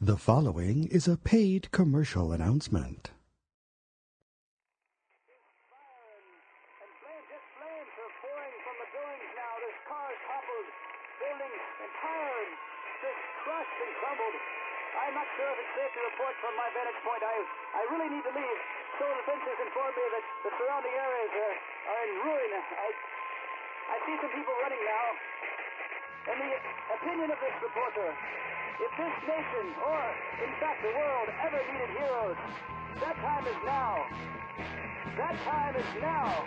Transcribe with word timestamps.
The 0.00 0.18
following 0.18 0.88
is 0.88 1.08
a 1.08 1.16
paid 1.16 1.70
commercial 1.70 2.30
announcement. 2.30 3.12
Or 29.84 30.00
in 30.44 30.52
fact 30.60 30.82
the 30.82 30.88
world, 30.88 31.28
ever 31.44 31.60
needed 31.72 31.90
heroes, 31.96 32.36
that 33.00 33.16
time 33.16 33.46
is 33.46 33.56
now. 33.64 34.06
That 35.16 35.36
time 35.44 35.76
is 35.76 35.86
now. 36.00 36.46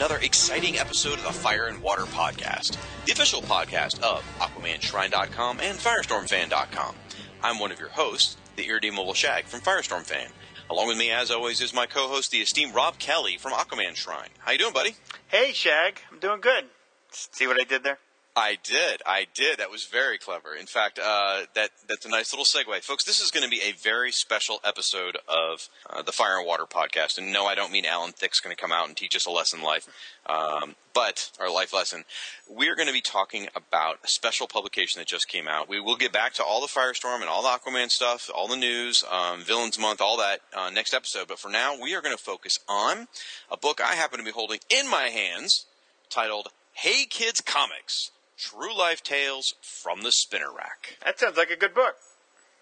Another 0.00 0.16
exciting 0.22 0.78
episode 0.78 1.18
of 1.18 1.24
the 1.24 1.30
Fire 1.30 1.66
and 1.66 1.82
Water 1.82 2.04
Podcast, 2.04 2.78
the 3.04 3.12
official 3.12 3.42
podcast 3.42 4.00
of 4.00 4.24
AquamanShrine.com 4.38 5.60
and 5.60 5.78
FirestormFan.com. 5.78 6.94
I'm 7.42 7.58
one 7.58 7.70
of 7.70 7.78
your 7.78 7.90
hosts, 7.90 8.38
the 8.56 8.66
irredeemable 8.66 9.12
Shag 9.12 9.44
from 9.44 9.60
Firestorm 9.60 10.04
Fan. 10.04 10.30
Along 10.70 10.88
with 10.88 10.96
me, 10.96 11.10
as 11.10 11.30
always, 11.30 11.60
is 11.60 11.74
my 11.74 11.84
co-host, 11.84 12.30
the 12.30 12.38
esteemed 12.38 12.74
Rob 12.74 12.98
Kelly 12.98 13.36
from 13.36 13.52
Aquaman 13.52 13.94
Shrine. 13.94 14.30
How 14.38 14.52
you 14.52 14.58
doing, 14.58 14.72
buddy? 14.72 14.94
Hey, 15.28 15.52
Shag. 15.52 16.00
I'm 16.10 16.18
doing 16.18 16.40
good. 16.40 16.64
See 17.10 17.46
what 17.46 17.58
I 17.60 17.64
did 17.68 17.84
there? 17.84 17.98
I 18.36 18.58
did. 18.62 19.02
I 19.04 19.26
did. 19.34 19.58
That 19.58 19.70
was 19.70 19.84
very 19.84 20.16
clever. 20.16 20.54
In 20.54 20.66
fact, 20.66 21.00
uh, 21.02 21.42
that 21.54 21.70
that's 21.88 22.06
a 22.06 22.08
nice 22.08 22.32
little 22.32 22.44
segue, 22.44 22.82
folks. 22.84 23.04
This 23.04 23.20
is 23.20 23.30
going 23.32 23.42
to 23.42 23.50
be 23.50 23.60
a 23.62 23.72
very 23.72 24.12
special 24.12 24.60
episode 24.64 25.18
of 25.26 25.68
uh, 25.88 26.02
the 26.02 26.12
Fire 26.12 26.38
and 26.38 26.46
Water 26.46 26.64
podcast. 26.64 27.18
And 27.18 27.32
no, 27.32 27.46
I 27.46 27.56
don't 27.56 27.72
mean 27.72 27.84
Alan 27.84 28.12
Thicke's 28.12 28.40
going 28.40 28.54
to 28.54 28.60
come 28.60 28.70
out 28.70 28.86
and 28.86 28.96
teach 28.96 29.16
us 29.16 29.26
a 29.26 29.30
lesson 29.30 29.58
in 29.58 29.64
life, 29.64 29.88
um, 30.26 30.76
but 30.94 31.32
our 31.40 31.50
life 31.52 31.74
lesson. 31.74 32.04
We're 32.48 32.76
going 32.76 32.86
to 32.86 32.92
be 32.92 33.00
talking 33.00 33.48
about 33.56 33.98
a 34.04 34.08
special 34.08 34.46
publication 34.46 35.00
that 35.00 35.08
just 35.08 35.28
came 35.28 35.48
out. 35.48 35.68
We 35.68 35.80
will 35.80 35.96
get 35.96 36.12
back 36.12 36.32
to 36.34 36.44
all 36.44 36.60
the 36.60 36.68
Firestorm 36.68 37.20
and 37.20 37.28
all 37.28 37.42
the 37.42 37.48
Aquaman 37.48 37.90
stuff, 37.90 38.30
all 38.32 38.46
the 38.46 38.56
news, 38.56 39.02
um, 39.10 39.42
Villains 39.42 39.78
Month, 39.78 40.00
all 40.00 40.16
that 40.18 40.40
uh, 40.56 40.70
next 40.70 40.94
episode. 40.94 41.26
But 41.26 41.40
for 41.40 41.50
now, 41.50 41.76
we 41.80 41.94
are 41.96 42.00
going 42.00 42.16
to 42.16 42.22
focus 42.22 42.60
on 42.68 43.08
a 43.50 43.56
book 43.56 43.80
I 43.80 43.96
happen 43.96 44.20
to 44.20 44.24
be 44.24 44.30
holding 44.30 44.60
in 44.70 44.88
my 44.88 45.08
hands 45.08 45.66
titled 46.08 46.48
Hey 46.72 47.06
Kids 47.06 47.40
Comics 47.40 48.12
True 48.40 48.76
Life 48.76 49.02
Tales 49.02 49.54
from 49.60 50.00
the 50.02 50.10
Spinner 50.12 50.50
Rack. 50.50 50.96
That 51.04 51.20
sounds 51.20 51.36
like 51.36 51.50
a 51.50 51.56
good 51.56 51.74
book. 51.74 51.96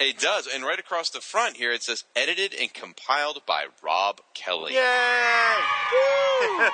It 0.01 0.19
does, 0.19 0.49
and 0.53 0.65
right 0.65 0.79
across 0.79 1.11
the 1.11 1.21
front 1.21 1.57
here 1.57 1.73
it 1.73 1.83
says 1.83 2.05
edited 2.15 2.53
and 2.55 2.73
compiled 2.73 3.43
by 3.47 3.67
Rob 3.83 4.21
Kelly. 4.35 4.75
Yay! 4.75 5.57
Woo! 5.93 6.69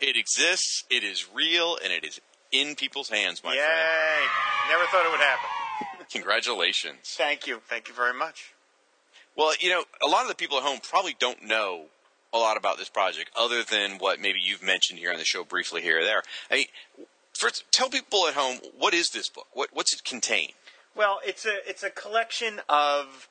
It 0.00 0.16
exists, 0.16 0.84
it 0.90 1.02
is 1.02 1.26
real, 1.34 1.76
and 1.82 1.92
it 1.92 2.04
is 2.04 2.20
in 2.52 2.74
people's 2.74 3.08
hands, 3.08 3.42
my 3.42 3.52
Yay! 3.52 3.58
friend. 3.58 3.72
Yay! 3.78 4.72
Never 4.72 4.84
thought 4.90 5.06
it 5.06 5.10
would 5.10 5.20
happen. 5.20 6.06
Congratulations. 6.12 6.98
Thank 7.04 7.46
you. 7.46 7.60
Thank 7.68 7.88
you 7.88 7.94
very 7.94 8.14
much. 8.14 8.52
Well, 9.36 9.52
you 9.60 9.70
know, 9.70 9.84
a 10.02 10.08
lot 10.08 10.22
of 10.22 10.28
the 10.28 10.34
people 10.34 10.56
at 10.58 10.62
home 10.64 10.78
probably 10.82 11.16
don't 11.18 11.44
know 11.44 11.86
a 12.32 12.38
lot 12.38 12.56
about 12.56 12.76
this 12.78 12.88
project 12.88 13.30
other 13.36 13.62
than 13.62 13.98
what 13.98 14.20
maybe 14.20 14.38
you've 14.42 14.62
mentioned 14.62 14.98
here 14.98 15.10
on 15.12 15.18
the 15.18 15.24
show 15.24 15.44
briefly 15.44 15.80
here 15.82 16.00
or 16.00 16.04
there. 16.04 16.22
I 16.50 16.54
mean, 16.56 16.66
first, 17.38 17.64
tell 17.70 17.88
people 17.88 18.26
at 18.26 18.34
home 18.34 18.58
what 18.76 18.94
is 18.94 19.10
this 19.10 19.28
book? 19.28 19.46
What, 19.52 19.70
what's 19.72 19.94
it 19.94 20.04
contain? 20.04 20.50
Well, 20.94 21.20
it's 21.24 21.46
a 21.46 21.58
it's 21.66 21.82
a 21.82 21.90
collection 21.90 22.60
of 22.68 23.28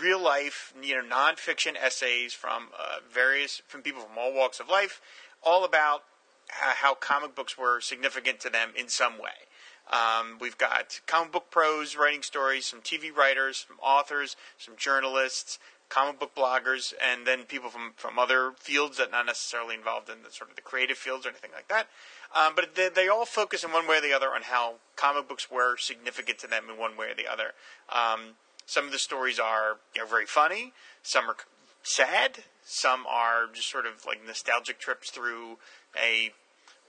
real 0.00 0.22
life, 0.22 0.72
you 0.80 0.94
know, 0.94 1.02
nonfiction 1.02 1.74
essays 1.76 2.32
from 2.32 2.68
uh, 2.78 2.98
various 3.12 3.60
from 3.66 3.82
people 3.82 4.02
from 4.02 4.16
all 4.16 4.32
walks 4.32 4.60
of 4.60 4.68
life, 4.68 5.00
all 5.42 5.64
about 5.64 6.04
how 6.48 6.94
comic 6.94 7.34
books 7.34 7.58
were 7.58 7.80
significant 7.80 8.40
to 8.40 8.50
them 8.50 8.70
in 8.76 8.88
some 8.88 9.14
way. 9.18 9.48
Um, 9.90 10.38
we've 10.40 10.58
got 10.58 11.00
comic 11.06 11.32
book 11.32 11.50
pros 11.50 11.96
writing 11.96 12.22
stories, 12.22 12.66
some 12.66 12.80
TV 12.80 13.14
writers, 13.14 13.66
some 13.66 13.78
authors, 13.82 14.36
some 14.58 14.74
journalists, 14.76 15.58
comic 15.88 16.20
book 16.20 16.34
bloggers, 16.34 16.92
and 17.02 17.26
then 17.26 17.44
people 17.44 17.70
from, 17.70 17.92
from 17.96 18.18
other 18.18 18.52
fields 18.58 18.98
that 18.98 19.10
not 19.10 19.26
necessarily 19.26 19.74
involved 19.74 20.08
in 20.08 20.22
the 20.22 20.30
sort 20.30 20.50
of 20.50 20.56
the 20.56 20.62
creative 20.62 20.98
fields 20.98 21.24
or 21.24 21.30
anything 21.30 21.50
like 21.54 21.68
that. 21.68 21.88
Um, 22.34 22.52
but 22.54 22.74
they, 22.74 22.88
they 22.88 23.08
all 23.08 23.24
focus 23.24 23.64
in 23.64 23.72
one 23.72 23.88
way 23.88 23.98
or 23.98 24.00
the 24.00 24.12
other 24.12 24.28
on 24.28 24.42
how 24.42 24.74
comic 24.96 25.28
books 25.28 25.50
were 25.50 25.76
significant 25.76 26.38
to 26.40 26.46
them 26.46 26.64
in 26.70 26.78
one 26.78 26.96
way 26.96 27.10
or 27.10 27.14
the 27.14 27.26
other. 27.26 27.52
Um, 27.88 28.36
some 28.66 28.84
of 28.84 28.92
the 28.92 28.98
stories 28.98 29.38
are 29.38 29.78
you 29.94 30.02
know, 30.02 30.06
very 30.06 30.26
funny. 30.26 30.72
Some 31.02 31.30
are 31.30 31.36
sad. 31.82 32.44
Some 32.64 33.06
are 33.08 33.46
just 33.52 33.70
sort 33.70 33.86
of 33.86 34.04
like 34.06 34.18
nostalgic 34.26 34.78
trips 34.78 35.10
through 35.10 35.56
a 35.96 36.32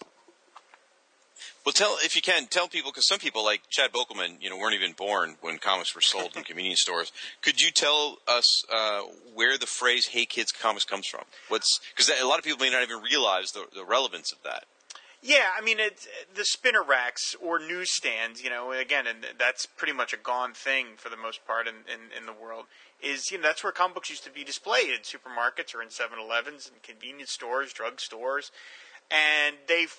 Well, 1.65 1.73
tell 1.73 1.97
if 2.03 2.17
you 2.17 2.23
can 2.23 2.47
tell 2.47 2.69
people 2.69 2.91
because 2.91 3.07
some 3.07 3.19
people 3.19 3.45
like 3.45 3.63
Chad 3.69 3.93
Bokelman, 3.93 4.39
you 4.41 4.51
know, 4.51 4.57
weren't 4.57 4.75
even 4.75 4.93
born 4.93 5.37
when 5.41 5.59
comics 5.59 5.95
were 5.95 6.01
sold 6.01 6.37
in 6.37 6.43
convenience 6.45 6.81
stores. 6.83 7.13
Could 7.41 7.61
you 7.61 7.71
tell 7.71 8.19
us 8.27 8.65
uh, 8.73 9.03
where 9.35 9.59
the 9.59 9.67
phrase 9.67 10.09
"Hey 10.09 10.25
Kids" 10.25 10.53
comics 10.53 10.85
comes 10.85 11.07
from? 11.07 11.25
What's 11.49 11.81
because 11.95 12.11
a 12.21 12.27
lot 12.27 12.39
of 12.39 12.45
people 12.45 12.65
may 12.65 12.71
not 12.71 12.83
even 12.83 13.01
realize 13.01 13.53
the, 13.53 13.67
the 13.75 13.85
relevance 13.85 14.33
of 14.33 14.39
that. 14.45 14.65
Yeah, 15.25 15.47
I 15.57 15.63
mean, 15.63 15.79
it, 15.79 16.09
the 16.35 16.45
spinner 16.45 16.83
racks 16.83 17.37
or 17.41 17.61
newsstands, 17.61 18.43
you 18.43 18.51
know, 18.51 18.73
again, 18.73 19.07
and 19.07 19.25
that's 19.39 19.67
pretty 19.67 19.93
much 19.93 20.13
a 20.13 20.17
gone 20.17 20.53
thing 20.53 20.97
for 20.97 21.11
the 21.11 21.17
most 21.17 21.47
part 21.47 21.69
in, 21.69 21.75
in, 21.87 22.19
in 22.19 22.27
the 22.27 22.33
world. 22.33 22.65
Is 23.01 23.31
you 23.31 23.39
know 23.39 23.45
that's 23.45 23.63
where 23.63 23.73
comic 23.73 23.95
books 23.95 24.11
used 24.11 24.25
to 24.25 24.31
be 24.31 24.43
displayed 24.43 24.91
in 24.91 25.01
supermarkets 25.01 25.75
or 25.75 25.83
in 25.83 25.89
7-Elevens 25.89 26.69
and 26.73 26.83
convenience 26.83 27.31
stores, 27.31 27.73
drug 27.73 28.01
stores, 28.01 28.51
and 29.11 29.57
they've 29.69 29.95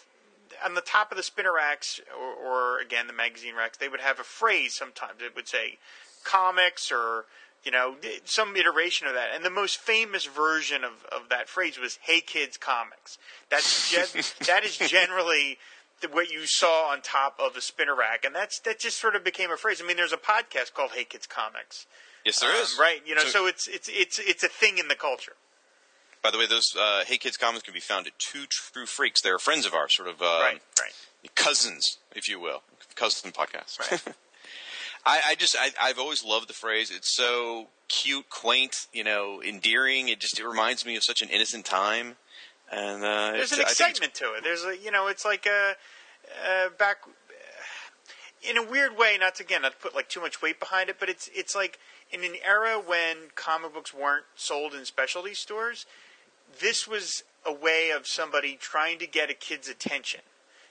on 0.64 0.76
the 0.76 0.82
top 0.82 1.10
of 1.12 1.18
the 1.18 1.24
spinner 1.24 1.54
racks, 1.54 2.02
or, 2.18 2.34
or 2.34 2.82
again 2.82 3.08
the 3.08 3.14
magazine 3.14 3.56
racks, 3.56 3.78
they 3.78 3.90
would 3.90 4.02
have 4.02 4.20
a 4.20 4.24
phrase. 4.24 4.76
Sometimes 4.76 5.22
it 5.22 5.36
would 5.36 5.48
say 5.48 5.78
comics 6.24 6.92
or 6.92 7.26
you 7.64 7.72
know 7.72 7.96
some 8.26 8.56
iteration 8.56 9.08
of 9.08 9.14
that. 9.14 9.30
And 9.34 9.44
the 9.44 9.50
most 9.50 9.78
famous 9.78 10.26
version 10.26 10.84
of, 10.84 11.06
of 11.12 11.30
that 11.30 11.50
phrase 11.50 11.80
was 11.80 12.00
"Hey 12.02 12.22
Kids 12.22 12.58
Comics." 12.58 13.18
That's 13.50 13.92
ge- 13.92 14.36
that 14.48 14.64
is 14.64 14.78
generally 14.78 15.58
what 16.12 16.30
you 16.30 16.46
saw 16.46 16.92
on 16.92 17.02
top 17.02 17.40
of 17.40 17.56
a 17.56 17.62
spinner 17.62 17.96
rack, 17.96 18.26
and 18.26 18.36
that's 18.36 18.60
that 18.60 18.80
just 18.80 19.00
sort 19.00 19.16
of 19.16 19.24
became 19.24 19.52
a 19.52 19.58
phrase. 19.58 19.82
I 19.82 19.88
mean, 19.88 19.98
there's 19.98 20.14
a 20.14 20.18
podcast 20.18 20.74
called 20.74 20.92
"Hey 20.92 21.04
Kids 21.04 21.28
Comics." 21.28 21.86
Yes, 22.26 22.40
there 22.40 22.52
um, 22.52 22.62
is. 22.62 22.78
Right, 22.80 23.02
you 23.06 23.16
know, 23.16 23.22
so, 23.22 23.30
So- 23.30 23.48
it's 23.48 23.68
it's 23.68 23.90
it's 23.92 24.20
it's 24.20 24.44
a 24.44 24.50
thing 24.50 24.78
in 24.78 24.88
the 24.88 24.96
culture. 24.96 25.34
By 26.22 26.32
the 26.32 26.38
way, 26.38 26.48
those 26.48 26.74
uh, 26.80 27.04
Hey 27.06 27.18
Kids 27.18 27.36
comics 27.36 27.64
can 27.64 27.74
be 27.74 27.82
found 27.82 28.08
at 28.08 28.18
Two 28.18 28.46
True 28.50 28.86
Freaks. 28.86 29.22
They're 29.22 29.40
friends 29.40 29.66
of 29.66 29.74
ours, 29.74 29.96
sort 29.96 30.08
of 30.08 30.22
uh, 30.22 30.40
right, 30.42 30.62
right. 30.80 31.36
cousins, 31.36 31.98
if 32.16 32.30
you 32.30 32.40
will, 32.40 32.64
cousin 32.96 33.32
podcast. 33.32 33.80
Right. 33.80 34.16
I, 35.06 35.22
I 35.30 35.36
just 35.36 35.56
I, 35.60 35.72
I've 35.82 36.00
always 36.00 36.24
loved 36.24 36.48
the 36.50 36.54
phrase. 36.54 36.90
It's 36.92 37.16
so 37.16 37.68
cute, 37.90 38.30
quaint, 38.30 38.88
you 38.94 39.04
know, 39.04 39.42
endearing. 39.44 40.08
It 40.08 40.20
just 40.20 40.40
it 40.40 40.48
reminds 40.48 40.86
me 40.86 40.96
of 40.96 41.04
such 41.04 41.22
an 41.22 41.30
innocent 41.30 41.66
time. 41.66 42.16
And 42.72 43.04
uh, 43.04 43.32
There's 43.34 43.52
an 43.52 43.60
I 43.62 43.64
think 43.66 43.72
it's- 43.72 43.72
excitement 43.72 44.14
to 44.16 44.34
it. 44.34 44.44
There's 44.44 44.64
a 44.64 44.78
you 44.78 44.92
know, 44.92 45.08
it's 45.08 45.26
like 45.26 45.46
a, 45.46 45.76
uh 46.48 46.70
back 46.78 46.98
in 48.50 48.58
a 48.58 48.64
weird 48.64 48.98
way. 48.98 49.18
Not 49.20 49.36
to, 49.36 49.44
again, 49.44 49.62
not 49.64 49.74
to 49.74 49.78
put 49.78 49.94
like 49.96 50.10
too 50.10 50.22
much 50.22 50.42
weight 50.42 50.60
behind 50.60 50.90
it, 50.90 50.98
but 51.00 51.10
it's 51.10 51.30
it's 51.34 51.56
like 51.56 51.80
in 52.12 52.24
an 52.24 52.36
era 52.46 52.80
when 52.84 53.30
comic 53.36 53.74
books 53.74 53.94
weren't 53.94 54.26
sold 54.36 54.74
in 54.74 54.86
specialty 54.86 55.34
stores. 55.34 55.86
This 56.62 56.88
was 56.88 57.24
a 57.46 57.52
way 57.54 57.90
of 57.90 58.08
somebody 58.08 58.56
trying 58.60 59.00
to 59.00 59.08
get 59.08 59.30
a 59.30 59.34
kid's 59.34 59.68
attention. 59.68 60.22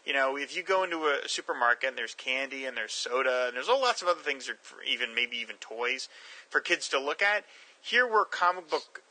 You 0.04 0.12
know, 0.12 0.36
if 0.36 0.56
you 0.56 0.62
go 0.64 0.82
into 0.82 1.04
a 1.06 1.28
supermarket 1.28 1.90
and 1.90 1.98
there's 1.98 2.14
candy 2.14 2.64
and 2.64 2.76
there's 2.76 2.92
soda 2.92 3.44
and 3.46 3.56
there's 3.56 3.68
all 3.68 3.80
lots 3.80 4.02
of 4.02 4.08
other 4.08 4.20
things, 4.20 4.48
or 4.48 4.56
even 4.86 5.14
maybe 5.14 5.36
even 5.36 5.56
toys 5.56 6.08
for 6.50 6.60
kids 6.60 6.88
to 6.88 6.98
look 6.98 7.22
at. 7.22 7.44
Here 7.80 8.06
were 8.06 8.24
comic 8.24 8.68
book 8.68 9.02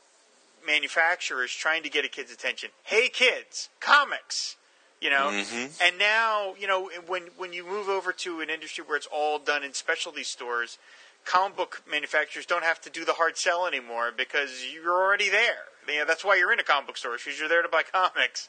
manufacturers 0.66 1.52
trying 1.52 1.82
to 1.82 1.88
get 1.88 2.04
a 2.04 2.08
kid's 2.08 2.32
attention. 2.32 2.70
Hey, 2.82 3.08
kids, 3.08 3.70
comics. 3.80 4.56
You 5.00 5.10
know, 5.10 5.30
mm-hmm. 5.32 5.66
and 5.82 5.98
now 5.98 6.54
you 6.60 6.68
know 6.68 6.88
when 7.08 7.22
when 7.36 7.52
you 7.52 7.66
move 7.66 7.88
over 7.88 8.12
to 8.12 8.40
an 8.40 8.48
industry 8.48 8.84
where 8.86 8.96
it's 8.96 9.08
all 9.12 9.40
done 9.40 9.64
in 9.64 9.74
specialty 9.74 10.22
stores, 10.22 10.78
comic 11.24 11.56
book 11.56 11.82
manufacturers 11.90 12.46
don't 12.46 12.64
have 12.64 12.80
to 12.82 12.90
do 12.90 13.04
the 13.04 13.14
hard 13.14 13.36
sell 13.36 13.66
anymore 13.66 14.12
because 14.16 14.64
you're 14.72 14.92
already 14.92 15.28
there. 15.30 15.64
You 15.88 16.00
know, 16.00 16.04
that's 16.04 16.24
why 16.24 16.36
you're 16.36 16.52
in 16.52 16.60
a 16.60 16.64
comic 16.64 16.86
book 16.86 16.96
store 16.96 17.16
because 17.16 17.38
you're 17.38 17.48
there 17.48 17.62
to 17.62 17.68
buy 17.68 17.82
comics. 17.82 18.48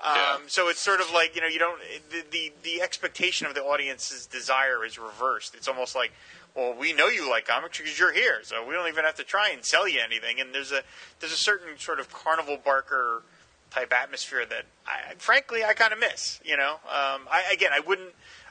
Um, 0.00 0.14
Yeah. 0.16 0.36
So 0.48 0.68
it's 0.68 0.80
sort 0.80 1.00
of 1.00 1.12
like 1.12 1.34
you 1.34 1.40
know 1.40 1.46
you 1.46 1.58
don't 1.58 1.80
the, 2.10 2.24
the 2.30 2.52
the 2.62 2.82
expectation 2.82 3.46
of 3.46 3.54
the 3.54 3.62
audience's 3.62 4.26
desire 4.26 4.84
is 4.84 4.98
reversed. 4.98 5.54
It's 5.54 5.68
almost 5.68 5.94
like 5.94 6.12
well 6.54 6.74
we 6.74 6.92
know 6.92 7.08
you 7.08 7.28
like 7.30 7.46
comics 7.46 7.78
because 7.78 7.98
you're 7.98 8.12
here, 8.12 8.40
so 8.42 8.66
we 8.66 8.74
don't 8.74 8.88
even 8.88 9.04
have 9.04 9.14
to 9.16 9.24
try 9.24 9.50
and 9.50 9.64
sell 9.64 9.88
you 9.88 10.00
anything. 10.04 10.40
And 10.40 10.54
there's 10.54 10.72
a 10.72 10.82
there's 11.20 11.32
a 11.32 11.36
certain 11.36 11.78
sort 11.78 12.00
of 12.00 12.12
carnival 12.12 12.58
barker 12.62 13.22
type 13.70 13.92
atmosphere 13.92 14.44
that 14.46 14.64
I 14.86 15.14
frankly 15.18 15.64
I 15.64 15.74
kind 15.74 15.92
of 15.92 15.98
miss. 16.00 16.40
You 16.44 16.56
know, 16.56 16.72
um, 16.84 17.28
I 17.30 17.44
again 17.52 17.70
I 17.72 17.80
wouldn't 17.80 18.10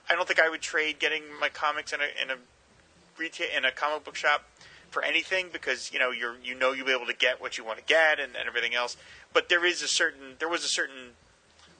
I 0.09 0.15
don't 0.15 0.27
think 0.27 0.39
I 0.39 0.49
would 0.49 0.61
trade 0.61 0.97
getting 0.99 1.23
my 1.39 1.49
comics 1.49 1.93
in 1.93 1.99
a 1.99 2.07
in 2.21 2.29
a 2.31 2.35
retail 3.17 3.47
in 3.55 3.65
a 3.65 3.71
comic 3.71 4.03
book 4.03 4.15
shop 4.15 4.43
for 4.89 5.03
anything 5.03 5.47
because 5.51 5.91
you 5.91 5.99
know 5.99 6.11
you're 6.11 6.35
you 6.43 6.55
know 6.55 6.71
you'll 6.71 6.85
be 6.85 6.93
able 6.93 7.07
to 7.07 7.15
get 7.15 7.41
what 7.41 7.57
you 7.57 7.65
want 7.65 7.79
to 7.79 7.83
get 7.85 8.19
and, 8.19 8.35
and 8.35 8.47
everything 8.47 8.75
else. 8.75 8.95
But 9.33 9.49
there 9.49 9.65
is 9.65 9.81
a 9.81 9.87
certain 9.87 10.35
there 10.39 10.49
was 10.49 10.63
a 10.63 10.67
certain 10.67 11.13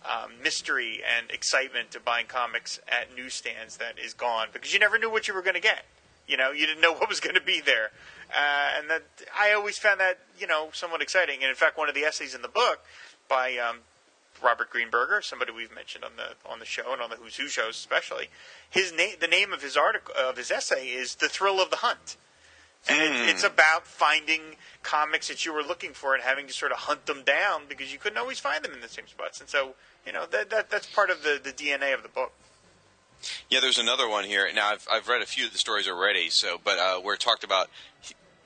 um, 0.03 0.31
mystery 0.41 1.01
and 1.17 1.29
excitement 1.31 1.91
to 1.91 1.99
buying 1.99 2.25
comics 2.25 2.79
at 2.87 3.15
newsstands 3.15 3.77
that 3.77 3.97
is 4.03 4.13
gone 4.13 4.47
because 4.51 4.73
you 4.73 4.79
never 4.79 4.97
knew 4.97 5.09
what 5.09 5.27
you 5.27 5.33
were 5.33 5.41
going 5.41 5.55
to 5.55 5.61
get. 5.61 5.85
You 6.27 6.37
know, 6.37 6.51
you 6.51 6.65
didn't 6.65 6.81
know 6.81 6.93
what 6.99 7.07
was 7.07 7.19
going 7.19 7.35
to 7.35 7.41
be 7.41 7.61
there, 7.61 7.91
uh, 8.35 8.79
and 8.79 8.89
that 8.89 9.03
I 9.37 9.53
always 9.53 9.77
found 9.77 9.99
that 9.99 10.19
you 10.39 10.47
know 10.47 10.69
somewhat 10.73 11.01
exciting. 11.01 11.41
And 11.41 11.49
in 11.49 11.55
fact, 11.55 11.77
one 11.77 11.89
of 11.89 11.95
the 11.95 12.01
essays 12.01 12.33
in 12.33 12.41
the 12.41 12.47
book 12.47 12.79
by 13.29 13.57
um, 13.57 13.77
Robert 14.43 14.69
Greenberger, 14.69 15.23
somebody 15.23 15.51
we've 15.51 15.73
mentioned 15.73 16.03
on 16.03 16.11
the 16.17 16.49
on 16.49 16.59
the 16.59 16.65
show 16.65 16.93
and 16.93 17.01
on 17.01 17.09
the 17.09 17.15
Who's 17.15 17.37
Who 17.37 17.47
shows 17.47 17.75
especially, 17.75 18.29
his 18.69 18.91
name 18.91 19.15
the 19.19 19.27
name 19.27 19.53
of 19.53 19.61
his 19.61 19.77
article 19.77 20.13
of 20.17 20.37
his 20.37 20.51
essay 20.51 20.87
is 20.87 21.15
"The 21.15 21.29
Thrill 21.29 21.61
of 21.61 21.69
the 21.69 21.77
Hunt." 21.77 22.17
And 22.87 23.01
it, 23.01 23.29
it's 23.29 23.45
about 23.45 23.87
finding 23.87 24.57
comics 24.81 25.29
that 25.29 25.45
you 25.45 25.53
were 25.53 25.63
looking 25.63 25.93
for 25.93 26.15
and 26.15 26.23
having 26.23 26.47
to 26.47 26.53
sort 26.53 26.73
of 26.73 26.79
hunt 26.79 27.05
them 27.05 27.23
down 27.23 27.63
because 27.69 27.93
you 27.93 27.97
couldn't 27.97 28.17
always 28.17 28.39
find 28.39 28.63
them 28.63 28.73
in 28.73 28.81
the 28.81 28.89
same 28.89 29.07
spots. 29.07 29.39
And 29.39 29.47
so, 29.47 29.75
you 30.05 30.11
know, 30.11 30.25
that, 30.31 30.49
that 30.49 30.69
that's 30.69 30.85
part 30.87 31.09
of 31.09 31.23
the, 31.23 31.39
the 31.41 31.51
DNA 31.51 31.93
of 31.93 32.03
the 32.03 32.09
book. 32.09 32.33
Yeah, 33.49 33.61
there's 33.61 33.79
another 33.79 34.09
one 34.09 34.25
here. 34.25 34.49
Now 34.53 34.69
I've 34.69 34.85
I've 34.91 35.07
read 35.07 35.21
a 35.21 35.25
few 35.25 35.45
of 35.45 35.53
the 35.53 35.57
stories 35.57 35.87
already. 35.87 36.29
So, 36.29 36.59
but 36.61 36.77
uh, 36.77 36.99
where 36.99 37.15
it 37.15 37.21
talked 37.21 37.45
about 37.45 37.69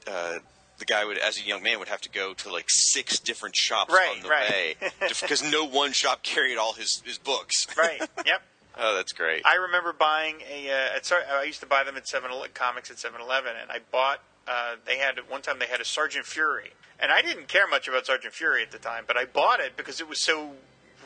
uh, 0.06 0.40
the 0.80 0.86
guy 0.86 1.06
would, 1.06 1.18
as 1.18 1.38
a 1.38 1.42
young 1.44 1.64
man, 1.64 1.80
would 1.80 1.88
have 1.88 2.02
to 2.02 2.10
go 2.10 2.34
to 2.36 2.52
like 2.52 2.66
six 2.70 3.20
different 3.20 3.56
shops 3.56 3.94
Right, 3.94 4.16
on 4.18 4.24
the 4.24 4.30
right. 4.30 4.50
way 4.50 4.76
because 5.22 5.44
no 5.44 5.66
one 5.66 5.92
shop 5.92 6.24
carried 6.24 6.58
all 6.58 6.74
his 6.74 7.02
his 7.06 7.18
books. 7.18 7.66
Right. 7.78 8.02
yep. 8.26 8.42
Oh, 8.80 8.96
that's 8.96 9.12
great. 9.12 9.42
I 9.46 9.56
remember 9.56 9.92
buying 9.92 10.36
a. 10.52 10.70
Uh, 10.70 10.96
at, 10.98 11.06
Sar- 11.06 11.24
I 11.32 11.44
used 11.44 11.60
to 11.62 11.66
buy 11.66 11.84
them 11.84 11.98
at 11.98 12.08
Seven 12.08 12.30
Comics 12.54 12.92
at 12.92 13.00
Seven 13.00 13.20
Eleven, 13.22 13.54
and 13.60 13.72
I 13.72 13.80
bought. 13.92 14.20
Uh, 14.48 14.76
they 14.86 14.98
had 14.98 15.18
one 15.30 15.42
time 15.42 15.58
they 15.60 15.66
had 15.66 15.82
a 15.82 15.86
Sergeant 15.86 16.26
Fury, 16.26 16.72
and 17.00 17.12
I 17.12 17.22
didn't 17.22 17.48
care 17.48 17.68
much 17.68 17.88
about 17.88 18.06
Sergeant 18.06 18.34
Fury 18.34 18.62
at 18.64 18.72
the 18.72 18.78
time, 18.78 19.04
but 19.08 19.18
I 19.18 19.26
bought 19.26 19.60
it 19.60 19.76
because 19.76 20.00
it 20.00 20.08
was 20.08 20.20
so 20.20 20.52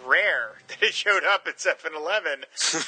rare 0.05 0.55
that 0.67 0.81
it 0.81 0.93
showed 0.93 1.23
up 1.23 1.47
at 1.47 1.59
Seven 1.59 1.93
Eleven. 1.95 2.45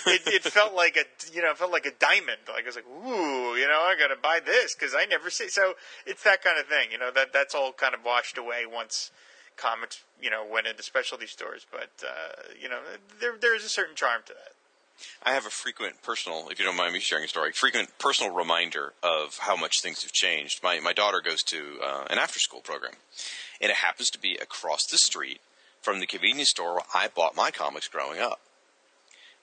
It, 0.08 0.28
it 0.28 0.44
felt 0.44 0.74
like 0.74 0.98
a 0.98 1.06
you 1.34 1.42
know 1.42 1.52
it 1.52 1.58
felt 1.58 1.72
like 1.72 1.86
a 1.86 1.92
diamond. 1.92 2.40
Like 2.48 2.64
I 2.64 2.68
was 2.68 2.76
like, 2.76 2.88
ooh, 2.88 3.56
you 3.56 3.68
know, 3.68 3.82
I 3.82 3.96
got 4.00 4.08
to 4.08 4.20
buy 4.22 4.40
this 4.40 4.76
because 4.76 4.96
I 4.96 5.06
never 5.06 5.30
see. 5.30 5.50
So 5.50 5.74
it's 6.06 6.24
that 6.24 6.44
kind 6.44 6.60
of 6.60 6.68
thing. 6.68 6.90
You 6.92 6.98
know 6.98 7.12
that 7.12 7.34
that's 7.34 7.56
all 7.56 7.72
kind 7.74 7.94
of 7.94 8.04
washed 8.06 8.38
away 8.38 8.66
once 8.72 9.12
comics 9.56 10.04
you 10.20 10.30
know 10.30 10.46
went 10.50 10.68
into 10.68 10.84
specialty 10.84 11.28
stores. 11.28 11.66
But 11.72 11.92
uh, 12.04 12.54
you 12.60 12.70
know 12.70 12.80
there 13.20 13.36
there 13.40 13.56
is 13.56 13.64
a 13.64 13.70
certain 13.70 13.96
charm 13.96 14.22
to 14.26 14.34
that. 14.34 14.54
I 15.24 15.34
have 15.34 15.46
a 15.46 15.50
frequent 15.50 16.02
personal, 16.04 16.50
if 16.50 16.60
you 16.60 16.66
don't 16.66 16.78
mind 16.78 16.94
me 16.94 17.00
sharing 17.00 17.26
a 17.26 17.28
story, 17.28 17.52
frequent 17.52 17.98
personal 17.98 18.34
reminder 18.34 18.94
of 19.02 19.38
how 19.40 19.56
much 19.56 19.82
things 19.82 20.04
have 20.04 20.12
changed. 20.12 20.62
My 20.64 20.80
my 20.80 20.94
daughter 20.94 21.22
goes 21.24 21.44
to 21.44 21.80
uh, 21.84 22.06
an 22.10 22.20
after 22.20 22.40
school 22.40 22.62
program, 22.62 22.94
and 23.62 23.72
it 23.72 23.78
happens 23.78 24.10
to 24.12 24.20
be 24.20 24.36
across 24.36 24.86
the 24.86 24.98
street 24.98 25.42
from 25.84 26.00
the 26.00 26.08
convenience 26.08 26.50
store 26.50 26.74
where 26.74 26.84
I 26.96 27.10
bought 27.14 27.36
my 27.36 27.52
comics 27.52 27.88
growing 27.88 28.20
up. 28.20 28.40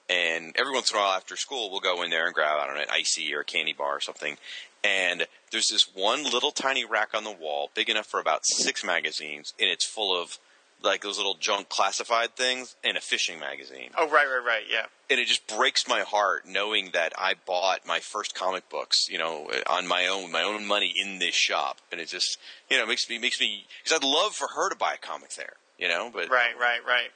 And 0.09 0.57
every 0.59 0.73
once 0.73 0.91
in 0.91 0.97
a 0.97 1.01
while 1.01 1.13
after 1.13 1.37
school, 1.37 1.71
we'll 1.71 1.81
go 1.81 2.03
in 2.03 2.11
there 2.11 2.27
and 2.27 2.35
grab, 2.35 2.59
I 2.61 2.67
don't 2.67 2.75
know, 2.75 2.83
an 2.83 2.89
icy 2.91 3.33
or 3.33 3.41
a 3.41 3.45
candy 3.45 3.73
bar 3.73 3.97
or 3.97 4.01
something. 4.01 4.39
And 4.83 5.27
there's 5.53 5.69
this 5.69 5.95
one 5.95 6.25
little 6.25 6.51
tiny 6.51 6.85
rack 6.85 7.11
on 7.15 7.23
the 7.23 7.31
wall, 7.31 7.71
big 7.75 7.89
enough 7.89 8.07
for 8.07 8.19
about 8.19 8.45
six 8.45 8.83
magazines, 8.83 9.53
and 9.61 9.71
it's 9.71 9.87
full 9.87 10.21
of 10.21 10.39
like 10.83 11.03
those 11.03 11.19
little 11.19 11.35
junk 11.35 11.69
classified 11.69 12.35
things 12.37 12.75
and 12.83 12.97
a 12.97 13.01
fishing 13.03 13.39
magazine 13.39 13.91
Oh 13.99 14.09
right 14.09 14.27
right 14.27 14.43
right 14.43 14.63
yeah. 14.67 14.87
and 15.11 15.21
it 15.21 15.27
just 15.27 15.47
breaks 15.47 15.87
my 15.87 16.01
heart 16.01 16.45
knowing 16.47 16.91
that 16.95 17.13
I 17.19 17.35
bought 17.47 17.87
my 17.87 18.01
first 18.01 18.35
comic 18.35 18.69
books, 18.71 19.07
you 19.11 19.19
know, 19.19 19.51
on 19.69 19.87
my 19.87 20.07
own, 20.07 20.33
my 20.33 20.43
own 20.43 20.67
money 20.67 20.91
in 20.97 21.19
this 21.19 21.35
shop, 21.35 21.79
and 21.93 22.01
it 22.01 22.09
just, 22.09 22.39
you 22.71 22.79
know, 22.79 22.87
makes 22.87 23.11
me 23.11 23.19
makes 23.19 23.39
me 23.41 23.67
because 23.83 23.99
I'd 23.99 24.05
love 24.07 24.33
for 24.35 24.49
her 24.57 24.71
to 24.71 24.75
buy 24.77 24.95
a 24.95 24.97
comic 24.97 25.35
there, 25.35 25.55
you 25.81 25.89
know, 25.89 26.11
but 26.13 26.29
Right, 26.31 26.57
right, 26.59 26.81
right. 26.87 27.11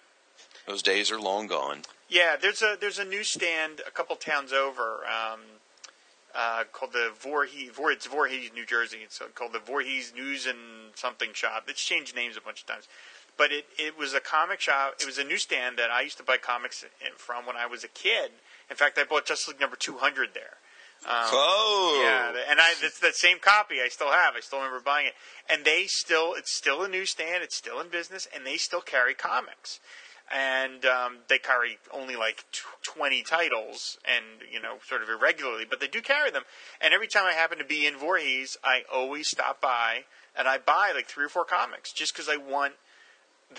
those 0.66 0.82
days 0.82 1.10
are 1.12 1.20
long 1.20 1.46
gone. 1.46 1.82
Yeah, 2.08 2.36
there's 2.40 2.62
a 2.62 2.76
there's 2.80 2.98
a 2.98 3.04
newsstand 3.04 3.82
a 3.86 3.90
couple 3.90 4.16
towns 4.16 4.52
over 4.52 5.00
um, 5.06 5.40
uh, 6.34 6.64
called 6.72 6.92
the 6.92 7.12
Voorhees. 7.20 7.70
It's 7.78 8.06
Voorhees, 8.06 8.50
New 8.54 8.66
Jersey. 8.66 8.98
It's 9.04 9.20
called 9.34 9.52
the 9.52 9.58
Voorhees 9.60 10.12
News 10.14 10.46
and 10.46 10.58
something 10.94 11.30
shop. 11.32 11.64
It's 11.68 11.82
changed 11.84 12.14
names 12.16 12.36
a 12.36 12.40
bunch 12.40 12.62
of 12.62 12.66
times, 12.66 12.88
but 13.38 13.52
it 13.52 13.66
it 13.78 13.96
was 13.98 14.14
a 14.14 14.20
comic 14.20 14.60
shop. 14.60 14.94
It 15.00 15.06
was 15.06 15.18
a 15.18 15.24
newsstand 15.24 15.78
that 15.78 15.90
I 15.90 16.00
used 16.02 16.16
to 16.18 16.22
buy 16.24 16.36
comics 16.38 16.82
in- 16.82 17.14
from 17.16 17.46
when 17.46 17.56
I 17.56 17.66
was 17.66 17.84
a 17.84 17.88
kid. 17.88 18.32
In 18.70 18.76
fact, 18.76 18.98
I 18.98 19.04
bought 19.04 19.26
Justice 19.26 19.48
League 19.48 19.60
number 19.60 19.76
200 19.76 20.30
there. 20.34 20.56
Oh, 21.06 22.00
Yeah, 22.02 22.42
and 22.50 22.60
I 22.60 22.74
that's 22.80 22.98
that 23.00 23.14
same 23.14 23.38
copy 23.38 23.76
I 23.84 23.88
still 23.88 24.10
have. 24.10 24.34
I 24.36 24.40
still 24.40 24.58
remember 24.58 24.80
buying 24.80 25.06
it, 25.06 25.14
and 25.48 25.64
they 25.64 25.84
still 25.86 26.34
it's 26.34 26.56
still 26.56 26.82
a 26.82 26.88
newsstand. 26.88 27.42
It's 27.42 27.56
still 27.56 27.80
in 27.80 27.88
business, 27.88 28.28
and 28.34 28.46
they 28.46 28.56
still 28.56 28.80
carry 28.80 29.14
comics, 29.14 29.80
and 30.32 30.84
um, 30.84 31.18
they 31.28 31.38
carry 31.38 31.78
only 31.92 32.16
like 32.16 32.44
tw- 32.52 32.82
twenty 32.82 33.22
titles, 33.22 33.98
and 34.04 34.50
you 34.50 34.60
know 34.60 34.76
sort 34.86 35.02
of 35.02 35.08
irregularly, 35.08 35.64
but 35.68 35.80
they 35.80 35.88
do 35.88 36.00
carry 36.00 36.30
them. 36.30 36.44
And 36.80 36.94
every 36.94 37.08
time 37.08 37.24
I 37.26 37.32
happen 37.32 37.58
to 37.58 37.64
be 37.64 37.86
in 37.86 37.96
Voorhees, 37.96 38.56
I 38.64 38.82
always 38.92 39.28
stop 39.28 39.60
by 39.60 40.04
and 40.36 40.48
I 40.48 40.58
buy 40.58 40.92
like 40.94 41.06
three 41.06 41.24
or 41.24 41.28
four 41.28 41.44
comics 41.44 41.92
just 41.92 42.12
because 42.12 42.28
I 42.28 42.36
want 42.36 42.74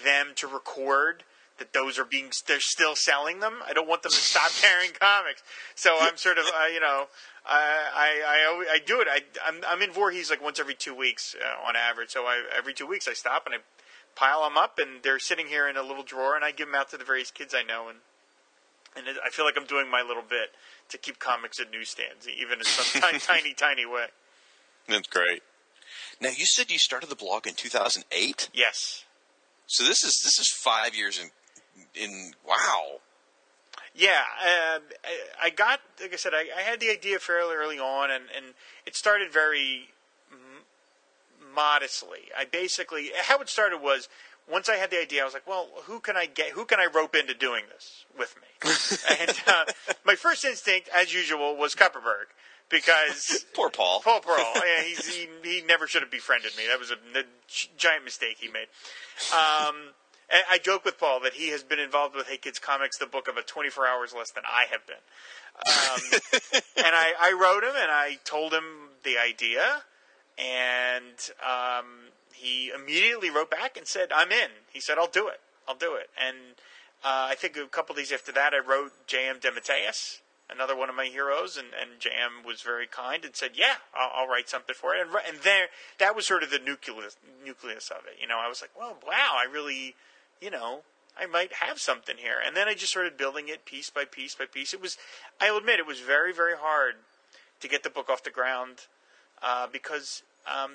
them 0.04 0.28
to 0.36 0.48
record 0.48 1.24
that 1.58 1.72
those 1.74 1.98
are 1.98 2.06
being 2.06 2.32
they're 2.48 2.60
still 2.60 2.96
selling 2.96 3.40
them. 3.40 3.60
I 3.66 3.74
don't 3.74 3.88
want 3.88 4.04
them 4.04 4.12
to 4.12 4.18
stop 4.18 4.52
carrying 4.62 4.92
comics. 4.92 5.42
So 5.76 5.96
I'm 6.00 6.18
sort 6.18 6.38
of 6.38 6.46
uh, 6.46 6.68
you 6.74 6.80
know 6.80 7.08
I 7.46 7.90
I 7.96 8.24
I, 8.28 8.74
I 8.74 8.80
do 8.86 9.00
it. 9.02 9.08
I 9.10 9.22
I'm, 9.46 9.62
I'm 9.68 9.82
in 9.82 9.92
Voorhees 9.92 10.30
like 10.30 10.42
once 10.44 10.60
every 10.60 10.76
two 10.76 10.94
weeks 10.96 11.36
uh, 11.40 11.68
on 11.68 11.76
average. 11.76 12.10
So 12.12 12.24
I 12.26 12.44
every 12.56 12.74
two 12.74 12.88
weeks 12.88 13.08
I 13.08 13.14
stop 13.14 13.46
and 13.46 13.56
I 13.56 13.58
pile 14.16 14.44
them 14.44 14.58
up 14.58 14.80
and 14.80 15.04
they're 15.04 15.20
sitting 15.20 15.48
here 15.48 15.68
in 15.68 15.76
a 15.78 15.82
little 15.84 16.04
drawer 16.04 16.36
and 16.36 16.46
I 16.46 16.52
give 16.52 16.68
them 16.68 16.76
out 16.76 16.90
to 16.92 16.98
the 16.98 17.04
various 17.06 17.32
kids 17.32 17.54
I 17.54 17.64
know 17.64 17.90
and 17.90 18.00
and 18.98 19.08
it, 19.08 19.18
I 19.26 19.30
feel 19.30 19.44
like 19.46 19.56
I'm 19.58 19.66
doing 19.66 19.90
my 19.92 20.02
little 20.02 20.24
bit 20.24 20.52
to 20.90 20.98
keep 20.98 21.20
comics 21.20 21.60
at 21.60 21.72
newsstands 21.72 22.28
even 22.28 22.60
in 22.60 22.66
some 22.66 23.02
tiny 23.02 23.20
tiny 23.20 23.54
tiny 23.54 23.86
way. 23.86 24.08
that's 24.88 25.08
great. 25.08 25.42
Now 26.22 26.30
you 26.30 26.46
said 26.46 26.72
you 26.72 26.80
started 26.80 27.10
the 27.10 27.16
blog 27.16 27.46
in 27.48 27.54
2008, 27.56 28.50
Yes. 28.54 29.04
so 29.68 29.84
this 29.84 30.04
is 30.04 30.22
this 30.24 30.38
is 30.40 30.50
five 30.50 30.96
years 30.96 31.20
in. 31.20 31.30
In 31.96 32.34
wow, 32.48 33.00
Yeah, 33.94 34.24
um, 34.42 34.82
I, 35.42 35.50
got 35.50 35.80
like 36.02 36.14
I 36.14 36.18
said, 36.18 36.34
I, 36.34 36.48
I 36.58 36.62
had 36.62 36.80
the 36.80 36.90
idea 36.90 37.20
fairly 37.20 37.56
early 37.56 37.80
on, 37.80 38.12
and, 38.12 38.26
and 38.36 38.48
it 38.86 38.96
started 38.96 39.32
very 39.32 39.90
m- 40.32 40.66
modestly. 41.54 42.30
I 42.38 42.46
basically 42.46 43.12
how 43.24 43.40
it 43.40 43.50
started 43.50 43.82
was 43.82 44.10
once 44.50 44.70
I 44.70 44.76
had 44.76 44.92
the 44.92 45.00
idea, 45.00 45.22
I 45.22 45.26
was 45.26 45.34
like, 45.34 45.48
well, 45.48 45.70
who 45.86 46.00
can 46.00 46.16
I 46.16 46.26
get? 46.26 46.52
Who 46.52 46.66
can 46.66 46.80
I 46.80 46.88
rope 46.94 47.16
into 47.16 47.34
doing 47.34 47.64
this 47.74 48.06
with 48.18 48.36
me? 48.36 48.70
and 49.20 49.32
uh, 49.48 49.66
my 50.06 50.16
first 50.16 50.46
instinct, 50.46 50.90
as 50.94 51.14
usual, 51.14 51.56
was 51.56 51.76
Kupperberg 51.76 52.26
because 52.70 53.46
poor 53.54 53.70
Paul. 53.70 54.02
Paul 54.02 54.20
Pearl. 54.20 54.52
yeah, 54.56 54.84
he's, 54.84 55.08
he 55.08 55.28
he 55.44 55.62
never 55.62 55.88
should 55.88 56.02
have 56.02 56.12
befriended 56.12 56.52
me. 56.58 56.64
That 56.68 56.80
was 56.80 56.92
a, 56.92 56.96
a 57.18 57.24
giant 57.78 58.04
mistake 58.04 58.38
he 58.40 58.50
made. 58.50 58.68
Um, 59.34 59.94
I 60.30 60.58
joke 60.58 60.86
with 60.86 60.98
Paul 60.98 61.20
that 61.22 61.34
he 61.34 61.50
has 61.50 61.64
been 61.64 61.80
involved 61.80 62.16
with 62.16 62.28
Hey 62.28 62.38
Kids 62.38 62.60
Comics, 62.60 62.98
the 62.98 63.06
book, 63.06 63.28
of 63.28 63.36
about 63.36 63.48
24 63.48 63.88
hours 63.88 64.14
less 64.18 64.32
than 64.32 64.44
I 64.48 64.66
have 64.72 64.86
been. 64.88 64.96
Um, 65.68 66.62
and 66.86 66.96
I, 66.96 67.14
I 67.20 67.32
wrote 67.32 67.64
him 67.64 67.76
and 67.76 67.92
I 67.92 68.18
told 68.24 68.54
him 68.54 68.90
the 69.04 69.18
idea, 69.18 69.84
and 70.38 71.16
um, 71.42 72.12
he 72.34 72.70
immediately 72.70 73.30
wrote 73.30 73.50
back 73.50 73.78
and 73.78 73.88
said, 73.88 74.12
"I'm 74.14 74.32
in." 74.32 74.50
He 74.72 74.82
said, 74.82 74.98
"I'll 74.98 75.08
do 75.08 75.28
it. 75.28 75.40
I'll 75.68 75.76
do 75.76 75.96
it." 75.96 76.10
And 76.20 76.38
uh, 77.04 77.28
I 77.30 77.36
think 77.36 77.58
a 77.58 77.68
couple 77.68 77.96
days 77.96 78.12
after 78.12 78.32
that, 78.34 78.54
I 78.54 78.60
wrote 78.60 78.92
J.M. 79.08 79.38
DeMatteis, 79.40 80.20
another 80.50 80.76
one 80.76 80.90
of 80.90 80.96
my 80.96 81.06
heroes, 81.06 81.58
and, 81.58 81.68
and 81.80 82.00
J.M. 82.00 82.46
was 82.46 82.62
very 82.62 82.88
kind 82.88 83.24
and 83.24 83.36
said, 83.36 83.52
"Yeah, 83.56 83.76
I'll, 83.96 84.12
I'll 84.24 84.28
write 84.28 84.50
something 84.50 84.76
for 84.76 84.96
it." 84.96 85.02
And, 85.02 85.16
and 85.28 85.38
there, 85.44 85.68
that 86.00 86.16
was 86.16 86.26
sort 86.26 86.44
of 86.44 86.50
the 86.50 86.60
nucleus 86.60 87.16
nucleus 87.46 87.90
of 87.90 88.04
it. 88.08 88.20
You 88.20 88.28
know, 88.28 88.40
I 88.40 88.50
was 88.50 88.62
like, 88.62 88.72
"Well, 88.78 88.98
wow, 89.06 89.36
I 89.38 89.46
really." 89.52 89.96
You 90.42 90.50
know, 90.50 90.82
I 91.18 91.26
might 91.26 91.54
have 91.54 91.80
something 91.80 92.18
here. 92.18 92.38
And 92.46 92.56
then 92.56 92.68
I 92.68 92.74
just 92.74 92.92
started 92.92 93.18
building 93.18 93.48
it 93.48 93.66
piece 93.66 93.90
by 93.90 94.06
piece 94.06 94.36
by 94.36 94.46
piece. 94.46 94.74
It 94.74 94.82
was, 94.82 94.98
I'll 95.40 95.58
admit, 95.58 95.80
it 95.80 95.88
was 95.88 96.00
very, 96.00 96.34
very 96.34 96.58
hard 96.58 96.96
to 97.62 97.68
get 97.68 97.84
the 97.84 97.90
book 97.90 98.10
off 98.10 98.24
the 98.24 98.32
ground 98.32 98.88
uh, 99.42 99.68
because 99.72 100.24
um, 100.46 100.72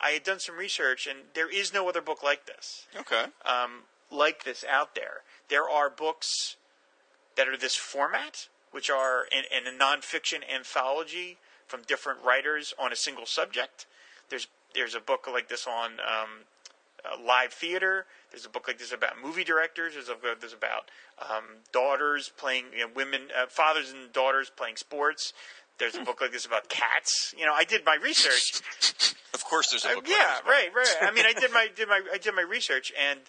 I 0.00 0.10
had 0.10 0.24
done 0.24 0.40
some 0.40 0.56
research 0.56 1.06
and 1.06 1.20
there 1.34 1.50
is 1.50 1.72
no 1.72 1.88
other 1.88 2.00
book 2.00 2.22
like 2.22 2.46
this, 2.46 2.86
Okay, 2.98 3.24
um, 3.44 3.82
like 4.10 4.44
this 4.44 4.64
out 4.68 4.94
there. 4.94 5.22
There 5.48 5.68
are 5.68 5.90
books 5.90 6.56
that 7.36 7.48
are 7.48 7.56
this 7.56 7.76
format, 7.76 8.48
which 8.72 8.90
are 8.90 9.26
in, 9.30 9.44
in 9.56 9.72
a 9.72 9.76
nonfiction 9.76 10.40
anthology 10.52 11.38
from 11.66 11.82
different 11.86 12.20
writers 12.24 12.74
on 12.78 12.92
a 12.92 12.96
single 12.96 13.26
subject. 13.26 13.86
There's 14.28 14.48
there's 14.74 14.94
a 14.94 15.00
book 15.00 15.26
like 15.30 15.48
this 15.48 15.66
on 15.66 15.92
um, 15.92 16.44
uh, 17.12 17.16
live 17.24 17.52
theater. 17.52 18.06
There's 18.30 18.44
a 18.46 18.48
book 18.48 18.66
like 18.68 18.78
this 18.78 18.92
about 18.92 19.12
movie 19.22 19.44
directors. 19.44 19.94
There's 19.94 20.08
a 20.08 20.14
book 20.14 20.40
there's 20.40 20.52
about 20.52 20.90
um, 21.20 21.44
daughters 21.72 22.30
playing 22.36 22.66
you 22.76 22.80
know, 22.86 22.90
women, 22.94 23.22
uh, 23.36 23.46
fathers 23.48 23.90
and 23.92 24.12
daughters 24.12 24.50
playing 24.54 24.76
sports. 24.76 25.32
There's 25.78 25.94
a 25.94 26.00
book 26.02 26.20
like 26.20 26.32
this 26.32 26.46
about 26.46 26.68
cats. 26.68 27.34
You 27.36 27.44
know, 27.44 27.52
I 27.54 27.64
did 27.64 27.84
my 27.84 27.96
research. 28.02 28.62
of 29.34 29.44
course 29.44 29.70
there's 29.70 29.84
a 29.84 29.90
Uh, 29.90 29.94
book. 29.96 30.08
yeah, 30.08 30.16
like 30.16 30.44
this, 30.44 30.50
right, 30.50 30.74
right. 30.74 30.96
I 31.02 31.10
mean, 31.14 31.26
I 31.26 31.32
did 31.34 31.52
my 31.52 31.68
did 31.74 31.88
my 31.88 32.00
I 32.12 32.18
did 32.18 32.34
my 32.34 32.42
research, 32.42 32.92
and 32.98 33.20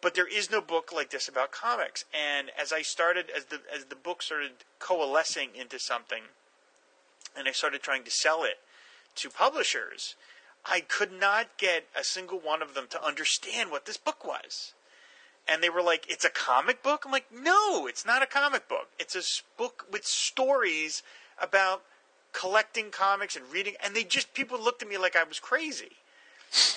but 0.00 0.14
there 0.14 0.26
is 0.26 0.50
no 0.50 0.60
book 0.60 0.92
like 0.92 1.10
this 1.10 1.28
about 1.28 1.50
comics. 1.52 2.04
And 2.12 2.50
as 2.60 2.72
I 2.72 2.82
started, 2.82 3.30
as 3.34 3.44
the 3.46 3.60
as 3.74 3.84
the 3.86 3.96
book 3.96 4.22
started 4.22 4.52
coalescing 4.80 5.50
into 5.54 5.78
something, 5.78 6.24
and 7.36 7.46
I 7.48 7.52
started 7.52 7.80
trying 7.82 8.02
to 8.04 8.10
sell 8.10 8.42
it 8.44 8.58
to 9.16 9.30
publishers, 9.30 10.16
I 10.66 10.80
could 10.80 11.12
not 11.12 11.56
get 11.58 11.88
a 11.94 12.04
single 12.04 12.38
one 12.38 12.62
of 12.62 12.74
them 12.74 12.86
to 12.88 13.04
understand 13.04 13.70
what 13.70 13.84
this 13.84 13.96
book 13.96 14.24
was. 14.24 14.72
And 15.46 15.62
they 15.62 15.68
were 15.68 15.82
like, 15.82 16.10
"It's 16.10 16.24
a 16.24 16.30
comic 16.30 16.82
book." 16.82 17.04
I'm 17.04 17.12
like, 17.12 17.30
"No, 17.30 17.86
it's 17.86 18.06
not 18.06 18.22
a 18.22 18.26
comic 18.26 18.66
book. 18.66 18.88
It's 18.98 19.14
a 19.14 19.42
book 19.58 19.86
with 19.90 20.06
stories 20.06 21.02
about 21.38 21.84
collecting 22.32 22.90
comics 22.90 23.36
and 23.36 23.50
reading." 23.52 23.76
And 23.80 23.94
they 23.94 24.04
just 24.04 24.32
people 24.32 24.58
looked 24.58 24.82
at 24.82 24.88
me 24.88 24.96
like 24.96 25.16
I 25.16 25.24
was 25.24 25.38
crazy. 25.38 25.96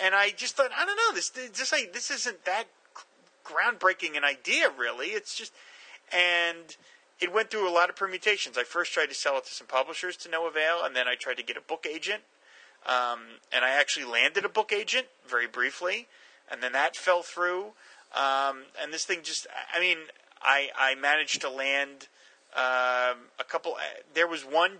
And 0.01 0.15
I 0.15 0.31
just 0.31 0.55
thought, 0.55 0.71
I 0.75 0.85
don't 0.85 0.97
know, 0.97 1.13
this 1.13 1.29
this 1.29 1.71
like 1.71 1.93
this 1.93 2.11
isn't 2.11 2.45
that 2.45 2.67
groundbreaking 3.45 4.17
an 4.17 4.23
idea, 4.23 4.69
really. 4.69 5.09
It's 5.09 5.35
just, 5.35 5.53
and 6.11 6.75
it 7.19 7.31
went 7.31 7.49
through 7.49 7.67
a 7.67 7.71
lot 7.71 7.89
of 7.89 7.95
permutations. 7.95 8.57
I 8.57 8.63
first 8.63 8.91
tried 8.91 9.07
to 9.09 9.15
sell 9.15 9.37
it 9.37 9.45
to 9.45 9.53
some 9.53 9.67
publishers 9.67 10.17
to 10.17 10.29
no 10.29 10.47
avail, 10.47 10.83
and 10.83 10.95
then 10.95 11.07
I 11.07 11.15
tried 11.15 11.37
to 11.37 11.43
get 11.43 11.57
a 11.57 11.61
book 11.61 11.85
agent, 11.89 12.23
um, 12.87 13.19
and 13.51 13.63
I 13.65 13.71
actually 13.71 14.05
landed 14.05 14.45
a 14.45 14.49
book 14.49 14.71
agent 14.71 15.07
very 15.27 15.47
briefly, 15.47 16.07
and 16.49 16.63
then 16.63 16.71
that 16.73 16.95
fell 16.95 17.21
through. 17.21 17.73
Um, 18.15 18.63
and 18.81 18.93
this 18.93 19.03
thing 19.03 19.19
just, 19.23 19.47
I 19.73 19.79
mean, 19.79 19.97
I 20.41 20.69
I 20.77 20.95
managed 20.95 21.41
to 21.41 21.49
land 21.49 22.07
um, 22.55 23.27
a 23.39 23.43
couple. 23.47 23.75
There 24.13 24.27
was 24.27 24.43
one 24.43 24.79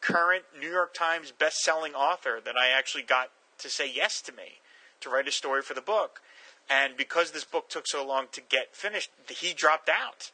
current 0.00 0.44
New 0.60 0.68
York 0.70 0.92
Times 0.92 1.30
best-selling 1.30 1.94
author 1.94 2.40
that 2.44 2.56
I 2.56 2.68
actually 2.68 3.04
got 3.04 3.30
to 3.58 3.70
say 3.70 3.90
yes 3.90 4.20
to 4.22 4.32
me 4.32 4.60
to 5.00 5.08
write 5.08 5.28
a 5.28 5.32
story 5.32 5.62
for 5.62 5.74
the 5.74 5.80
book. 5.80 6.20
And 6.68 6.96
because 6.96 7.30
this 7.30 7.44
book 7.44 7.68
took 7.68 7.86
so 7.86 8.06
long 8.06 8.26
to 8.32 8.40
get 8.40 8.74
finished, 8.74 9.10
he 9.28 9.52
dropped 9.54 9.88
out. 9.88 10.30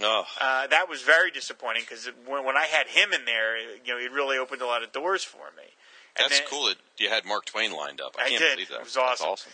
Oh, 0.00 0.24
Uh, 0.40 0.66
that 0.68 0.88
was 0.88 1.02
very 1.02 1.30
disappointing 1.30 1.82
because 1.82 2.08
when, 2.26 2.44
when 2.44 2.56
I 2.56 2.64
had 2.64 2.88
him 2.88 3.12
in 3.12 3.24
there, 3.26 3.58
you 3.58 3.92
know, 3.92 3.98
it 3.98 4.10
really 4.10 4.38
opened 4.38 4.62
a 4.62 4.66
lot 4.66 4.82
of 4.82 4.92
doors 4.92 5.22
for 5.22 5.50
me. 5.56 5.64
And 6.16 6.24
that's 6.24 6.40
then- 6.40 6.48
cool 6.48 6.66
that 6.66 6.76
you 6.98 7.08
had 7.08 7.24
Mark 7.24 7.46
Twain 7.46 7.72
lined 7.72 8.00
up. 8.00 8.14
I, 8.18 8.24
I 8.24 8.28
can't 8.28 8.40
did. 8.40 8.54
believe 8.54 8.68
that. 8.68 8.80
It 8.80 8.84
was 8.84 8.94
That's 8.94 9.20
awesome. 9.22 9.52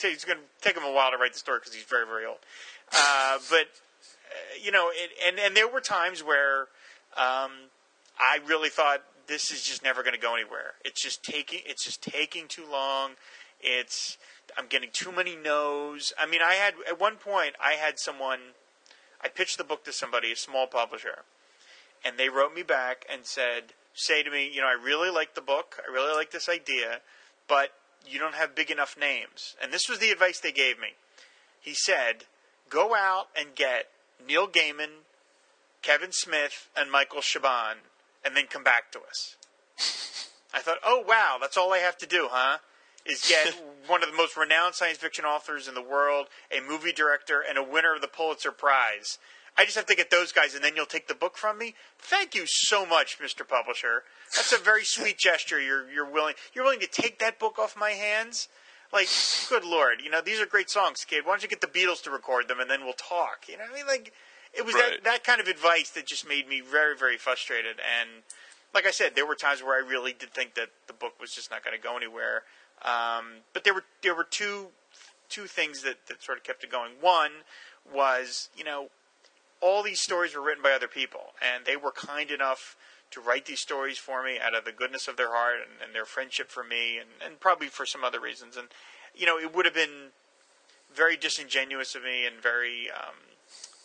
it's 0.00 0.24
going 0.24 0.38
to 0.38 0.44
take 0.60 0.76
him 0.76 0.84
a 0.84 0.92
while 0.92 1.10
to 1.10 1.16
write 1.16 1.32
the 1.32 1.38
story 1.38 1.58
because 1.58 1.74
he's 1.74 1.84
very, 1.84 2.06
very 2.06 2.26
old. 2.26 2.38
Uh, 2.92 3.38
but 3.50 3.60
uh, 3.62 4.54
you 4.62 4.70
know, 4.70 4.90
it, 4.92 5.10
and 5.26 5.38
and 5.38 5.56
there 5.56 5.68
were 5.68 5.80
times 5.80 6.22
where 6.22 6.62
um, 7.16 7.50
I 8.18 8.40
really 8.46 8.68
thought 8.68 9.02
this 9.26 9.50
is 9.50 9.62
just 9.64 9.82
never 9.82 10.02
going 10.02 10.14
to 10.14 10.20
go 10.20 10.34
anywhere. 10.34 10.74
It's 10.84 11.02
just 11.02 11.22
taking. 11.24 11.60
It's 11.64 11.84
just 11.84 12.02
taking 12.02 12.46
too 12.46 12.64
long. 12.70 13.12
It's 13.60 14.18
I'm 14.56 14.66
getting 14.66 14.90
too 14.92 15.12
many 15.12 15.36
no's. 15.36 16.12
I 16.18 16.26
mean, 16.26 16.40
I 16.42 16.54
had 16.54 16.74
at 16.88 17.00
one 17.00 17.16
point 17.16 17.54
I 17.62 17.72
had 17.72 17.98
someone. 17.98 18.38
I 19.22 19.28
pitched 19.28 19.58
the 19.58 19.64
book 19.64 19.84
to 19.84 19.92
somebody, 19.92 20.32
a 20.32 20.36
small 20.36 20.66
publisher, 20.66 21.24
and 22.04 22.16
they 22.18 22.28
wrote 22.28 22.54
me 22.54 22.62
back 22.62 23.04
and 23.12 23.26
said, 23.26 23.74
"Say 23.94 24.22
to 24.22 24.30
me, 24.30 24.48
you 24.48 24.60
know, 24.60 24.68
I 24.68 24.72
really 24.72 25.10
like 25.10 25.34
the 25.34 25.40
book. 25.40 25.80
I 25.86 25.90
really 25.90 26.14
like 26.14 26.30
this 26.30 26.48
idea, 26.48 27.00
but 27.48 27.72
you 28.06 28.18
don't 28.18 28.34
have 28.34 28.54
big 28.54 28.70
enough 28.70 28.96
names." 28.96 29.56
And 29.60 29.72
this 29.72 29.88
was 29.88 29.98
the 29.98 30.10
advice 30.10 30.40
they 30.40 30.52
gave 30.52 30.78
me. 30.78 30.94
He 31.60 31.74
said, 31.74 32.26
"Go 32.68 32.94
out 32.94 33.28
and 33.34 33.54
get 33.54 33.90
Neil 34.24 34.48
Gaiman, 34.48 35.04
Kevin 35.82 36.12
Smith, 36.12 36.68
and 36.76 36.90
Michael 36.90 37.20
Chabon, 37.20 37.78
and 38.24 38.36
then 38.36 38.46
come 38.46 38.64
back 38.64 38.90
to 38.92 39.00
us." 39.00 39.36
I 40.52 40.60
thought, 40.60 40.78
"Oh 40.82 41.00
wow, 41.00 41.38
that's 41.40 41.56
all 41.56 41.72
I 41.72 41.78
have 41.78 41.98
to 41.98 42.06
do, 42.06 42.28
huh?" 42.30 42.58
Is 43.04 43.22
get 43.26 43.54
one 43.86 44.02
of 44.02 44.10
the 44.10 44.16
most 44.16 44.36
renowned 44.36 44.74
science 44.74 44.98
fiction 44.98 45.24
authors 45.24 45.68
in 45.68 45.74
the 45.74 45.82
world, 45.82 46.28
a 46.50 46.60
movie 46.60 46.92
director, 46.92 47.40
and 47.40 47.56
a 47.56 47.62
winner 47.62 47.94
of 47.94 48.00
the 48.00 48.08
Pulitzer 48.08 48.52
Prize. 48.52 49.18
I 49.60 49.66
just 49.66 49.76
have 49.76 49.84
to 49.86 49.94
get 49.94 50.10
those 50.10 50.32
guys, 50.32 50.54
and 50.54 50.64
then 50.64 50.72
you'll 50.74 50.86
take 50.86 51.06
the 51.06 51.14
book 51.14 51.36
from 51.36 51.58
me. 51.58 51.74
Thank 51.98 52.34
you 52.34 52.44
so 52.46 52.86
much, 52.86 53.18
Mr. 53.18 53.46
Publisher. 53.46 54.04
That's 54.34 54.54
a 54.54 54.58
very 54.58 54.84
sweet 54.84 55.18
gesture. 55.18 55.60
You're 55.60 55.90
you're 55.90 56.10
willing 56.10 56.34
you're 56.54 56.64
willing 56.64 56.80
to 56.80 56.86
take 56.86 57.18
that 57.18 57.38
book 57.38 57.58
off 57.58 57.76
my 57.78 57.90
hands. 57.90 58.48
Like, 58.90 59.08
good 59.50 59.64
lord, 59.64 60.00
you 60.02 60.08
know 60.10 60.22
these 60.22 60.40
are 60.40 60.46
great 60.46 60.70
songs, 60.70 61.04
kid. 61.06 61.26
Why 61.26 61.32
don't 61.32 61.42
you 61.42 61.48
get 61.48 61.60
the 61.60 61.66
Beatles 61.66 62.02
to 62.04 62.10
record 62.10 62.48
them, 62.48 62.58
and 62.58 62.70
then 62.70 62.84
we'll 62.84 62.94
talk? 62.94 63.44
You 63.48 63.58
know, 63.58 63.64
what 63.64 63.72
I 63.72 63.76
mean, 63.76 63.86
like, 63.86 64.14
it 64.54 64.64
was 64.64 64.74
Right. 64.74 64.92
that 64.92 65.04
that 65.04 65.24
kind 65.24 65.42
of 65.42 65.46
advice 65.46 65.90
that 65.90 66.06
just 66.06 66.26
made 66.26 66.48
me 66.48 66.62
very 66.62 66.96
very 66.96 67.18
frustrated, 67.18 67.76
and 68.00 68.22
like 68.72 68.86
I 68.86 68.92
said, 68.92 69.14
there 69.14 69.26
were 69.26 69.34
times 69.36 69.62
where 69.62 69.74
I 69.76 69.86
really 69.86 70.14
did 70.14 70.32
think 70.32 70.54
that 70.54 70.70
the 70.86 70.94
book 70.94 71.20
was 71.20 71.32
just 71.32 71.50
not 71.50 71.62
going 71.62 71.76
to 71.76 71.82
go 71.82 71.98
anywhere. 71.98 72.44
Um, 72.82 73.42
but 73.52 73.64
there 73.64 73.74
were 73.74 73.84
there 74.02 74.14
were 74.14 74.24
two 74.24 74.68
two 75.28 75.46
things 75.46 75.82
that, 75.82 76.06
that 76.08 76.22
sort 76.22 76.38
of 76.38 76.44
kept 76.44 76.64
it 76.64 76.70
going. 76.70 76.92
One 77.00 77.30
was, 77.92 78.48
you 78.56 78.64
know, 78.64 78.88
all 79.60 79.82
these 79.82 80.00
stories 80.00 80.34
were 80.34 80.42
written 80.42 80.62
by 80.62 80.72
other 80.72 80.88
people, 80.88 81.34
and 81.40 81.64
they 81.64 81.76
were 81.76 81.92
kind 81.92 82.30
enough 82.30 82.76
to 83.10 83.20
write 83.20 83.46
these 83.46 83.60
stories 83.60 83.98
for 83.98 84.22
me 84.22 84.38
out 84.38 84.54
of 84.54 84.64
the 84.64 84.72
goodness 84.72 85.08
of 85.08 85.16
their 85.16 85.30
heart 85.30 85.56
and, 85.56 85.82
and 85.84 85.94
their 85.94 86.04
friendship 86.04 86.50
for 86.50 86.62
me, 86.62 86.98
and, 86.98 87.08
and 87.24 87.40
probably 87.40 87.66
for 87.66 87.84
some 87.84 88.04
other 88.04 88.20
reasons. 88.20 88.56
And 88.56 88.68
you 89.14 89.26
know, 89.26 89.38
it 89.38 89.54
would 89.54 89.64
have 89.64 89.74
been 89.74 90.10
very 90.94 91.16
disingenuous 91.16 91.94
of 91.94 92.02
me 92.02 92.26
and 92.26 92.36
very 92.40 92.90
um, 92.90 93.14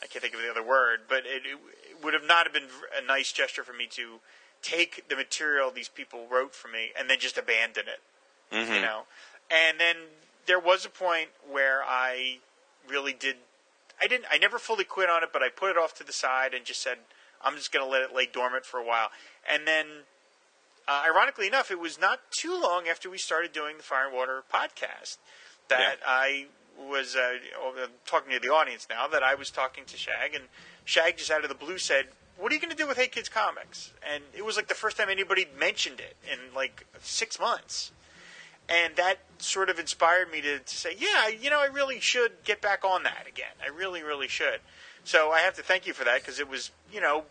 I 0.02 0.08
can't 0.08 0.22
think 0.22 0.36
of 0.36 0.42
the 0.42 0.50
other 0.50 0.64
word, 0.64 1.02
but 1.08 1.26
it, 1.26 1.44
it, 1.46 1.60
would 2.04 2.14
have 2.14 2.28
not 2.28 2.46
have 2.46 2.54
been 2.54 2.68
a 2.96 3.04
nice 3.04 3.32
gesture 3.32 3.64
for 3.64 3.74
me 3.74 3.88
to 3.88 4.20
take 4.62 5.08
the 5.10 5.16
material 5.16 5.72
these 5.72 5.90
people 5.90 6.28
wrote 6.30 6.54
for 6.54 6.68
me 6.68 6.90
and 6.98 7.10
then 7.10 7.20
just 7.20 7.38
abandon 7.38 7.86
it. 7.88 8.56
Mm-hmm. 8.56 8.74
You 8.74 8.82
know, 8.82 9.04
and 9.50 9.80
then 9.80 9.96
there 10.46 10.60
was 10.60 10.86
a 10.86 10.90
point 10.90 11.30
where 11.50 11.82
I 11.84 12.38
really 12.88 13.14
did. 13.14 13.38
I 14.02 14.08
didn't. 14.08 14.26
I 14.32 14.38
never 14.38 14.60
fully 14.60 14.84
quit 14.84 15.10
on 15.10 15.24
it, 15.24 15.30
but 15.32 15.42
I 15.42 15.50
put 15.50 15.72
it 15.72 15.78
off 15.78 15.94
to 15.96 16.04
the 16.04 16.14
side 16.14 16.54
and 16.54 16.66
just 16.66 16.82
said, 16.82 16.98
"I'm 17.42 17.56
just 17.56 17.72
going 17.72 17.86
to 17.86 17.90
let 17.92 18.02
it 18.02 18.14
lay 18.14 18.26
dormant 18.26 18.66
for 18.66 18.80
a 18.80 18.84
while." 18.86 19.10
And 19.50 19.68
then, 19.68 19.86
uh, 20.88 21.04
ironically 21.06 21.48
enough, 21.48 21.72
it 21.72 21.80
was 21.80 22.00
not 22.00 22.20
too 22.32 22.60
long 22.60 22.88
after 22.88 23.10
we 23.10 23.18
started 23.18 23.54
doing 23.54 23.78
the 23.78 23.84
Fire 23.84 24.06
and 24.08 24.14
Water 24.16 24.44
podcast 24.54 25.18
that 25.70 25.98
Yeah. 26.02 26.06
I 26.06 26.46
was 26.78 27.16
uh, 27.16 27.38
talking 28.06 28.32
to 28.34 28.40
the 28.40 28.50
audience 28.54 28.88
now. 28.90 29.08
That 29.08 29.24
I 29.24 29.36
was 29.36 29.50
talking 29.50 29.86
to 29.86 29.98
Shag, 29.98 30.36
and 30.36 30.46
Shag 30.84 31.18
just 31.18 31.32
out 31.32 31.44
of 31.44 31.50
the 31.50 31.56
blue 31.56 31.78
said, 31.78 32.08
"What 32.38 32.52
are 32.52 32.56
you 32.56 32.62
going 32.62 32.72
to 32.72 32.78
do 32.78 32.88
with 32.88 32.98
Hey 32.98 33.08
Kids 33.08 33.30
Comics?" 33.30 33.92
And 34.08 34.24
it 34.36 34.44
was 34.44 34.58
like 34.58 34.68
the 34.68 34.76
first 34.76 34.98
time 34.98 35.10
anybody 35.10 35.48
mentioned 35.58 36.00
it 36.02 36.18
in 36.30 36.54
like 36.54 36.86
six 37.02 37.40
months 37.40 37.92
and 38.70 38.96
that 38.96 39.20
sort 39.38 39.70
of 39.70 39.80
inspired 39.80 40.32
me 40.32 40.42
to, 40.42 40.60
to 40.60 40.76
say, 40.76 40.96
yeah, 40.98 41.28
you 41.28 41.50
know, 41.50 41.60
I 41.60 41.68
really 41.68 42.00
should 42.00 42.32
get 42.44 42.62
back 42.62 42.84
on 42.84 43.04
that 43.04 43.26
again. 43.28 43.54
I 43.64 43.70
really, 43.70 44.02
really 44.02 44.28
should. 44.28 44.60
So 45.04 45.32
I 45.32 45.42
have 45.42 45.54
to 45.56 45.64
thank 45.64 45.86
you 45.86 45.94
for 45.94 46.04
that 46.04 46.22
because 46.22 46.40
it 46.40 46.50
was, 46.50 46.72
you 46.92 47.00
know, 47.00 47.26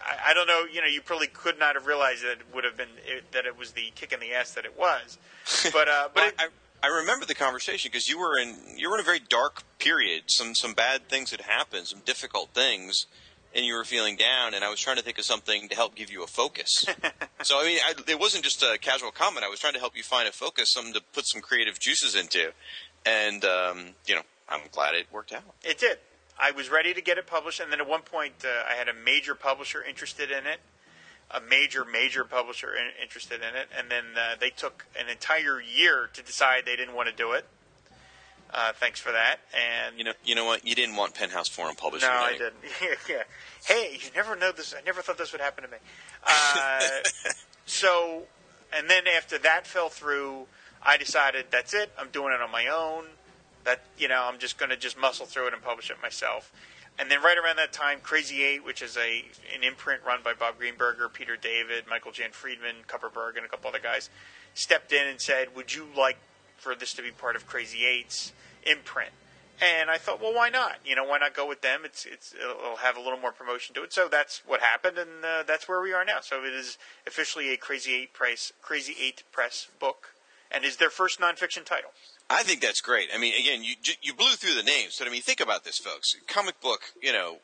I, 0.00 0.30
I 0.30 0.34
don't 0.34 0.46
know, 0.46 0.64
you 0.70 0.80
know, 0.80 0.86
you 0.86 1.02
probably 1.02 1.26
could 1.26 1.58
not 1.58 1.74
have 1.74 1.86
realized 1.86 2.24
that 2.24 2.38
it 2.38 2.54
would 2.54 2.64
have 2.64 2.76
been 2.76 2.88
it, 3.06 3.30
that 3.32 3.46
it 3.46 3.58
was 3.58 3.72
the 3.72 3.92
kick 3.94 4.12
in 4.12 4.20
the 4.20 4.32
ass 4.32 4.52
that 4.52 4.64
it 4.64 4.78
was, 4.78 5.18
but 5.72 5.88
uh, 5.88 6.08
but 6.14 6.14
Well, 6.14 6.28
it, 6.28 6.34
I, 6.38 6.48
I 6.82 6.86
remember 6.88 7.26
the 7.26 7.34
conversation 7.34 7.90
because 7.92 8.08
you 8.08 8.18
were 8.18 8.38
in 8.38 8.56
you 8.76 8.88
were 8.88 8.96
in 8.96 9.00
a 9.00 9.04
very 9.04 9.20
dark 9.20 9.62
period. 9.78 10.24
Some 10.26 10.54
some 10.54 10.72
bad 10.72 11.08
things 11.08 11.30
had 11.30 11.42
happened, 11.42 11.88
some 11.88 12.00
difficult 12.04 12.50
things, 12.54 13.06
and 13.54 13.64
you 13.64 13.74
were 13.74 13.84
feeling 13.84 14.16
down. 14.16 14.54
And 14.54 14.64
I 14.64 14.70
was 14.70 14.80
trying 14.80 14.96
to 14.96 15.02
think 15.02 15.18
of 15.18 15.24
something 15.24 15.68
to 15.68 15.74
help 15.74 15.94
give 15.94 16.10
you 16.10 16.22
a 16.22 16.26
focus. 16.26 16.86
so 17.42 17.60
I 17.60 17.64
mean, 17.64 17.78
I, 17.84 17.94
it 18.08 18.18
wasn't 18.18 18.44
just 18.44 18.62
a 18.62 18.78
casual 18.78 19.10
comment. 19.10 19.44
I 19.44 19.48
was 19.48 19.60
trying 19.60 19.74
to 19.74 19.80
help 19.80 19.96
you 19.96 20.02
find 20.02 20.28
a 20.28 20.32
focus, 20.32 20.72
something 20.72 20.94
to 20.94 21.02
put 21.12 21.26
some 21.26 21.40
creative 21.40 21.78
juices 21.78 22.14
into. 22.14 22.52
And 23.06 23.44
um, 23.44 23.94
you 24.06 24.14
know, 24.14 24.22
I'm 24.48 24.60
glad 24.72 24.94
it 24.94 25.06
worked 25.12 25.32
out. 25.32 25.42
It 25.64 25.78
did. 25.78 25.98
I 26.40 26.52
was 26.52 26.70
ready 26.70 26.94
to 26.94 27.00
get 27.00 27.18
it 27.18 27.26
published, 27.26 27.58
and 27.58 27.72
then 27.72 27.80
at 27.80 27.88
one 27.88 28.02
point, 28.02 28.44
uh, 28.44 28.70
I 28.70 28.74
had 28.74 28.88
a 28.88 28.94
major 28.94 29.34
publisher 29.34 29.82
interested 29.82 30.30
in 30.30 30.46
it, 30.46 30.60
a 31.32 31.40
major, 31.40 31.84
major 31.84 32.22
publisher 32.22 32.74
in, 32.74 32.90
interested 33.02 33.40
in 33.40 33.56
it, 33.56 33.68
and 33.76 33.90
then 33.90 34.04
uh, 34.16 34.36
they 34.38 34.50
took 34.50 34.86
an 34.98 35.08
entire 35.08 35.60
year 35.60 36.08
to 36.12 36.22
decide 36.22 36.62
they 36.64 36.76
didn't 36.76 36.94
want 36.94 37.08
to 37.08 37.14
do 37.14 37.32
it. 37.32 37.44
Uh, 38.52 38.72
thanks 38.74 38.98
for 38.98 39.12
that. 39.12 39.40
And 39.54 39.98
You 39.98 40.04
know, 40.04 40.12
you 40.24 40.34
know 40.34 40.44
what? 40.44 40.66
You 40.66 40.74
didn't 40.74 40.96
want 40.96 41.14
Penthouse 41.14 41.48
Forum 41.48 41.76
Publishing. 41.76 42.08
no, 42.08 42.14
I 42.14 42.32
didn't. 42.32 42.54
yeah. 43.08 43.22
Hey, 43.64 43.98
you 44.00 44.10
never 44.14 44.36
know 44.36 44.52
this. 44.52 44.74
I 44.74 44.82
never 44.84 45.02
thought 45.02 45.18
this 45.18 45.32
would 45.32 45.40
happen 45.40 45.64
to 45.64 45.70
me. 45.70 45.76
Uh, 46.26 46.80
so, 47.66 48.22
and 48.72 48.88
then 48.88 49.04
after 49.06 49.38
that 49.38 49.66
fell 49.66 49.88
through, 49.88 50.46
I 50.82 50.96
decided 50.96 51.46
that's 51.50 51.74
it. 51.74 51.90
I'm 51.98 52.08
doing 52.08 52.32
it 52.32 52.40
on 52.40 52.50
my 52.50 52.68
own. 52.68 53.04
That 53.64 53.82
you 53.98 54.08
know, 54.08 54.22
I'm 54.24 54.38
just 54.38 54.56
going 54.56 54.70
to 54.70 54.76
just 54.76 54.98
muscle 54.98 55.26
through 55.26 55.48
it 55.48 55.52
and 55.52 55.62
publish 55.62 55.90
it 55.90 55.96
myself. 56.00 56.52
And 57.00 57.10
then 57.10 57.22
right 57.22 57.36
around 57.38 57.56
that 57.56 57.72
time, 57.72 57.98
Crazy 58.02 58.42
Eight, 58.42 58.64
which 58.64 58.80
is 58.82 58.96
a 58.96 59.24
an 59.54 59.62
imprint 59.62 60.00
run 60.06 60.20
by 60.24 60.32
Bob 60.32 60.54
Greenberger, 60.58 61.12
Peter 61.12 61.36
David, 61.36 61.84
Michael 61.88 62.12
Jan 62.12 62.30
Friedman, 62.32 62.76
Kupperberg, 62.88 63.36
and 63.36 63.44
a 63.44 63.48
couple 63.48 63.68
other 63.68 63.78
guys, 63.78 64.08
stepped 64.54 64.92
in 64.92 65.06
and 65.06 65.20
said, 65.20 65.54
"Would 65.54 65.74
you 65.74 65.86
like 65.96 66.16
for 66.58 66.74
this 66.74 66.92
to 66.94 67.02
be 67.02 67.10
part 67.10 67.36
of 67.36 67.46
Crazy 67.46 67.86
Eight's 67.86 68.32
imprint?" 68.64 69.10
And 69.60 69.90
I 69.90 69.98
thought, 69.98 70.20
well, 70.20 70.32
why 70.32 70.50
not? 70.50 70.76
You 70.84 70.94
know, 70.94 71.04
why 71.04 71.18
not 71.18 71.34
go 71.34 71.46
with 71.46 71.62
them? 71.62 71.80
It's 71.84 72.06
it's 72.06 72.32
it'll 72.32 72.76
have 72.76 72.96
a 72.96 73.00
little 73.00 73.18
more 73.18 73.32
promotion 73.32 73.74
to 73.74 73.82
it. 73.82 73.92
So 73.92 74.08
that's 74.08 74.42
what 74.46 74.60
happened, 74.60 74.98
and 74.98 75.24
uh, 75.24 75.42
that's 75.46 75.68
where 75.68 75.80
we 75.80 75.92
are 75.92 76.04
now. 76.04 76.20
So 76.20 76.44
it 76.44 76.54
is 76.54 76.78
officially 77.06 77.52
a 77.52 77.56
Crazy 77.56 77.94
Eight 77.94 78.12
press, 78.12 78.52
Crazy 78.62 78.94
Eight 79.02 79.24
press 79.32 79.66
book, 79.80 80.14
and 80.52 80.64
is 80.64 80.76
their 80.76 80.90
first 80.90 81.18
nonfiction 81.18 81.64
title. 81.64 81.90
I 82.30 82.42
think 82.44 82.60
that's 82.60 82.80
great. 82.80 83.08
I 83.12 83.18
mean, 83.18 83.34
again, 83.34 83.64
you 83.64 83.74
you 84.00 84.14
blew 84.14 84.36
through 84.36 84.54
the 84.54 84.62
names, 84.62 84.96
but 84.98 85.08
I 85.08 85.10
mean, 85.10 85.22
think 85.22 85.40
about 85.40 85.64
this, 85.64 85.78
folks. 85.78 86.14
Comic 86.28 86.60
book, 86.60 86.92
you 87.02 87.12
know, 87.12 87.38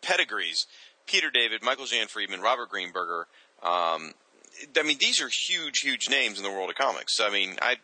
pedigrees: 0.00 0.66
Peter 1.06 1.30
David, 1.30 1.62
Michael 1.62 1.84
Jan 1.84 2.06
Friedman, 2.06 2.40
Robert 2.40 2.70
Greenberger. 2.70 3.24
Um, 3.62 4.14
I 4.78 4.82
mean, 4.82 4.98
these 4.98 5.20
are 5.20 5.28
huge, 5.28 5.80
huge 5.80 6.08
names 6.08 6.38
in 6.38 6.44
the 6.44 6.50
world 6.50 6.70
of 6.70 6.76
comics. 6.76 7.16
So, 7.16 7.26
I 7.26 7.30
mean, 7.30 7.56
I 7.60 7.76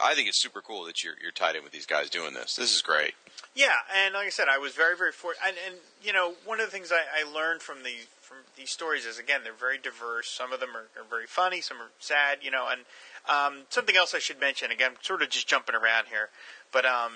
I 0.00 0.14
think 0.14 0.28
it's 0.28 0.38
super 0.38 0.60
cool 0.60 0.84
that 0.84 1.02
you're 1.02 1.14
you're 1.22 1.32
tied 1.32 1.56
in 1.56 1.62
with 1.62 1.72
these 1.72 1.86
guys 1.86 2.10
doing 2.10 2.34
this. 2.34 2.56
This 2.56 2.74
is 2.74 2.82
great. 2.82 3.14
Yeah, 3.54 3.74
and 4.04 4.14
like 4.14 4.26
I 4.26 4.30
said, 4.30 4.46
I 4.48 4.58
was 4.58 4.74
very, 4.74 4.96
very 4.96 5.12
fortunate. 5.12 5.48
And, 5.48 5.56
and 5.66 5.76
you 6.02 6.12
know, 6.12 6.34
one 6.44 6.60
of 6.60 6.66
the 6.66 6.72
things 6.72 6.92
I, 6.92 7.24
I 7.24 7.32
learned 7.32 7.62
from 7.62 7.82
the 7.82 7.94
from 8.20 8.38
these 8.56 8.70
stories 8.70 9.04
is 9.06 9.18
again 9.18 9.40
they're 9.44 9.52
very 9.52 9.78
diverse. 9.78 10.28
Some 10.28 10.52
of 10.52 10.60
them 10.60 10.70
are, 10.76 10.88
are 11.00 11.08
very 11.08 11.26
funny, 11.26 11.60
some 11.60 11.78
are 11.78 11.90
sad. 11.98 12.38
You 12.42 12.50
know, 12.50 12.68
and 12.70 12.82
um, 13.28 13.64
something 13.70 13.96
else 13.96 14.14
I 14.14 14.18
should 14.18 14.40
mention. 14.40 14.70
Again, 14.70 14.92
sort 15.02 15.22
of 15.22 15.30
just 15.30 15.48
jumping 15.48 15.74
around 15.74 16.06
here, 16.08 16.28
but 16.72 16.84
um, 16.86 17.12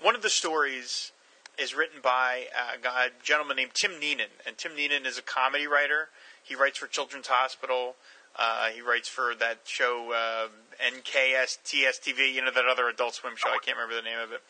one 0.00 0.14
of 0.14 0.22
the 0.22 0.30
stories 0.30 1.12
is 1.58 1.74
written 1.74 2.00
by 2.02 2.46
a, 2.52 2.78
guy, 2.82 3.06
a 3.06 3.24
gentleman 3.24 3.56
named 3.56 3.70
Tim 3.74 3.92
Neenan, 3.92 4.32
and 4.46 4.58
Tim 4.58 4.72
Neenan 4.72 5.06
is 5.06 5.18
a 5.18 5.22
comedy 5.22 5.66
writer. 5.66 6.08
He 6.42 6.54
writes 6.54 6.78
for 6.78 6.86
Children's 6.86 7.28
Hospital. 7.28 7.94
Uh, 8.36 8.68
he 8.68 8.80
writes 8.80 9.08
for 9.08 9.34
that 9.38 9.60
show 9.64 10.12
uh, 10.12 10.48
NKS 10.84 11.58
TSTV. 11.64 12.34
You 12.34 12.44
know 12.44 12.50
that 12.50 12.64
other 12.66 12.88
Adult 12.88 13.14
Swim 13.14 13.34
show. 13.36 13.48
I 13.48 13.58
can't 13.64 13.76
remember 13.76 13.94
the 13.94 14.02
name 14.02 14.18
of 14.18 14.32
it. 14.32 14.42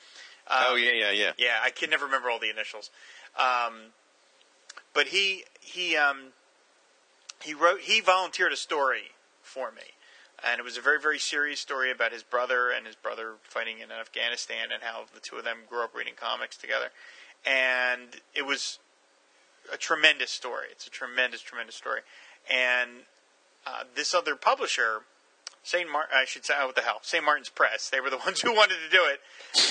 Um, 0.47 0.59
oh 0.69 0.75
yeah, 0.77 0.93
yeah, 0.93 1.11
yeah. 1.11 1.33
yeah, 1.39 1.59
I 1.63 1.71
can 1.71 1.91
never 1.91 2.05
remember 2.05 2.31
all 2.31 2.39
the 2.39 2.51
initials. 2.51 2.91
Um, 3.39 3.93
but 4.95 5.09
he 5.09 5.45
he 5.61 5.97
um, 5.97 6.33
he 7.43 7.53
wrote 7.53 7.81
he 7.81 8.01
volunteered 8.01 8.53
a 8.53 8.57
story 8.57 9.13
for 9.43 9.71
me, 9.71 9.83
and 10.47 10.59
it 10.59 10.65
was 10.65 10.79
a 10.79 10.81
very 10.81 11.01
very 11.01 11.19
serious 11.19 11.61
story 11.61 11.91
about 11.91 12.13
his 12.13 12.23
brother 12.23 12.71
and 12.71 12.87
his 12.87 12.97
brother 12.97 13.35
fighting 13.43 13.81
in 13.81 13.91
Afghanistan 13.91 14.69
and 14.73 14.83
how 14.83 15.05
the 15.15 15.21
two 15.21 15.37
of 15.37 15.45
them 15.45 15.59
grew 15.69 15.83
up 15.83 15.95
reading 15.95 16.15
comics 16.19 16.57
together, 16.57 16.91
and 17.45 18.21
it 18.35 18.47
was 18.47 18.79
a 19.73 19.77
tremendous 19.77 20.31
story. 20.31 20.67
It's 20.71 20.87
a 20.87 20.91
tremendous 20.91 21.43
tremendous 21.43 21.75
story, 21.75 22.01
and 22.51 22.91
uh, 23.67 23.85
this 23.95 24.15
other 24.15 24.37
publisher. 24.37 25.03
St. 25.63 25.91
Martin, 25.91 26.15
I 26.15 26.27
should 26.27 26.45
say, 26.45 26.53
oh, 26.59 26.67
what 26.67 26.75
the 26.75 26.83
hell? 26.83 26.99
St. 27.01 27.25
Martin's 27.25 27.49
Press. 27.49 27.89
They 27.89 28.01
were 28.01 28.11
the 28.11 28.19
ones 28.27 28.41
who 28.43 28.55
wanted 28.55 28.77
to 28.85 28.91
do 28.91 29.05
it. 29.07 29.21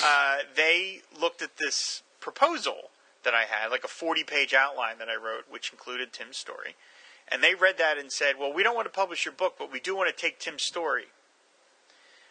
Uh, 0.04 0.38
they 0.56 1.02
looked 1.20 1.42
at 1.42 1.58
this 1.58 2.02
proposal 2.20 2.90
that 3.24 3.34
I 3.34 3.44
had, 3.44 3.70
like 3.70 3.84
a 3.84 3.90
40 3.90 4.24
page 4.24 4.54
outline 4.54 4.98
that 5.00 5.10
I 5.10 5.16
wrote, 5.16 5.46
which 5.50 5.72
included 5.72 6.12
Tim's 6.12 6.38
story. 6.38 6.76
And 7.30 7.44
they 7.44 7.56
read 7.56 7.78
that 7.78 7.98
and 7.98 8.12
said, 8.12 8.36
Well, 8.40 8.52
we 8.54 8.64
don't 8.64 8.76
want 8.76 8.86
to 8.86 8.92
publish 8.92 9.26
your 9.26 9.34
book, 9.34 9.56
but 9.58 9.72
we 9.72 9.80
do 9.80 9.96
want 9.96 10.16
to 10.16 10.22
take 10.22 10.40
Tim's 10.40 10.64
story. 10.64 11.06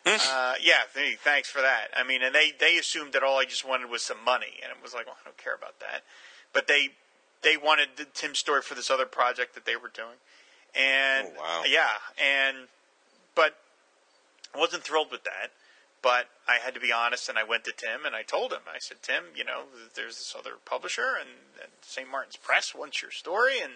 uh, 0.04 0.54
yeah, 0.60 0.80
thanks 1.22 1.48
for 1.48 1.62
that. 1.62 1.88
I 1.96 2.02
mean, 2.02 2.22
and 2.22 2.34
they, 2.34 2.52
they 2.58 2.76
assumed 2.76 3.12
that 3.12 3.22
all 3.22 3.38
I 3.38 3.44
just 3.44 3.66
wanted 3.66 3.88
was 3.88 4.02
some 4.02 4.22
money. 4.24 4.58
And 4.62 4.70
it 4.70 4.82
was 4.82 4.92
like, 4.92 5.06
Well, 5.06 5.16
I 5.20 5.24
don't 5.24 5.38
care 5.38 5.54
about 5.54 5.80
that. 5.80 6.02
But 6.52 6.66
they, 6.66 6.90
they 7.42 7.56
wanted 7.56 7.90
the 7.96 8.04
Tim's 8.04 8.38
story 8.38 8.62
for 8.62 8.74
this 8.74 8.90
other 8.90 9.06
project 9.06 9.54
that 9.54 9.64
they 9.64 9.76
were 9.76 9.90
doing. 9.92 10.18
And 10.74 11.28
Oh, 11.36 11.40
wow. 11.40 11.62
yeah, 11.66 11.90
and 12.18 12.68
but 13.34 13.56
I 14.54 14.58
wasn't 14.58 14.82
thrilled 14.84 15.10
with 15.10 15.24
that. 15.24 15.50
But 16.02 16.26
I 16.48 16.56
had 16.56 16.74
to 16.74 16.80
be 16.80 16.90
honest, 16.90 17.28
and 17.28 17.38
I 17.38 17.44
went 17.44 17.62
to 17.64 17.72
Tim 17.72 18.04
and 18.04 18.14
I 18.16 18.22
told 18.22 18.52
him, 18.52 18.62
I 18.66 18.78
said, 18.80 18.96
Tim, 19.02 19.22
you 19.36 19.44
know, 19.44 19.62
there's 19.94 20.16
this 20.18 20.34
other 20.36 20.54
publisher, 20.64 21.14
and, 21.20 21.30
and 21.62 21.70
St. 21.82 22.10
Martin's 22.10 22.36
Press 22.36 22.74
wants 22.74 23.00
your 23.00 23.12
story, 23.12 23.60
and 23.62 23.74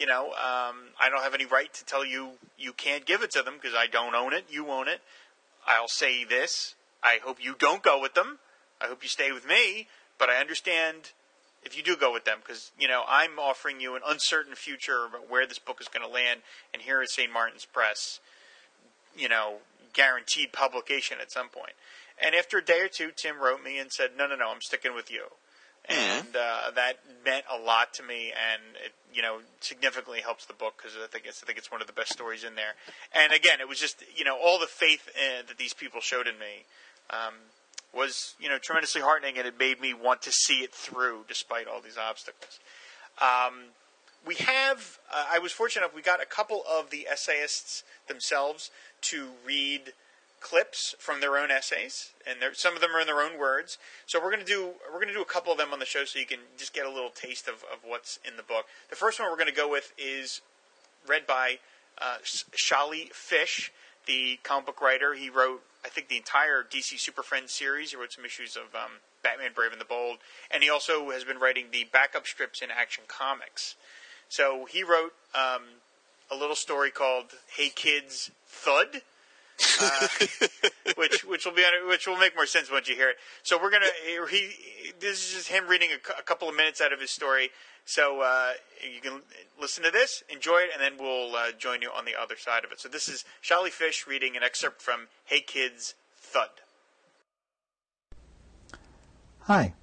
you 0.00 0.06
know, 0.06 0.30
um, 0.32 0.90
I 0.98 1.08
don't 1.10 1.22
have 1.22 1.34
any 1.34 1.44
right 1.46 1.72
to 1.72 1.84
tell 1.84 2.04
you 2.04 2.30
you 2.58 2.72
can't 2.72 3.06
give 3.06 3.22
it 3.22 3.30
to 3.32 3.42
them 3.42 3.54
because 3.60 3.76
I 3.76 3.86
don't 3.86 4.14
own 4.16 4.32
it. 4.32 4.46
You 4.50 4.68
own 4.68 4.88
it. 4.88 5.00
I'll 5.66 5.88
say 5.88 6.24
this: 6.24 6.74
I 7.04 7.18
hope 7.22 7.36
you 7.42 7.54
don't 7.56 7.82
go 7.82 8.00
with 8.00 8.14
them. 8.14 8.38
I 8.80 8.86
hope 8.86 9.02
you 9.02 9.08
stay 9.08 9.30
with 9.30 9.46
me. 9.46 9.86
But 10.18 10.28
I 10.30 10.40
understand 10.40 11.12
if 11.62 11.76
you 11.76 11.82
do 11.82 11.96
go 11.96 12.12
with 12.12 12.24
them 12.24 12.38
because 12.42 12.72
you 12.78 12.88
know 12.88 13.02
I'm 13.08 13.38
offering 13.38 13.80
you 13.80 13.96
an 13.96 14.02
uncertain 14.06 14.54
future 14.54 15.06
about 15.08 15.30
where 15.30 15.46
this 15.46 15.58
book 15.58 15.80
is 15.80 15.88
going 15.88 16.06
to 16.06 16.12
land, 16.12 16.40
and 16.72 16.82
here 16.82 17.02
is 17.02 17.12
St. 17.12 17.32
Martin's 17.32 17.64
Press 17.64 18.20
you 19.16 19.28
know, 19.28 19.56
guaranteed 19.92 20.52
publication 20.52 21.18
at 21.20 21.32
some 21.32 21.48
point. 21.48 21.72
And 22.22 22.34
after 22.34 22.58
a 22.58 22.64
day 22.64 22.80
or 22.80 22.88
two, 22.88 23.10
Tim 23.16 23.40
wrote 23.40 23.62
me 23.62 23.78
and 23.78 23.90
said, 23.90 24.10
"No, 24.16 24.26
no, 24.26 24.36
no, 24.36 24.50
I'm 24.50 24.60
sticking 24.60 24.94
with 24.94 25.10
you." 25.10 25.24
And 25.88 26.36
uh, 26.36 26.70
that 26.74 26.98
meant 27.24 27.44
a 27.50 27.58
lot 27.58 27.94
to 27.94 28.02
me, 28.02 28.30
and 28.30 28.60
it, 28.84 28.92
you 29.14 29.22
know, 29.22 29.38
significantly 29.60 30.20
helps 30.20 30.44
the 30.44 30.52
book 30.52 30.74
because 30.76 30.96
I 31.02 31.06
think 31.06 31.24
it's 31.26 31.42
I 31.42 31.46
think 31.46 31.58
it's 31.58 31.72
one 31.72 31.80
of 31.80 31.86
the 31.86 31.94
best 31.94 32.12
stories 32.12 32.44
in 32.44 32.54
there. 32.54 32.74
And 33.14 33.32
again, 33.32 33.60
it 33.60 33.68
was 33.68 33.80
just 33.80 34.04
you 34.14 34.24
know 34.24 34.36
all 34.36 34.58
the 34.58 34.66
faith 34.66 35.08
uh, 35.16 35.42
that 35.48 35.56
these 35.56 35.72
people 35.72 36.00
showed 36.00 36.26
in 36.26 36.38
me 36.38 36.66
um, 37.08 37.34
was 37.94 38.34
you 38.40 38.48
know 38.48 38.58
tremendously 38.58 39.00
heartening, 39.00 39.38
and 39.38 39.46
it 39.46 39.58
made 39.58 39.80
me 39.80 39.94
want 39.94 40.22
to 40.22 40.32
see 40.32 40.58
it 40.58 40.72
through 40.72 41.24
despite 41.28 41.66
all 41.66 41.80
these 41.80 41.98
obstacles. 41.98 42.58
Um, 43.20 43.70
we 44.26 44.36
have 44.36 44.98
uh, 45.12 45.26
I 45.30 45.38
was 45.38 45.52
fortunate 45.52 45.84
enough 45.84 45.94
we 45.94 46.02
got 46.02 46.22
a 46.22 46.26
couple 46.26 46.62
of 46.70 46.90
the 46.90 47.06
essayists 47.10 47.84
themselves 48.06 48.70
to 49.02 49.28
read 49.46 49.92
clips 50.40 50.94
from 50.98 51.20
their 51.20 51.36
own 51.36 51.50
essays, 51.50 52.12
and 52.26 52.38
some 52.54 52.74
of 52.74 52.80
them 52.80 52.96
are 52.96 53.00
in 53.00 53.06
their 53.06 53.20
own 53.20 53.38
words. 53.38 53.78
So 54.06 54.18
we're 54.18 54.30
going 54.30 54.44
to 54.44 54.46
do 54.46 54.72
we're 54.88 54.98
going 54.98 55.08
to 55.08 55.14
do 55.14 55.22
a 55.22 55.26
couple 55.26 55.52
of 55.52 55.58
them 55.58 55.72
on 55.72 55.78
the 55.78 55.86
show, 55.86 56.04
so 56.04 56.18
you 56.18 56.26
can 56.26 56.40
just 56.56 56.72
get 56.72 56.86
a 56.86 56.90
little 56.90 57.10
taste 57.10 57.46
of, 57.46 57.64
of 57.72 57.80
what's 57.84 58.18
in 58.26 58.36
the 58.36 58.42
book. 58.42 58.66
The 58.88 58.96
first 58.96 59.20
one 59.20 59.30
we're 59.30 59.36
going 59.36 59.48
to 59.48 59.54
go 59.54 59.70
with 59.70 59.92
is 59.98 60.40
read 61.06 61.26
by 61.26 61.58
uh, 62.00 62.16
Sholly 62.24 63.10
Fisch, 63.12 63.70
the 64.06 64.38
comic 64.42 64.66
book 64.66 64.80
writer. 64.80 65.14
He 65.14 65.30
wrote 65.30 65.62
I 65.84 65.88
think 65.88 66.08
the 66.08 66.16
entire 66.16 66.62
DC 66.62 66.98
Super 66.98 67.22
Friends 67.22 67.52
series. 67.52 67.90
He 67.90 67.96
wrote 67.96 68.12
some 68.12 68.24
issues 68.24 68.56
of 68.56 68.74
um, 68.74 69.00
Batman 69.22 69.50
Brave 69.54 69.72
and 69.72 69.80
the 69.80 69.86
Bold, 69.86 70.18
and 70.50 70.62
he 70.62 70.70
also 70.70 71.10
has 71.10 71.24
been 71.24 71.38
writing 71.38 71.66
the 71.72 71.86
backup 71.92 72.26
strips 72.26 72.62
in 72.62 72.70
Action 72.70 73.04
Comics. 73.08 73.76
So 74.28 74.66
he 74.66 74.82
wrote 74.82 75.12
um, 75.34 75.62
a 76.30 76.36
little 76.36 76.56
story 76.56 76.90
called 76.90 77.32
"Hey 77.56 77.70
Kids, 77.70 78.30
Thud." 78.46 79.02
Uh, 79.80 80.08
which 80.96 81.24
which 81.24 81.44
will 81.44 81.52
be 81.52 81.64
which 81.88 82.06
will 82.06 82.16
make 82.16 82.34
more 82.34 82.46
sense 82.46 82.70
once 82.70 82.88
you 82.88 82.94
hear 82.94 83.10
it. 83.10 83.16
So 83.42 83.60
we're 83.60 83.70
gonna 83.70 83.86
he 84.30 84.50
this 85.00 85.28
is 85.28 85.34
just 85.34 85.48
him 85.48 85.66
reading 85.66 85.90
a, 85.90 86.18
a 86.18 86.22
couple 86.22 86.48
of 86.48 86.56
minutes 86.56 86.80
out 86.80 86.92
of 86.92 87.00
his 87.00 87.10
story. 87.10 87.50
So 87.84 88.20
uh, 88.20 88.52
you 88.82 89.00
can 89.00 89.22
listen 89.60 89.82
to 89.84 89.90
this, 89.90 90.22
enjoy 90.28 90.58
it, 90.58 90.70
and 90.72 90.80
then 90.80 90.92
we'll 90.98 91.34
uh, 91.34 91.52
join 91.58 91.82
you 91.82 91.90
on 91.90 92.04
the 92.04 92.14
other 92.20 92.36
side 92.36 92.64
of 92.64 92.72
it. 92.72 92.80
So 92.80 92.88
this 92.88 93.08
is 93.08 93.24
Sholly 93.42 93.70
Fisch 93.70 94.06
reading 94.06 94.36
an 94.36 94.42
excerpt 94.42 94.80
from 94.82 95.08
Hey 95.24 95.40
Kids 95.40 95.94
Thud. 96.16 96.50
Hi, 99.44 99.74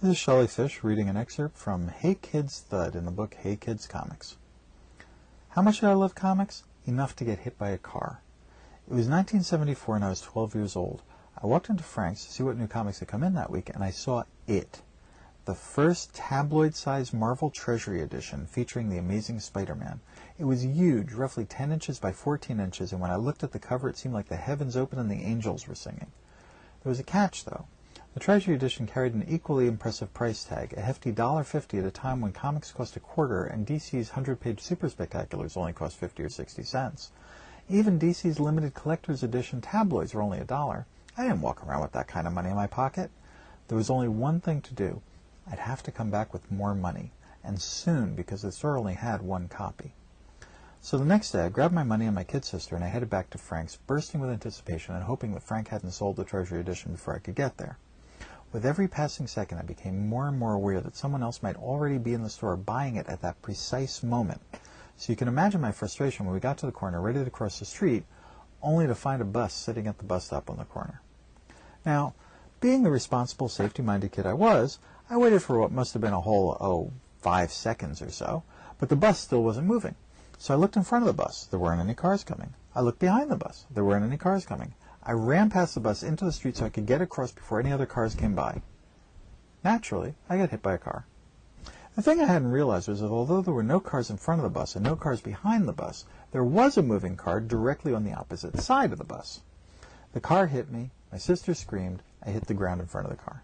this 0.00 0.12
is 0.12 0.16
Sholly 0.16 0.46
Fisch 0.46 0.82
reading 0.82 1.08
an 1.08 1.16
excerpt 1.16 1.58
from 1.58 1.88
Hey 1.88 2.14
Kids 2.14 2.60
Thud 2.60 2.94
in 2.94 3.04
the 3.04 3.10
book 3.10 3.34
Hey 3.34 3.56
Kids 3.56 3.86
Comics. 3.86 4.36
How 5.50 5.62
much 5.62 5.80
did 5.80 5.88
I 5.88 5.94
love 5.94 6.14
comics? 6.14 6.62
Enough 6.86 7.16
to 7.16 7.24
get 7.24 7.40
hit 7.40 7.58
by 7.58 7.70
a 7.70 7.78
car. 7.78 8.22
It 8.90 8.94
was 8.94 9.06
1974 9.06 9.94
and 9.94 10.04
I 10.04 10.08
was 10.08 10.20
12 10.20 10.56
years 10.56 10.74
old. 10.74 11.02
I 11.40 11.46
walked 11.46 11.70
into 11.70 11.84
Frank's 11.84 12.24
to 12.24 12.32
see 12.32 12.42
what 12.42 12.56
new 12.56 12.66
comics 12.66 12.98
had 12.98 13.06
come 13.06 13.22
in 13.22 13.34
that 13.34 13.48
week, 13.48 13.70
and 13.72 13.84
I 13.84 13.90
saw 13.90 14.24
It, 14.48 14.82
the 15.44 15.54
first 15.54 16.12
tabloid-sized 16.12 17.14
Marvel 17.14 17.50
Treasury 17.50 18.02
edition 18.02 18.46
featuring 18.46 18.88
the 18.88 18.98
Amazing 18.98 19.38
Spider-Man. 19.38 20.00
It 20.40 20.44
was 20.46 20.64
huge, 20.64 21.12
roughly 21.12 21.44
10 21.44 21.70
inches 21.70 22.00
by 22.00 22.10
14 22.10 22.58
inches, 22.58 22.90
and 22.90 23.00
when 23.00 23.12
I 23.12 23.14
looked 23.14 23.44
at 23.44 23.52
the 23.52 23.60
cover, 23.60 23.88
it 23.88 23.96
seemed 23.96 24.12
like 24.12 24.26
the 24.26 24.34
heavens 24.34 24.76
opened 24.76 25.00
and 25.00 25.08
the 25.08 25.24
angels 25.24 25.68
were 25.68 25.76
singing. 25.76 26.10
There 26.82 26.90
was 26.90 26.98
a 26.98 27.04
catch, 27.04 27.44
though. 27.44 27.66
The 28.14 28.18
Treasury 28.18 28.56
edition 28.56 28.88
carried 28.88 29.14
an 29.14 29.24
equally 29.28 29.68
impressive 29.68 30.12
price 30.12 30.42
tag, 30.42 30.74
a 30.76 30.80
hefty 30.80 31.12
$1.50 31.12 31.78
at 31.78 31.84
a 31.84 31.92
time 31.92 32.20
when 32.20 32.32
comics 32.32 32.72
cost 32.72 32.96
a 32.96 33.00
quarter 33.00 33.44
and 33.44 33.68
DC's 33.68 34.10
100-page 34.10 34.58
super 34.58 34.88
spectaculars 34.88 35.56
only 35.56 35.72
cost 35.72 35.96
50 35.96 36.24
or 36.24 36.28
60 36.28 36.64
cents. 36.64 37.12
Even 37.72 38.00
DC's 38.00 38.40
limited 38.40 38.74
collector's 38.74 39.22
edition 39.22 39.60
tabloids 39.60 40.12
were 40.12 40.22
only 40.22 40.40
a 40.40 40.44
dollar. 40.44 40.86
I 41.16 41.22
didn't 41.22 41.40
walk 41.40 41.64
around 41.64 41.82
with 41.82 41.92
that 41.92 42.08
kind 42.08 42.26
of 42.26 42.32
money 42.32 42.50
in 42.50 42.56
my 42.56 42.66
pocket. 42.66 43.12
There 43.68 43.78
was 43.78 43.88
only 43.88 44.08
one 44.08 44.40
thing 44.40 44.60
to 44.62 44.74
do. 44.74 45.02
I'd 45.48 45.60
have 45.60 45.80
to 45.84 45.92
come 45.92 46.10
back 46.10 46.32
with 46.32 46.50
more 46.50 46.74
money, 46.74 47.12
and 47.44 47.62
soon 47.62 48.16
because 48.16 48.42
the 48.42 48.50
store 48.50 48.76
only 48.76 48.94
had 48.94 49.22
one 49.22 49.46
copy. 49.46 49.92
So 50.80 50.98
the 50.98 51.04
next 51.04 51.30
day, 51.30 51.44
I 51.44 51.48
grabbed 51.48 51.72
my 51.72 51.84
money 51.84 52.06
and 52.06 52.14
my 52.16 52.24
kid 52.24 52.44
sister, 52.44 52.74
and 52.74 52.84
I 52.84 52.88
headed 52.88 53.08
back 53.08 53.30
to 53.30 53.38
Frank's, 53.38 53.76
bursting 53.76 54.20
with 54.20 54.30
anticipation 54.30 54.96
and 54.96 55.04
hoping 55.04 55.32
that 55.34 55.44
Frank 55.44 55.68
hadn't 55.68 55.92
sold 55.92 56.16
the 56.16 56.24
Treasury 56.24 56.58
edition 56.58 56.90
before 56.90 57.14
I 57.14 57.20
could 57.20 57.36
get 57.36 57.56
there. 57.56 57.78
With 58.52 58.66
every 58.66 58.88
passing 58.88 59.28
second, 59.28 59.58
I 59.58 59.62
became 59.62 60.08
more 60.08 60.26
and 60.26 60.36
more 60.36 60.54
aware 60.54 60.80
that 60.80 60.96
someone 60.96 61.22
else 61.22 61.40
might 61.40 61.54
already 61.54 61.98
be 61.98 62.14
in 62.14 62.24
the 62.24 62.30
store 62.30 62.56
buying 62.56 62.96
it 62.96 63.06
at 63.06 63.22
that 63.22 63.40
precise 63.42 64.02
moment. 64.02 64.40
So 65.00 65.14
you 65.14 65.16
can 65.16 65.28
imagine 65.28 65.62
my 65.62 65.72
frustration 65.72 66.26
when 66.26 66.34
we 66.34 66.40
got 66.40 66.58
to 66.58 66.66
the 66.66 66.72
corner, 66.72 67.00
ready 67.00 67.24
to 67.24 67.30
cross 67.30 67.58
the 67.58 67.64
street, 67.64 68.04
only 68.60 68.86
to 68.86 68.94
find 68.94 69.22
a 69.22 69.24
bus 69.24 69.54
sitting 69.54 69.86
at 69.86 69.96
the 69.96 70.04
bus 70.04 70.26
stop 70.26 70.50
on 70.50 70.58
the 70.58 70.66
corner. 70.66 71.00
Now, 71.86 72.12
being 72.60 72.82
the 72.82 72.90
responsible, 72.90 73.48
safety-minded 73.48 74.12
kid 74.12 74.26
I 74.26 74.34
was, 74.34 74.78
I 75.08 75.16
waited 75.16 75.42
for 75.42 75.58
what 75.58 75.72
must 75.72 75.94
have 75.94 76.02
been 76.02 76.12
a 76.12 76.20
whole, 76.20 76.54
oh, 76.60 76.92
five 77.22 77.50
seconds 77.50 78.02
or 78.02 78.10
so, 78.10 78.42
but 78.78 78.90
the 78.90 78.94
bus 78.94 79.18
still 79.18 79.42
wasn't 79.42 79.68
moving. 79.68 79.94
So 80.36 80.52
I 80.52 80.58
looked 80.58 80.76
in 80.76 80.82
front 80.82 81.04
of 81.04 81.06
the 81.06 81.22
bus. 81.22 81.46
There 81.46 81.58
weren't 81.58 81.80
any 81.80 81.94
cars 81.94 82.22
coming. 82.22 82.52
I 82.74 82.82
looked 82.82 82.98
behind 82.98 83.30
the 83.30 83.36
bus. 83.36 83.64
There 83.70 83.84
weren't 83.84 84.04
any 84.04 84.18
cars 84.18 84.44
coming. 84.44 84.74
I 85.02 85.12
ran 85.12 85.48
past 85.48 85.72
the 85.72 85.80
bus 85.80 86.02
into 86.02 86.26
the 86.26 86.32
street 86.32 86.58
so 86.58 86.66
I 86.66 86.68
could 86.68 86.84
get 86.84 87.00
across 87.00 87.32
before 87.32 87.58
any 87.58 87.72
other 87.72 87.86
cars 87.86 88.14
came 88.14 88.34
by. 88.34 88.60
Naturally, 89.64 90.14
I 90.28 90.36
got 90.36 90.50
hit 90.50 90.60
by 90.60 90.74
a 90.74 90.78
car. 90.78 91.06
The 91.96 92.02
thing 92.02 92.20
I 92.20 92.26
hadn't 92.26 92.52
realized 92.52 92.88
was 92.88 93.00
that 93.00 93.10
although 93.10 93.42
there 93.42 93.52
were 93.52 93.64
no 93.64 93.80
cars 93.80 94.10
in 94.10 94.16
front 94.16 94.40
of 94.40 94.44
the 94.44 94.58
bus 94.58 94.76
and 94.76 94.84
no 94.84 94.94
cars 94.94 95.20
behind 95.20 95.66
the 95.66 95.72
bus, 95.72 96.04
there 96.30 96.44
was 96.44 96.76
a 96.76 96.82
moving 96.82 97.16
car 97.16 97.40
directly 97.40 97.92
on 97.92 98.04
the 98.04 98.12
opposite 98.12 98.58
side 98.60 98.92
of 98.92 98.98
the 98.98 99.04
bus. 99.04 99.40
The 100.12 100.20
car 100.20 100.46
hit 100.46 100.70
me, 100.70 100.90
my 101.10 101.18
sister 101.18 101.52
screamed, 101.52 102.02
I 102.24 102.30
hit 102.30 102.46
the 102.46 102.54
ground 102.54 102.80
in 102.80 102.86
front 102.86 103.06
of 103.06 103.10
the 103.10 103.22
car. 103.22 103.42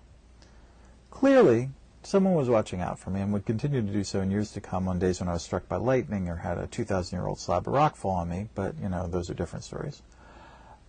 Clearly, 1.11 1.71
someone 2.05 2.35
was 2.35 2.49
watching 2.49 2.81
out 2.81 3.01
for 3.01 3.11
me 3.11 3.21
and 3.21 3.33
would 3.33 3.47
continue 3.47 3.83
to 3.83 3.93
do 3.93 4.05
so 4.05 4.21
in 4.21 4.31
years 4.31 4.53
to 4.53 4.61
come 4.61 4.87
on 4.87 5.01
days 5.01 5.19
when 5.19 5.29
I 5.29 5.33
was 5.33 5.43
struck 5.43 5.69
by 5.69 5.77
lightning 5.77 6.29
or 6.29 6.37
had 6.37 6.57
a 6.57 6.69
2,000-year-old 6.69 7.41
slab 7.41 7.67
of 7.67 7.75
rock 7.75 7.97
fall 7.97 8.13
on 8.13 8.29
me, 8.29 8.49
but, 8.55 8.77
you 8.81 8.89
know, 8.89 9.09
those 9.09 9.29
are 9.29 9.35
different 9.35 9.65
stories. 9.65 10.03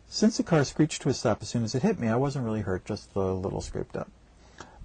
Since 0.07 0.37
the 0.37 0.43
car 0.43 0.63
screeched 0.63 1.01
to 1.01 1.09
a 1.09 1.13
stop 1.13 1.41
as 1.41 1.49
soon 1.49 1.63
as 1.63 1.73
it 1.73 1.81
hit 1.81 1.99
me, 1.99 2.07
I 2.07 2.17
wasn't 2.17 2.45
really 2.45 2.61
hurt, 2.61 2.85
just 2.85 3.15
a 3.15 3.19
little 3.19 3.61
scraped 3.61 3.97
up. 3.97 4.09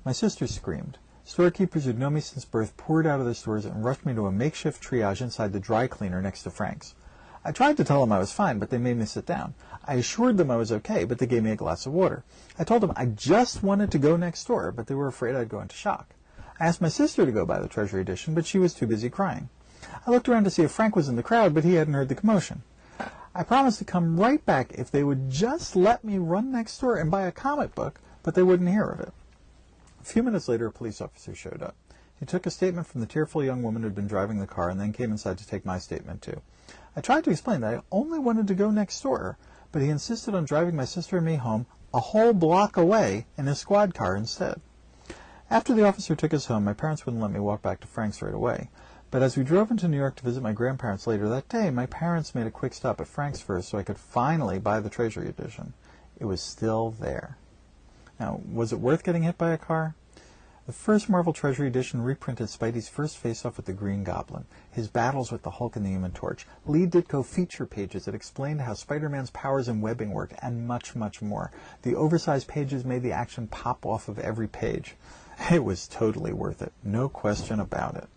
My 0.04 0.12
sister 0.12 0.46
screamed. 0.46 0.96
Storekeepers 1.24 1.84
who'd 1.84 1.98
known 1.98 2.14
me 2.14 2.20
since 2.20 2.44
birth 2.44 2.76
poured 2.76 3.06
out 3.06 3.20
of 3.20 3.26
their 3.26 3.34
stores 3.34 3.64
and 3.64 3.84
rushed 3.84 4.04
me 4.04 4.12
to 4.14 4.26
a 4.26 4.32
makeshift 4.32 4.82
triage 4.82 5.20
inside 5.20 5.52
the 5.52 5.60
dry 5.60 5.86
cleaner 5.86 6.20
next 6.20 6.42
to 6.42 6.50
Frank's. 6.50 6.94
I 7.44 7.52
tried 7.52 7.76
to 7.76 7.84
tell 7.84 8.00
them 8.00 8.12
I 8.12 8.18
was 8.18 8.32
fine, 8.32 8.58
but 8.58 8.70
they 8.70 8.78
made 8.78 8.96
me 8.96 9.04
sit 9.04 9.26
down. 9.26 9.54
I 9.84 9.94
assured 9.94 10.36
them 10.36 10.50
I 10.50 10.56
was 10.56 10.72
okay, 10.72 11.04
but 11.04 11.18
they 11.18 11.26
gave 11.26 11.42
me 11.42 11.50
a 11.50 11.56
glass 11.56 11.86
of 11.86 11.92
water. 11.92 12.24
I 12.58 12.64
told 12.64 12.82
them 12.82 12.92
I 12.96 13.06
just 13.06 13.62
wanted 13.62 13.90
to 13.92 13.98
go 13.98 14.16
next 14.16 14.44
door, 14.44 14.72
but 14.72 14.86
they 14.86 14.94
were 14.94 15.06
afraid 15.06 15.34
I'd 15.34 15.48
go 15.48 15.60
into 15.60 15.74
shock. 15.74 16.14
I 16.60 16.66
asked 16.66 16.80
my 16.80 16.88
sister 16.88 17.24
to 17.24 17.32
go 17.32 17.46
buy 17.46 17.60
the 17.60 17.68
Treasury 17.68 18.00
edition, 18.00 18.34
but 18.34 18.46
she 18.46 18.58
was 18.58 18.74
too 18.74 18.86
busy 18.86 19.08
crying. 19.08 19.48
I 20.06 20.10
looked 20.10 20.28
around 20.28 20.44
to 20.44 20.50
see 20.50 20.62
if 20.62 20.70
Frank 20.70 20.94
was 20.94 21.08
in 21.08 21.16
the 21.16 21.22
crowd, 21.22 21.54
but 21.54 21.64
he 21.64 21.74
hadn't 21.74 21.94
heard 21.94 22.08
the 22.08 22.14
commotion. 22.14 22.62
I 23.34 23.42
promised 23.42 23.78
to 23.78 23.84
come 23.84 24.20
right 24.20 24.44
back 24.44 24.72
if 24.74 24.90
they 24.90 25.02
would 25.02 25.30
just 25.30 25.74
let 25.74 26.04
me 26.04 26.18
run 26.18 26.52
next 26.52 26.78
door 26.78 26.96
and 26.96 27.10
buy 27.10 27.22
a 27.22 27.32
comic 27.32 27.74
book, 27.74 28.00
but 28.22 28.34
they 28.34 28.42
wouldn't 28.42 28.70
hear 28.70 28.84
of 28.84 29.00
it. 29.00 29.12
A 30.02 30.04
few 30.04 30.24
minutes 30.24 30.48
later, 30.48 30.66
a 30.66 30.72
police 30.72 31.00
officer 31.00 31.32
showed 31.32 31.62
up. 31.62 31.76
He 32.18 32.26
took 32.26 32.44
a 32.44 32.50
statement 32.50 32.88
from 32.88 33.00
the 33.00 33.06
tearful 33.06 33.44
young 33.44 33.62
woman 33.62 33.82
who 33.82 33.88
had 33.88 33.94
been 33.94 34.08
driving 34.08 34.40
the 34.40 34.48
car 34.48 34.68
and 34.68 34.80
then 34.80 34.92
came 34.92 35.12
inside 35.12 35.38
to 35.38 35.46
take 35.46 35.64
my 35.64 35.78
statement, 35.78 36.22
too. 36.22 36.40
I 36.96 37.00
tried 37.00 37.22
to 37.24 37.30
explain 37.30 37.60
that 37.60 37.74
I 37.74 37.82
only 37.92 38.18
wanted 38.18 38.48
to 38.48 38.54
go 38.54 38.70
next 38.72 39.00
door, 39.00 39.38
but 39.70 39.80
he 39.80 39.88
insisted 39.88 40.34
on 40.34 40.44
driving 40.44 40.74
my 40.74 40.84
sister 40.84 41.18
and 41.18 41.26
me 41.26 41.36
home 41.36 41.66
a 41.94 42.00
whole 42.00 42.32
block 42.32 42.76
away 42.76 43.26
in 43.38 43.46
his 43.46 43.60
squad 43.60 43.94
car 43.94 44.16
instead. 44.16 44.60
After 45.48 45.72
the 45.72 45.86
officer 45.86 46.16
took 46.16 46.34
us 46.34 46.46
home, 46.46 46.64
my 46.64 46.72
parents 46.72 47.06
wouldn't 47.06 47.22
let 47.22 47.30
me 47.30 47.38
walk 47.38 47.62
back 47.62 47.78
to 47.80 47.86
Frank's 47.86 48.22
right 48.22 48.34
away. 48.34 48.70
But 49.10 49.22
as 49.22 49.36
we 49.36 49.44
drove 49.44 49.70
into 49.70 49.86
New 49.86 49.98
York 49.98 50.16
to 50.16 50.24
visit 50.24 50.42
my 50.42 50.52
grandparents 50.52 51.06
later 51.06 51.28
that 51.28 51.48
day, 51.48 51.70
my 51.70 51.86
parents 51.86 52.34
made 52.34 52.46
a 52.46 52.50
quick 52.50 52.74
stop 52.74 53.00
at 53.00 53.06
Frank's 53.06 53.40
first 53.40 53.68
so 53.68 53.78
I 53.78 53.82
could 53.82 53.98
finally 53.98 54.58
buy 54.58 54.80
the 54.80 54.90
Treasury 54.90 55.28
edition. 55.28 55.74
It 56.18 56.24
was 56.24 56.40
still 56.40 56.90
there. 56.90 57.36
Now, 58.22 58.40
was 58.52 58.72
it 58.72 58.78
worth 58.78 59.02
getting 59.02 59.24
hit 59.24 59.36
by 59.36 59.50
a 59.50 59.58
car? 59.58 59.96
The 60.66 60.72
first 60.72 61.08
Marvel 61.08 61.32
Treasury 61.32 61.66
edition 61.66 62.02
reprinted 62.02 62.46
Spidey's 62.46 62.88
first 62.88 63.18
face-off 63.18 63.56
with 63.56 63.66
the 63.66 63.72
Green 63.72 64.04
Goblin, 64.04 64.44
his 64.70 64.86
battles 64.86 65.32
with 65.32 65.42
the 65.42 65.50
Hulk 65.50 65.74
and 65.74 65.84
the 65.84 65.90
Human 65.90 66.12
Torch, 66.12 66.46
Lee 66.64 66.86
Ditko 66.86 67.26
feature 67.26 67.66
pages 67.66 68.04
that 68.04 68.14
explained 68.14 68.60
how 68.60 68.74
Spider-Man's 68.74 69.30
powers 69.30 69.66
and 69.66 69.82
webbing 69.82 70.12
worked, 70.12 70.34
and 70.40 70.68
much, 70.68 70.94
much 70.94 71.20
more. 71.20 71.50
The 71.82 71.96
oversized 71.96 72.46
pages 72.46 72.84
made 72.84 73.02
the 73.02 73.10
action 73.10 73.48
pop 73.48 73.84
off 73.84 74.08
of 74.08 74.20
every 74.20 74.46
page. 74.46 74.94
It 75.50 75.64
was 75.64 75.88
totally 75.88 76.32
worth 76.32 76.62
it. 76.62 76.72
No 76.84 77.08
question 77.08 77.58
about 77.58 77.96
it. 77.96 78.08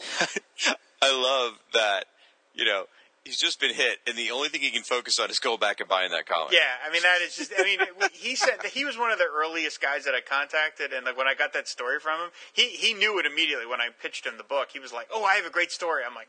I 1.02 1.12
love 1.12 1.58
that, 1.74 2.06
you 2.54 2.64
know, 2.64 2.86
he's 3.28 3.36
just 3.36 3.60
been 3.60 3.74
hit, 3.74 3.98
and 4.06 4.16
the 4.16 4.30
only 4.30 4.48
thing 4.48 4.62
he 4.62 4.70
can 4.70 4.82
focus 4.82 5.18
on 5.18 5.28
is 5.28 5.38
going 5.38 5.60
back 5.60 5.80
and 5.80 5.88
buying 5.88 6.10
that 6.12 6.24
comic. 6.26 6.52
Yeah, 6.52 6.80
I 6.86 6.90
mean 6.90 7.02
that 7.02 7.20
is 7.20 7.36
just. 7.36 7.52
I 7.56 7.62
mean, 7.62 7.78
he 8.12 8.34
said 8.34 8.56
that 8.62 8.72
he 8.72 8.84
was 8.84 8.96
one 8.96 9.10
of 9.10 9.18
the 9.18 9.28
earliest 9.28 9.80
guys 9.80 10.04
that 10.04 10.14
I 10.14 10.20
contacted, 10.20 10.92
and 10.92 11.04
like 11.04 11.16
when 11.16 11.28
I 11.28 11.34
got 11.34 11.52
that 11.52 11.68
story 11.68 12.00
from 12.00 12.20
him, 12.20 12.30
he 12.52 12.68
he 12.68 12.94
knew 12.94 13.18
it 13.18 13.26
immediately 13.26 13.66
when 13.66 13.80
I 13.80 13.90
pitched 13.90 14.26
him 14.26 14.38
the 14.38 14.44
book. 14.44 14.68
He 14.72 14.78
was 14.78 14.92
like, 14.92 15.08
"Oh, 15.12 15.24
I 15.24 15.34
have 15.34 15.46
a 15.46 15.50
great 15.50 15.70
story." 15.70 16.02
I'm 16.06 16.14
like, 16.14 16.28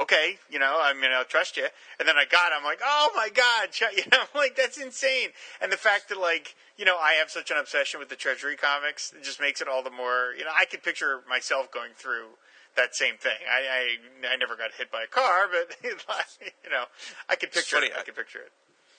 okay, 0.00 0.38
you 0.50 0.58
know, 0.58 0.78
I 0.80 0.94
mean, 0.94 1.10
I'll 1.12 1.24
trust 1.24 1.56
you. 1.56 1.66
And 1.98 2.06
then 2.06 2.16
I 2.16 2.24
got, 2.24 2.52
I'm 2.56 2.64
like, 2.64 2.80
oh 2.84 3.10
my 3.16 3.28
god, 3.28 3.70
you 3.96 4.04
know, 4.12 4.24
like 4.34 4.56
that's 4.56 4.78
insane. 4.78 5.30
And 5.60 5.72
the 5.72 5.76
fact 5.76 6.08
that 6.08 6.18
like, 6.18 6.54
you 6.76 6.84
know, 6.84 6.96
I 6.96 7.14
have 7.14 7.30
such 7.30 7.50
an 7.50 7.56
obsession 7.56 8.00
with 8.00 8.08
the 8.08 8.16
Treasury 8.16 8.56
comics, 8.56 9.12
it 9.16 9.24
just 9.24 9.40
makes 9.40 9.60
it 9.60 9.68
all 9.68 9.82
the 9.82 9.90
more, 9.90 10.34
you 10.38 10.44
know, 10.44 10.52
I 10.56 10.64
could 10.66 10.82
picture 10.82 11.20
myself 11.28 11.70
going 11.72 11.92
through 11.96 12.26
that 12.76 12.94
same 12.94 13.16
thing. 13.16 13.38
I 13.50 13.96
I, 14.26 14.32
I 14.32 14.36
never 14.36 14.56
got 14.56 14.72
hit 14.76 14.90
by 14.90 15.02
a 15.02 15.06
car, 15.06 15.48
but 15.50 15.76
you 15.84 16.70
know, 16.70 16.84
I 17.28 17.36
could 17.36 17.52
picture 17.52 17.76
it. 17.78 17.92
I 17.98 18.02
could 18.02 18.16
picture 18.16 18.40
it. 18.40 18.52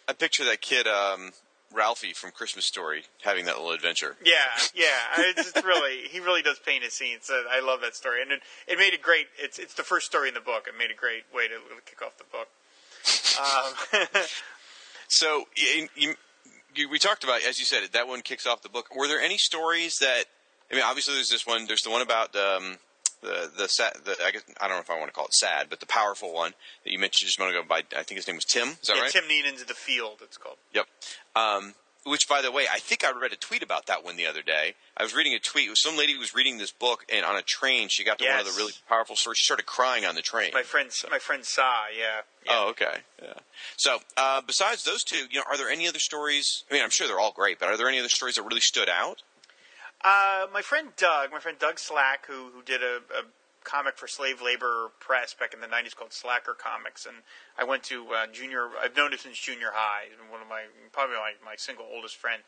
I 0.10 0.14
picture 0.14 0.46
that 0.46 0.62
kid, 0.62 0.88
um, 0.88 1.34
Ralphie 1.74 2.14
from 2.14 2.32
Christmas 2.32 2.64
Story, 2.64 3.04
having 3.24 3.44
that 3.46 3.58
little 3.58 3.72
adventure. 3.72 4.16
Yeah, 4.24 4.36
yeah. 4.74 4.88
It's 5.18 5.52
just 5.52 5.66
really, 5.66 6.08
he 6.10 6.20
really 6.20 6.42
does 6.42 6.60
paint 6.66 6.86
a 6.86 6.92
scene. 6.92 7.18
So 7.22 7.44
I 7.52 7.60
love 7.60 7.82
that 7.82 7.96
story, 7.96 8.22
and 8.22 8.32
it, 8.32 8.42
it 8.68 8.78
made 8.78 8.94
a 8.94 8.98
great. 8.98 9.28
It's 9.38 9.60
it's 9.60 9.74
the 9.74 9.84
first 9.84 10.06
story 10.06 10.30
in 10.30 10.34
the 10.34 10.42
book. 10.42 10.68
It 10.68 10.78
made 10.78 10.92
a 10.92 10.96
great 10.96 11.24
way 11.34 11.48
to 11.48 11.56
kick 11.86 12.02
off 12.02 12.18
the 12.18 12.26
book. 12.32 12.48
Um, 13.40 14.24
So 15.08 15.46
you, 15.56 15.88
you, 15.96 16.16
you, 16.76 16.90
we 16.90 17.00
talked 17.00 17.24
about, 17.24 17.44
as 17.44 17.60
you 17.60 17.66
said, 17.66 17.82
that 17.94 18.08
one 18.08 18.22
kicks 18.22 18.46
off 18.46 18.62
the 18.62 18.70
book. 18.70 18.94
Were 18.96 19.08
there 19.08 19.22
any 19.22 19.38
stories 19.38 20.00
that? 20.00 20.26
I 20.72 20.76
mean, 20.76 20.84
obviously, 20.86 21.14
there's 21.16 21.30
this 21.30 21.48
one. 21.48 21.66
There's 21.66 21.82
the 21.82 21.90
one 21.90 22.02
about 22.02 22.36
um, 22.36 22.78
the 23.22 23.52
the 23.58 23.68
sad. 23.68 23.94
The, 24.04 24.16
I 24.24 24.32
guess 24.32 24.44
I 24.60 24.68
don't 24.68 24.78
know 24.78 24.82
if 24.82 24.90
I 24.90 24.98
want 24.98 25.08
to 25.08 25.14
call 25.14 25.26
it 25.26 25.34
sad, 25.34 25.68
but 25.70 25.80
the 25.80 25.86
powerful 25.86 26.34
one 26.34 26.54
that 26.84 26.92
you 26.92 27.00
mentioned 27.00 27.28
just 27.28 27.40
a 27.40 27.42
moment 27.42 27.58
ago. 27.58 27.68
By 27.68 27.84
I 27.98 28.04
think 28.04 28.18
his 28.18 28.28
name 28.28 28.38
was 28.38 28.46
Tim. 28.46 28.70
Is 28.70 28.88
that 28.88 28.96
yeah, 28.96 29.02
right? 29.04 29.12
Tim 29.12 29.24
Neenan's 29.24 29.64
The 29.66 29.74
Field. 29.74 30.20
It's 30.22 30.38
called. 30.38 30.58
Yep. 30.74 30.86
Um, 31.36 31.74
which, 32.08 32.28
by 32.28 32.42
the 32.42 32.52
way, 32.52 32.66
I 32.72 32.80
think 32.80 33.04
I 33.04 33.12
read 33.12 33.34
a 33.34 33.36
tweet 33.36 33.62
about 33.62 33.88
that 33.88 34.04
one 34.04 34.16
the 34.16 34.28
other 34.28 34.42
day. 34.42 34.76
I 34.96 35.04
was 35.04 35.14
reading 35.14 35.34
a 35.34 35.40
tweet. 35.40 35.70
Some 35.76 35.98
lady 35.98 36.18
was 36.18 36.34
reading 36.34 36.58
this 36.58 36.72
book, 36.72 37.06
and 37.14 37.26
on 37.26 37.36
a 37.36 37.42
train, 37.42 37.90
she 37.90 38.04
got 38.04 38.20
to 38.20 38.26
one 38.26 38.40
of 38.40 38.46
the 38.46 38.54
really 38.58 38.74
powerful 38.88 39.16
stories. 39.16 39.40
She 39.40 39.46
started 39.46 39.66
crying 39.66 40.06
on 40.06 40.16
the 40.16 40.22
train. 40.22 40.52
My 40.54 40.64
friend, 40.64 40.90
my 41.12 41.20
friend 41.20 41.44
Sa. 41.44 41.86
Yeah. 41.96 42.22
yeah. 42.46 42.52
Oh, 42.54 42.70
okay. 42.70 43.00
Yeah. 43.22 43.34
So, 43.76 44.00
uh, 44.16 44.42
besides 44.46 44.84
those 44.84 45.04
two, 45.04 45.26
you 45.30 45.40
know, 45.40 45.44
are 45.50 45.58
there 45.58 45.70
any 45.70 45.88
other 45.88 46.00
stories? 46.00 46.64
I 46.72 46.76
mean, 46.76 46.84
I'm 46.84 46.90
sure 46.90 47.08
they're 47.08 47.20
all 47.20 47.34
great, 47.34 47.60
but 47.60 47.70
are 47.70 47.78
there 47.78 47.90
any 47.90 48.00
other 48.00 48.10
stories 48.10 48.36
that 48.36 48.44
really 48.44 48.62
stood 48.62 48.90
out? 48.90 49.24
Uh, 50.04 50.46
my 50.54 50.62
friend 50.62 50.90
Doug, 50.96 51.32
my 51.32 51.40
friend 51.40 51.58
Doug 51.60 51.80
Slack, 51.80 52.28
who 52.28 52.52
who 52.54 52.62
did 52.62 52.82
a, 52.84 52.98
a 53.18 53.24
comic 53.64 53.98
for 53.98 54.08
Slave 54.08 54.42
Labor 54.42 54.92
Press 55.00 55.34
back 55.34 55.54
in 55.54 55.60
the 55.62 55.68
'90s 55.68 55.96
called 55.96 56.14
Slacker 56.14 56.54
Comics, 56.54 57.06
and 57.06 57.18
I 57.58 57.64
went 57.64 57.84
to 57.84 58.06
uh, 58.14 58.28
junior. 58.32 58.70
I've 58.82 58.96
known 58.96 59.12
him 59.12 59.20
since 59.20 59.38
junior 59.38 59.72
high. 59.74 60.06
He's 60.10 60.18
been 60.18 60.32
one 60.32 60.42
of 60.42 60.48
my 60.48 60.64
probably 60.92 61.16
my, 61.16 61.34
my 61.44 61.56
single 61.58 61.86
oldest 61.92 62.16
friend. 62.16 62.44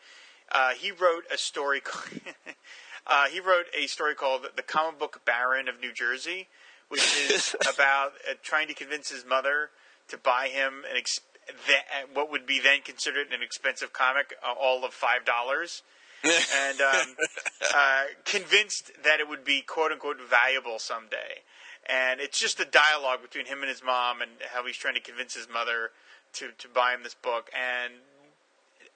Uh, 0.51 0.71
he 0.71 0.91
wrote 0.91 1.23
a 1.33 1.37
story. 1.37 1.79
called- 1.79 2.21
uh, 3.07 3.25
he 3.27 3.39
wrote 3.39 3.65
a 3.77 3.87
story 3.87 4.13
called 4.15 4.45
"The 4.55 4.63
Comic 4.63 4.99
Book 4.99 5.21
Baron 5.25 5.67
of 5.67 5.79
New 5.79 5.91
Jersey," 5.91 6.47
which 6.87 7.01
is 7.29 7.55
about 7.73 8.13
uh, 8.29 8.35
trying 8.43 8.67
to 8.67 8.73
convince 8.75 9.09
his 9.09 9.25
mother 9.25 9.71
to 10.07 10.17
buy 10.17 10.47
him 10.47 10.83
an 10.89 10.97
ex- 10.97 11.21
th- 11.67 11.83
what 12.13 12.31
would 12.31 12.45
be 12.45 12.59
then 12.59 12.81
considered 12.83 13.31
an 13.33 13.41
expensive 13.41 13.91
comic, 13.91 14.33
uh, 14.47 14.53
all 14.59 14.85
of 14.85 14.93
five 14.93 15.25
dollars 15.25 15.81
and 16.23 16.81
um, 16.81 17.15
uh, 17.75 18.03
convinced 18.25 18.91
that 19.03 19.19
it 19.19 19.27
would 19.27 19.43
be 19.43 19.61
quote 19.61 19.91
unquote 19.91 20.17
valuable 20.21 20.79
someday. 20.79 21.43
And 21.87 22.19
it's 22.19 22.39
just 22.39 22.59
a 22.59 22.65
dialogue 22.65 23.21
between 23.21 23.45
him 23.45 23.59
and 23.59 23.69
his 23.69 23.83
mom, 23.83 24.21
and 24.21 24.31
how 24.53 24.65
he's 24.65 24.77
trying 24.77 24.95
to 24.95 25.01
convince 25.01 25.33
his 25.33 25.47
mother 25.51 25.91
to 26.33 26.51
to 26.57 26.67
buy 26.67 26.93
him 26.93 27.03
this 27.03 27.15
book. 27.15 27.49
And 27.53 27.93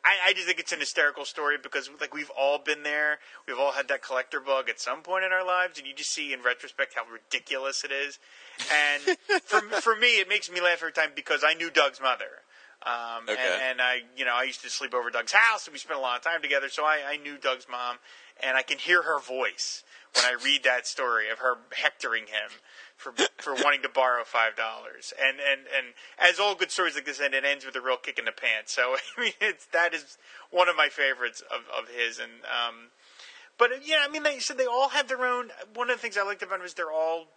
I, 0.06 0.30
I 0.30 0.34
just 0.34 0.46
think 0.46 0.60
it's 0.60 0.74
an 0.74 0.80
hysterical 0.80 1.24
story 1.24 1.58
because 1.62 1.90
like 2.02 2.14
we've 2.14 2.32
all 2.38 2.60
been 2.60 2.84
there. 2.84 3.20
We've 3.48 3.58
all 3.58 3.72
had 3.72 3.88
that 3.88 4.04
collector 4.04 4.40
bug 4.40 4.70
at 4.70 4.80
some 4.80 5.02
point 5.02 5.24
in 5.24 5.32
our 5.32 5.46
lives, 5.46 5.80
and 5.80 5.88
you 5.88 5.94
just 5.94 6.12
see 6.12 6.34
in 6.34 6.42
retrospect 6.42 6.94
how 6.96 7.04
ridiculous 7.12 7.84
it 7.84 7.92
is. 7.92 8.20
And 8.72 9.18
for 9.44 9.62
for 9.62 9.96
me, 9.96 10.20
it 10.20 10.28
makes 10.28 10.52
me 10.52 10.62
laugh 10.62 10.80
every 10.80 10.92
time 10.92 11.12
because 11.16 11.44
I 11.46 11.54
knew 11.54 11.72
Doug's 11.72 12.02
mother. 12.02 12.43
Um, 12.86 13.24
Okay. 13.30 13.40
and, 13.40 13.62
and 13.72 13.82
I, 13.82 14.02
you 14.18 14.26
know, 14.26 14.36
I 14.36 14.44
used 14.44 14.62
to 14.64 14.70
sleep 14.70 14.94
over 14.94 15.10
Doug's 15.10 15.32
house, 15.32 15.68
and 15.68 15.74
we 15.74 15.80
spent 15.80 15.98
a 15.98 16.02
lot 16.02 16.18
of 16.18 16.24
time 16.24 16.42
together. 16.42 16.70
So 16.70 16.84
I, 16.84 17.00
I 17.08 17.18
knew 17.18 17.38
Doug's 17.38 17.68
mom, 17.70 17.98
and 18.42 18.58
I 18.58 18.62
can 18.62 18.78
hear 18.78 19.04
her 19.04 19.20
voice 19.20 19.84
when 20.16 20.26
I 20.26 20.36
read 20.44 20.64
that 20.64 20.86
story 20.86 21.30
of 21.30 21.40
her 21.40 21.56
hectoring 21.72 22.24
him 22.28 22.52
for 22.98 23.14
for 23.38 23.54
wanting 23.56 23.82
to 23.82 23.90
borrow 23.90 24.24
five 24.24 24.56
dollars. 24.56 25.14
And 25.20 25.38
and 25.40 25.62
and 25.76 25.94
as 26.20 26.40
all 26.40 26.56
good 26.56 26.72
stories 26.72 26.96
like 26.96 27.06
this 27.06 27.20
end, 27.20 27.34
it 27.34 27.46
ends 27.46 27.66
with 27.66 27.76
a 27.76 27.82
real 27.82 27.98
kick 27.98 28.20
in 28.20 28.26
the 28.26 28.32
pants. 28.32 28.74
So 28.74 28.96
I 29.18 29.22
mean, 29.22 29.34
it's 29.42 29.66
that 29.68 29.94
is 29.94 30.18
one 30.52 30.70
of 30.70 30.76
my 30.76 30.90
favorites 30.90 31.42
of 31.42 31.62
of 31.78 31.90
his. 31.90 32.20
And 32.20 32.32
um, 32.44 32.90
but 33.58 33.72
yeah, 33.86 34.04
I 34.08 34.10
mean, 34.12 34.24
they 34.24 34.40
said 34.40 34.58
they 34.58 34.66
all 34.66 34.90
have 34.90 35.08
their 35.08 35.26
own. 35.26 35.50
One 35.74 35.90
of 35.90 35.98
the 35.98 36.02
things 36.02 36.18
I 36.18 36.24
liked 36.24 36.44
about 36.44 36.60
them 36.60 36.66
is 36.66 36.74
they're 36.74 36.92
all 36.92 37.28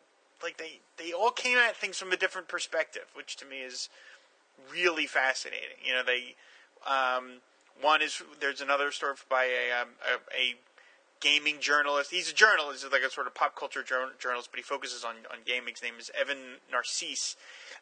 like 0.43 0.59
they 0.59 0.81
they 0.99 1.13
all 1.13 1.31
came 1.31 1.57
at 1.59 1.77
things 1.77 1.97
from 1.99 2.13
a 2.13 2.17
different 2.17 2.49
perspective, 2.49 3.05
which 3.15 3.37
to 3.37 3.47
me 3.47 3.59
is 3.61 3.89
really 4.73 5.07
fascinating. 5.07 5.79
You 5.85 5.95
know, 5.95 6.03
they 6.05 6.35
um, 6.87 7.41
one 7.81 8.03
is 8.03 8.23
there's 8.41 8.61
another 8.61 8.91
story 8.91 9.15
by 9.29 9.45
a, 9.45 9.83
um, 9.83 9.89
a 10.03 10.37
a 10.37 10.55
gaming 11.21 11.57
journalist. 11.61 12.11
He's 12.11 12.31
a 12.31 12.35
journalist, 12.35 12.83
he's 12.83 12.93
like 12.93 13.03
a 13.03 13.11
sort 13.11 13.27
of 13.27 13.35
pop 13.35 13.57
culture 13.57 13.83
jour- 13.83 14.13
journalist, 14.19 14.51
but 14.51 14.59
he 14.59 14.63
focuses 14.63 15.05
on 15.05 15.17
on 15.31 15.39
gaming. 15.45 15.75
His 15.75 15.83
name 15.83 15.95
is 15.99 16.11
Evan 16.19 16.61
Narcisse, 16.71 17.37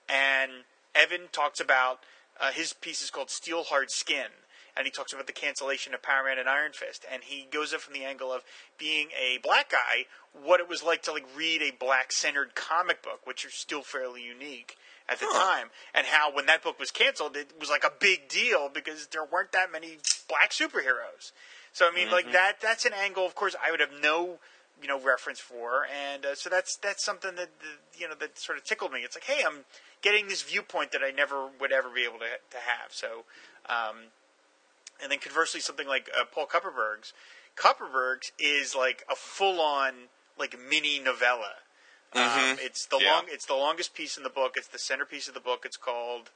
and 0.08 0.50
Evan 0.94 1.28
talks 1.32 1.60
about 1.60 2.00
uh, 2.40 2.52
his 2.52 2.72
piece 2.72 3.02
is 3.02 3.10
called 3.10 3.30
Steel 3.30 3.64
Hard 3.64 3.90
Skin. 3.90 4.30
And 4.76 4.86
he 4.86 4.90
talks 4.90 5.12
about 5.12 5.26
the 5.26 5.32
cancellation 5.32 5.94
of 5.94 6.02
Power 6.02 6.24
Man 6.24 6.38
and 6.38 6.48
Iron 6.48 6.72
Fist, 6.72 7.04
and 7.10 7.22
he 7.24 7.46
goes 7.50 7.72
up 7.72 7.80
from 7.80 7.94
the 7.94 8.04
angle 8.04 8.32
of 8.32 8.42
being 8.76 9.08
a 9.18 9.38
black 9.42 9.70
guy, 9.70 10.06
what 10.32 10.60
it 10.60 10.68
was 10.68 10.82
like 10.82 11.02
to 11.02 11.12
like 11.12 11.26
read 11.36 11.62
a 11.62 11.70
black-centered 11.70 12.54
comic 12.54 13.02
book, 13.02 13.20
which 13.24 13.44
are 13.44 13.50
still 13.50 13.82
fairly 13.82 14.22
unique 14.22 14.76
at 15.08 15.20
the 15.20 15.26
time, 15.26 15.68
and 15.94 16.06
how 16.06 16.34
when 16.34 16.46
that 16.46 16.62
book 16.62 16.78
was 16.78 16.90
canceled, 16.90 17.36
it 17.36 17.52
was 17.60 17.68
like 17.68 17.84
a 17.84 17.92
big 18.00 18.28
deal 18.28 18.70
because 18.72 19.06
there 19.08 19.24
weren't 19.24 19.52
that 19.52 19.70
many 19.70 19.98
black 20.28 20.50
superheroes. 20.50 21.32
So 21.72 21.88
I 21.88 21.94
mean, 21.94 22.10
like 22.10 22.32
that 22.32 22.54
that's 22.60 22.84
an 22.84 22.92
angle. 22.94 23.26
Of 23.26 23.34
course, 23.34 23.54
I 23.64 23.70
would 23.70 23.80
have 23.80 23.90
no 24.02 24.38
you 24.80 24.88
know 24.88 25.00
reference 25.00 25.40
for, 25.40 25.86
and 25.86 26.24
uh, 26.24 26.34
so 26.34 26.48
that's 26.48 26.76
that's 26.76 27.04
something 27.04 27.34
that 27.36 27.50
that, 27.60 27.98
you 28.00 28.08
know 28.08 28.14
that 28.18 28.38
sort 28.38 28.58
of 28.58 28.64
tickled 28.64 28.92
me. 28.92 29.00
It's 29.00 29.16
like, 29.16 29.24
hey, 29.24 29.42
I'm 29.46 29.64
getting 30.02 30.28
this 30.28 30.42
viewpoint 30.42 30.92
that 30.92 31.02
I 31.04 31.10
never 31.10 31.48
would 31.60 31.72
ever 31.72 31.88
be 31.90 32.04
able 32.04 32.18
to 32.18 32.38
to 32.50 32.56
have. 32.56 32.92
So, 32.92 33.24
um, 33.68 34.12
and 35.02 35.10
then 35.10 35.18
conversely, 35.18 35.60
something 35.60 35.88
like 35.88 36.08
uh, 36.18 36.24
Paul 36.32 36.46
Kupperberg's. 36.46 37.12
Kupperberg's 37.56 38.32
is 38.38 38.74
like 38.74 39.04
a 39.10 39.14
full 39.14 39.60
on 39.60 39.92
like 40.38 40.56
mini 40.58 40.98
novella. 40.98 41.52
Um, 42.12 42.58
it's 42.60 42.86
the 42.86 42.98
Yeah. 42.98 43.12
long. 43.12 43.24
It's 43.28 43.46
the 43.46 43.54
longest 43.54 43.94
piece 43.94 44.16
in 44.16 44.22
the 44.22 44.30
book. 44.30 44.54
It's 44.56 44.68
the 44.68 44.78
centerpiece 44.78 45.26
of 45.28 45.34
the 45.34 45.40
book. 45.40 45.64
It's 45.64 45.76
called 45.76 46.30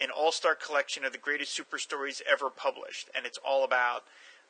an 0.00 0.10
all-star 0.10 0.54
collection 0.56 1.04
of 1.04 1.12
the 1.12 1.18
greatest 1.18 1.52
super 1.52 1.78
stories 1.78 2.20
ever 2.28 2.50
published, 2.50 3.08
and 3.14 3.26
it's 3.26 3.38
all 3.38 3.62
about 3.64 4.04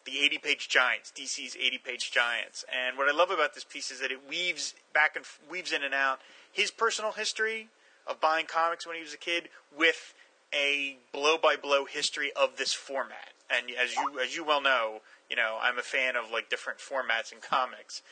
the 0.07 0.13
80-page 0.13 0.69
giants, 0.71 1.13
DC's 1.15 1.55
80-page 1.55 2.11
giants. 2.11 2.65
And 2.73 2.97
what 2.97 3.09
I 3.09 3.13
love 3.17 3.31
about 3.31 3.55
this 3.55 3.65
piece 3.65 3.91
is 3.91 4.01
that 4.01 4.11
it 4.11 4.27
weaves 4.27 4.75
back 4.95 5.17
and 5.17 5.25
weaves 5.51 5.71
in 5.73 5.83
and 5.83 5.93
out 5.93 6.21
his 6.51 6.71
personal 6.71 7.13
history 7.13 7.69
of 8.07 8.21
buying 8.21 8.47
comics 8.47 8.87
when 8.87 8.97
he 8.97 9.03
was 9.03 9.13
a 9.13 9.19
kid 9.19 9.49
with 9.77 10.15
a 10.55 10.97
blow-by-blow 11.13 11.85
history 11.87 12.33
of 12.35 12.57
this 12.57 12.73
format. 12.73 13.34
And 13.51 13.67
as 13.81 13.95
you 13.95 14.21
as 14.21 14.37
you 14.37 14.45
well 14.45 14.63
know, 14.63 15.01
you 15.29 15.37
know 15.37 15.59
I'm 15.61 15.79
a 15.79 15.83
fan 15.83 16.17
of 16.17 16.31
like 16.33 16.49
different 16.49 16.79
formats 16.79 17.33
in 17.33 17.39
comics. 17.41 18.03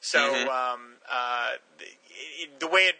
So 0.00 0.32
um, 0.50 0.94
uh, 1.10 1.52
the, 1.78 1.86
the 2.58 2.66
way 2.66 2.82
it 2.82 2.96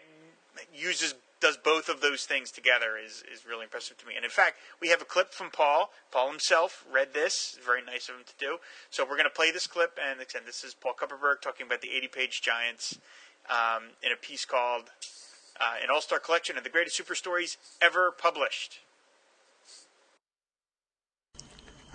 uses 0.73 1.15
does 1.43 1.57
both 1.57 1.89
of 1.89 1.99
those 1.99 2.23
things 2.23 2.51
together 2.51 2.97
is 2.97 3.21
is 3.31 3.45
really 3.45 3.63
impressive 3.63 3.97
to 3.97 4.07
me. 4.07 4.13
And 4.15 4.23
in 4.23 4.31
fact, 4.31 4.55
we 4.81 4.87
have 4.87 5.01
a 5.01 5.05
clip 5.05 5.33
from 5.33 5.51
Paul. 5.51 5.91
Paul 6.09 6.29
himself 6.29 6.85
read 6.91 7.13
this. 7.13 7.59
Very 7.63 7.83
nice 7.83 8.07
of 8.07 8.15
him 8.15 8.23
to 8.25 8.33
do. 8.39 8.57
So 8.89 9.03
we're 9.03 9.17
going 9.17 9.25
to 9.25 9.29
play 9.29 9.51
this 9.51 9.67
clip, 9.67 9.99
and 10.01 10.21
again, 10.21 10.43
this 10.45 10.63
is 10.63 10.73
Paul 10.73 10.93
Kupperberg 10.93 11.41
talking 11.41 11.65
about 11.67 11.81
the 11.81 11.89
80-page 11.89 12.41
giants 12.41 12.97
um, 13.49 13.91
in 14.01 14.13
a 14.13 14.15
piece 14.15 14.45
called 14.45 14.91
uh, 15.59 15.83
"An 15.83 15.89
All-Star 15.93 16.19
Collection 16.19 16.57
of 16.57 16.63
the 16.63 16.69
Greatest 16.69 16.95
Super 16.95 17.13
Stories 17.13 17.57
Ever 17.81 18.11
Published." 18.11 18.79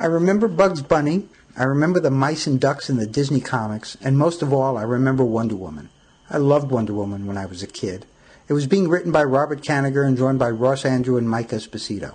I 0.01 0.07
remember 0.07 0.47
Bugs 0.47 0.81
Bunny. 0.81 1.29
I 1.57 1.65
remember 1.65 1.99
the 1.99 2.13
mice 2.13 2.47
and 2.47 2.61
ducks 2.61 2.89
in 2.89 2.99
the 2.99 3.07
Disney 3.07 3.41
comics, 3.41 3.97
and 4.01 4.17
most 4.17 4.43
of 4.43 4.53
all, 4.53 4.79
I 4.79 4.83
remember 4.83 5.25
Wonder 5.25 5.57
Woman. 5.57 5.89
I 6.31 6.37
loved 6.37 6.71
Wonder 6.71 6.93
Woman 6.93 7.27
when 7.27 7.37
I 7.37 7.47
was 7.47 7.65
a 7.65 7.67
kid. 7.67 8.07
It 8.47 8.53
was 8.53 8.69
being 8.69 8.89
written 8.89 9.11
by 9.11 9.25
Robert 9.25 9.61
Kanigher 9.61 10.07
and 10.07 10.17
drawn 10.17 10.39
by 10.39 10.51
Ross 10.51 10.85
Andru 10.85 11.19
and 11.19 11.29
Mike 11.29 11.49
Esposito. 11.49 12.15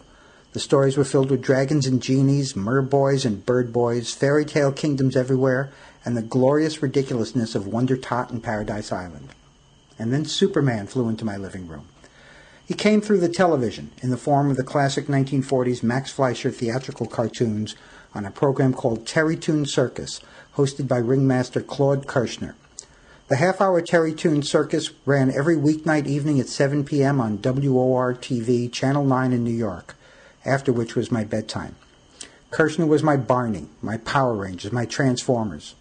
The 0.54 0.62
stories 0.62 0.96
were 0.96 1.04
filled 1.04 1.30
with 1.30 1.42
dragons 1.42 1.86
and 1.86 2.02
genies, 2.02 2.54
merboys 2.54 3.26
and 3.26 3.46
bird 3.46 3.74
boys, 3.74 4.14
fairy 4.14 4.46
tale 4.46 4.72
kingdoms 4.72 5.18
everywhere, 5.18 5.70
and 6.06 6.16
the 6.16 6.22
glorious 6.22 6.82
ridiculousness 6.82 7.54
of 7.54 7.68
Wonder 7.68 7.98
Tot 7.98 8.32
and 8.32 8.42
Paradise 8.42 8.94
Island. 8.94 9.30
And 10.00 10.14
then 10.14 10.24
Superman 10.24 10.88
flew 10.88 11.10
into 11.10 11.26
my 11.26 11.36
living 11.36 11.68
room. 11.68 11.88
He 12.66 12.74
came 12.74 13.02
through 13.02 13.20
the 13.20 13.28
television 13.28 13.92
in 14.02 14.10
the 14.10 14.18
form 14.18 14.50
of 14.50 14.56
the 14.56 14.64
classic 14.64 15.08
1940s 15.08 15.84
Max 15.84 16.12
Fleischer 16.12 16.50
theatrical 16.50 17.08
cartoons 17.08 17.76
on 18.16 18.26
a 18.26 18.32
program 18.32 18.74
called 18.74 19.06
Terrytoon 19.06 19.68
Circus, 19.68 20.22
hosted 20.56 20.88
by 20.88 20.98
ringmaster 20.98 21.62
Claude 21.62 22.08
Kirchner. 22.08 22.56
The 23.28 23.36
half 23.36 23.60
hour 23.60 23.82
Terrytoon 23.82 24.46
Circus 24.46 24.92
ran 25.06 25.30
every 25.30 25.58
weeknight 25.58 26.08
evening 26.08 26.40
at 26.40 26.48
7 26.48 26.86
p.m. 26.86 27.20
on 27.20 27.42
WOR 27.42 28.14
TV, 28.14 28.72
Channel 28.72 29.04
9 29.04 29.34
in 29.34 29.44
New 29.44 29.52
York, 29.52 29.96
after 30.46 30.72
which 30.72 30.96
was 30.96 31.12
my 31.12 31.26
bedtime. 31.26 31.76
Kirchner 32.50 32.86
was 32.86 33.04
my 33.04 33.18
Barney, 33.18 33.68
my 33.82 33.98
Power 33.98 34.36
Rangers, 34.36 34.72
my 34.72 34.86
Transformers, 34.86 35.76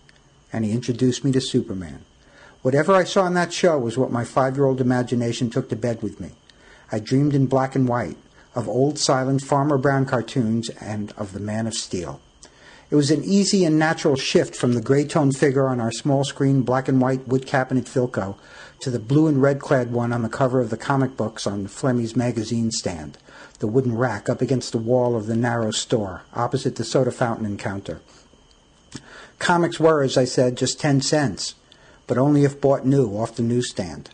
and 0.52 0.64
he 0.64 0.72
introduced 0.72 1.24
me 1.24 1.30
to 1.30 1.40
Superman. 1.40 2.04
Whatever 2.62 2.92
I 2.92 3.04
saw 3.04 3.22
on 3.22 3.34
that 3.34 3.52
show 3.52 3.78
was 3.78 3.96
what 3.96 4.10
my 4.10 4.24
five 4.24 4.56
year 4.56 4.64
old 4.64 4.80
imagination 4.80 5.48
took 5.48 5.68
to 5.68 5.76
bed 5.76 6.02
with 6.02 6.18
me. 6.18 6.30
I 6.92 6.98
dreamed 6.98 7.34
in 7.34 7.46
black 7.46 7.74
and 7.74 7.88
white, 7.88 8.18
of 8.54 8.68
old 8.68 8.98
silent 8.98 9.42
Farmer 9.42 9.78
Brown 9.78 10.04
cartoons, 10.04 10.68
and 10.78 11.12
of 11.16 11.32
the 11.32 11.40
Man 11.40 11.66
of 11.66 11.72
Steel. 11.72 12.20
It 12.90 12.96
was 12.96 13.10
an 13.10 13.24
easy 13.24 13.64
and 13.64 13.78
natural 13.78 14.16
shift 14.16 14.54
from 14.54 14.74
the 14.74 14.82
gray 14.82 15.06
toned 15.06 15.34
figure 15.34 15.66
on 15.66 15.80
our 15.80 15.90
small 15.90 16.24
screen 16.24 16.60
black 16.60 16.88
and 16.88 17.00
white 17.00 17.26
wood 17.26 17.46
cabinet 17.46 17.86
Philco 17.86 18.36
to 18.80 18.90
the 18.90 18.98
blue 18.98 19.26
and 19.26 19.40
red 19.40 19.60
clad 19.60 19.90
one 19.90 20.12
on 20.12 20.20
the 20.20 20.28
cover 20.28 20.60
of 20.60 20.68
the 20.68 20.76
comic 20.76 21.16
books 21.16 21.46
on 21.46 21.66
Flemmy's 21.66 22.14
magazine 22.14 22.70
stand, 22.70 23.16
the 23.60 23.66
wooden 23.66 23.96
rack 23.96 24.28
up 24.28 24.42
against 24.42 24.72
the 24.72 24.78
wall 24.78 25.16
of 25.16 25.26
the 25.26 25.34
narrow 25.34 25.70
store, 25.70 26.24
opposite 26.34 26.76
the 26.76 26.84
soda 26.84 27.10
fountain 27.10 27.46
and 27.46 27.58
counter. 27.58 28.02
Comics 29.38 29.80
were, 29.80 30.02
as 30.02 30.18
I 30.18 30.26
said, 30.26 30.58
just 30.58 30.78
ten 30.78 31.00
cents, 31.00 31.54
but 32.06 32.18
only 32.18 32.44
if 32.44 32.60
bought 32.60 32.84
new 32.84 33.16
off 33.16 33.36
the 33.36 33.42
newsstand. 33.42 34.10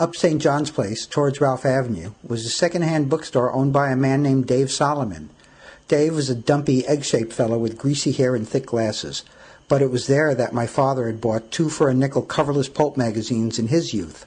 Up 0.00 0.14
St. 0.14 0.40
John's 0.40 0.70
Place, 0.70 1.06
towards 1.06 1.40
Ralph 1.40 1.66
Avenue, 1.66 2.12
was 2.22 2.46
a 2.46 2.50
second-hand 2.50 3.08
bookstore 3.08 3.52
owned 3.52 3.72
by 3.72 3.90
a 3.90 3.96
man 3.96 4.22
named 4.22 4.46
Dave 4.46 4.70
Solomon. 4.70 5.28
Dave 5.88 6.14
was 6.14 6.30
a 6.30 6.36
dumpy, 6.36 6.86
egg-shaped 6.86 7.32
fellow 7.32 7.58
with 7.58 7.76
greasy 7.76 8.12
hair 8.12 8.36
and 8.36 8.46
thick 8.46 8.64
glasses, 8.64 9.24
but 9.66 9.82
it 9.82 9.90
was 9.90 10.06
there 10.06 10.36
that 10.36 10.52
my 10.52 10.68
father 10.68 11.06
had 11.06 11.20
bought 11.20 11.50
two 11.50 11.68
for 11.68 11.88
a 11.88 11.94
nickel 11.94 12.22
coverless 12.22 12.72
pulp 12.72 12.96
magazines 12.96 13.58
in 13.58 13.66
his 13.66 13.92
youth, 13.92 14.24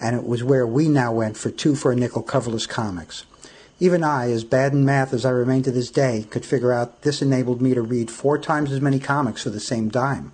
and 0.00 0.16
it 0.16 0.26
was 0.26 0.42
where 0.42 0.66
we 0.66 0.88
now 0.88 1.12
went 1.12 1.36
for 1.36 1.52
two 1.52 1.76
for 1.76 1.92
a 1.92 1.96
nickel 1.96 2.24
coverless 2.24 2.68
comics. 2.68 3.24
Even 3.78 4.02
I, 4.02 4.28
as 4.32 4.42
bad 4.42 4.72
in 4.72 4.84
math 4.84 5.14
as 5.14 5.24
I 5.24 5.30
remain 5.30 5.62
to 5.62 5.70
this 5.70 5.92
day, 5.92 6.26
could 6.30 6.44
figure 6.44 6.72
out 6.72 7.02
this 7.02 7.22
enabled 7.22 7.62
me 7.62 7.74
to 7.74 7.82
read 7.82 8.10
four 8.10 8.38
times 8.38 8.72
as 8.72 8.80
many 8.80 8.98
comics 8.98 9.44
for 9.44 9.50
the 9.50 9.60
same 9.60 9.88
dime. 9.88 10.32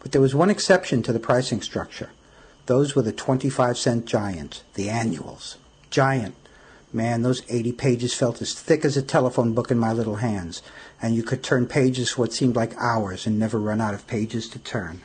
But 0.00 0.12
there 0.12 0.22
was 0.22 0.34
one 0.34 0.48
exception 0.48 1.02
to 1.02 1.12
the 1.12 1.20
pricing 1.20 1.60
structure. 1.60 2.08
Those 2.66 2.96
were 2.96 3.02
the 3.02 3.12
25 3.12 3.78
cent 3.78 4.04
giants, 4.06 4.62
the 4.74 4.90
annuals. 4.90 5.56
Giant. 5.90 6.34
Man, 6.92 7.22
those 7.22 7.42
80 7.48 7.72
pages 7.72 8.14
felt 8.14 8.42
as 8.42 8.54
thick 8.54 8.84
as 8.84 8.96
a 8.96 9.02
telephone 9.02 9.52
book 9.52 9.70
in 9.70 9.78
my 9.78 9.92
little 9.92 10.16
hands, 10.16 10.62
and 11.00 11.14
you 11.14 11.22
could 11.22 11.42
turn 11.42 11.66
pages 11.66 12.10
for 12.10 12.22
what 12.22 12.32
seemed 12.32 12.56
like 12.56 12.76
hours 12.76 13.26
and 13.26 13.38
never 13.38 13.60
run 13.60 13.80
out 13.80 13.94
of 13.94 14.06
pages 14.06 14.48
to 14.48 14.58
turn. 14.58 15.02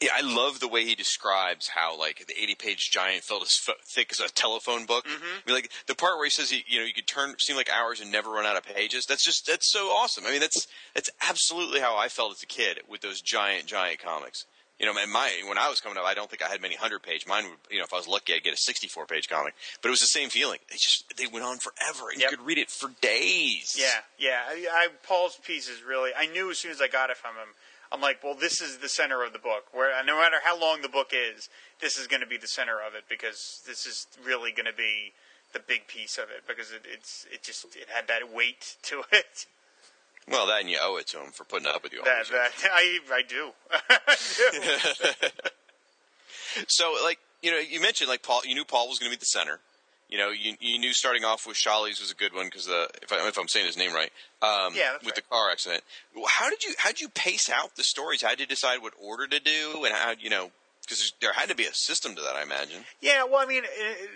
Yeah, 0.00 0.10
I 0.14 0.20
love 0.20 0.60
the 0.60 0.68
way 0.68 0.84
he 0.84 0.94
describes 0.94 1.68
how 1.68 1.98
like 1.98 2.26
the 2.26 2.34
80-page 2.34 2.90
giant 2.90 3.24
felt 3.24 3.42
as 3.42 3.56
f- 3.66 3.76
thick 3.86 4.12
as 4.12 4.20
a 4.20 4.28
telephone 4.28 4.84
book. 4.84 5.06
Mm-hmm. 5.06 5.24
I 5.24 5.42
mean, 5.46 5.54
like 5.54 5.70
the 5.86 5.94
part 5.94 6.16
where 6.16 6.26
he 6.26 6.30
says 6.30 6.50
he, 6.50 6.64
you 6.66 6.80
know, 6.80 6.84
you 6.84 6.92
could 6.92 7.06
turn 7.06 7.34
seem 7.38 7.56
like 7.56 7.70
hours 7.70 8.00
and 8.00 8.12
never 8.12 8.30
run 8.30 8.44
out 8.44 8.56
of 8.56 8.64
pages. 8.64 9.06
That's 9.06 9.24
just 9.24 9.46
that's 9.46 9.72
so 9.72 9.88
awesome. 9.88 10.24
I 10.26 10.32
mean, 10.32 10.40
that's 10.40 10.66
that's 10.94 11.08
absolutely 11.26 11.80
how 11.80 11.96
I 11.96 12.08
felt 12.08 12.32
as 12.32 12.42
a 12.42 12.46
kid 12.46 12.80
with 12.86 13.00
those 13.00 13.22
giant, 13.22 13.66
giant 13.66 13.98
comics. 13.98 14.44
You 14.78 14.84
know, 14.86 14.92
man, 14.92 15.10
my 15.10 15.30
when 15.48 15.56
I 15.56 15.70
was 15.70 15.80
coming 15.80 15.96
up, 15.96 16.04
I 16.04 16.12
don't 16.12 16.28
think 16.28 16.42
I 16.42 16.48
had 16.48 16.60
many 16.60 16.74
hundred 16.76 17.02
page. 17.02 17.26
Mine, 17.26 17.44
would, 17.44 17.58
you 17.70 17.78
know, 17.78 17.84
if 17.84 17.94
I 17.94 17.96
was 17.96 18.06
lucky, 18.06 18.34
I'd 18.34 18.42
get 18.44 18.52
a 18.52 18.58
sixty-four 18.58 19.06
page 19.06 19.28
comic. 19.28 19.54
But 19.80 19.88
it 19.88 19.90
was 19.90 20.00
the 20.00 20.06
same 20.06 20.28
feeling. 20.28 20.58
They 20.70 20.76
just 20.76 21.04
they 21.16 21.26
went 21.26 21.44
on 21.46 21.58
forever, 21.58 22.10
and 22.12 22.20
Yep. 22.20 22.30
you 22.30 22.36
could 22.36 22.46
read 22.46 22.58
it 22.58 22.70
for 22.70 22.90
days. 23.00 23.74
Yeah, 23.78 24.00
yeah. 24.18 24.40
I, 24.46 24.66
I 24.70 24.88
Paul's 25.02 25.36
piece 25.36 25.68
is 25.68 25.82
really. 25.82 26.10
I 26.16 26.26
knew 26.26 26.50
as 26.50 26.58
soon 26.58 26.72
as 26.72 26.80
I 26.82 26.88
got 26.88 27.08
it 27.10 27.16
from 27.16 27.36
him. 27.36 27.54
I'm 27.92 28.00
like, 28.00 28.22
well, 28.24 28.34
this 28.34 28.60
is 28.60 28.78
the 28.78 28.88
center 28.88 29.22
of 29.24 29.32
the 29.32 29.38
book. 29.38 29.64
Where 29.72 29.92
no 30.04 30.18
matter 30.18 30.36
how 30.44 30.60
long 30.60 30.82
the 30.82 30.88
book 30.88 31.12
is, 31.12 31.48
this 31.80 31.96
is 31.96 32.06
going 32.06 32.20
to 32.20 32.26
be 32.26 32.36
the 32.36 32.48
center 32.48 32.74
of 32.86 32.94
it 32.94 33.04
because 33.08 33.62
this 33.66 33.86
is 33.86 34.06
really 34.24 34.50
going 34.52 34.66
to 34.66 34.76
be 34.76 35.12
the 35.52 35.60
big 35.60 35.86
piece 35.86 36.18
of 36.18 36.24
it 36.24 36.42
because 36.46 36.72
it, 36.72 36.82
it's 36.92 37.26
it 37.32 37.42
just 37.42 37.64
it 37.76 37.86
had 37.88 38.08
that 38.08 38.30
weight 38.34 38.76
to 38.82 39.04
it. 39.12 39.46
Well, 40.28 40.46
that 40.48 40.60
and 40.60 40.70
you 40.70 40.78
owe 40.80 40.96
it 40.96 41.06
to 41.08 41.18
him 41.18 41.30
for 41.30 41.44
putting 41.44 41.68
up 41.68 41.82
with 41.82 41.92
you. 41.92 42.00
all 42.00 42.04
That, 42.04 42.26
that 42.30 42.50
I 42.72 42.98
I 43.12 43.22
do. 43.22 43.50
I 43.70 44.16
do. 45.30 46.62
So, 46.68 46.94
like, 47.04 47.18
you 47.42 47.50
know, 47.50 47.58
you 47.58 47.80
mentioned 47.80 48.08
like 48.08 48.22
Paul. 48.22 48.40
You 48.44 48.54
knew 48.54 48.64
Paul 48.64 48.88
was 48.88 48.98
going 48.98 49.10
to 49.12 49.16
be 49.16 49.20
the 49.20 49.26
center. 49.26 49.60
You 50.08 50.18
know, 50.18 50.30
you, 50.30 50.54
you 50.60 50.78
knew 50.78 50.92
starting 50.92 51.24
off 51.24 51.46
with 51.46 51.56
Sholly's 51.56 52.00
was 52.00 52.12
a 52.12 52.14
good 52.14 52.32
one 52.32 52.46
because 52.46 52.68
uh, 52.68 52.86
if, 53.02 53.12
I, 53.12 53.26
if 53.26 53.36
I'm 53.36 53.48
saying 53.48 53.66
his 53.66 53.76
name 53.76 53.92
right, 53.92 54.10
um, 54.40 54.72
Yeah, 54.74 54.94
with 54.94 55.06
right. 55.06 55.14
the 55.16 55.22
car 55.22 55.50
accident. 55.50 55.82
How 56.28 56.48
did 56.48 56.62
you 56.64 56.74
how 56.78 56.90
did 56.90 57.00
you 57.00 57.08
pace 57.08 57.50
out 57.50 57.74
the 57.76 57.82
stories? 57.82 58.22
How 58.22 58.30
did 58.30 58.40
you 58.40 58.46
decide 58.46 58.82
what 58.82 58.94
order 59.02 59.26
to 59.26 59.40
do, 59.40 59.84
and 59.84 59.92
how 59.94 60.14
you 60.18 60.30
know? 60.30 60.50
Because 60.82 61.12
there 61.20 61.32
had 61.32 61.48
to 61.48 61.56
be 61.56 61.64
a 61.64 61.74
system 61.74 62.14
to 62.14 62.22
that, 62.22 62.36
I 62.36 62.42
imagine. 62.44 62.82
Yeah, 63.00 63.24
well, 63.24 63.38
I 63.40 63.46
mean, 63.46 63.64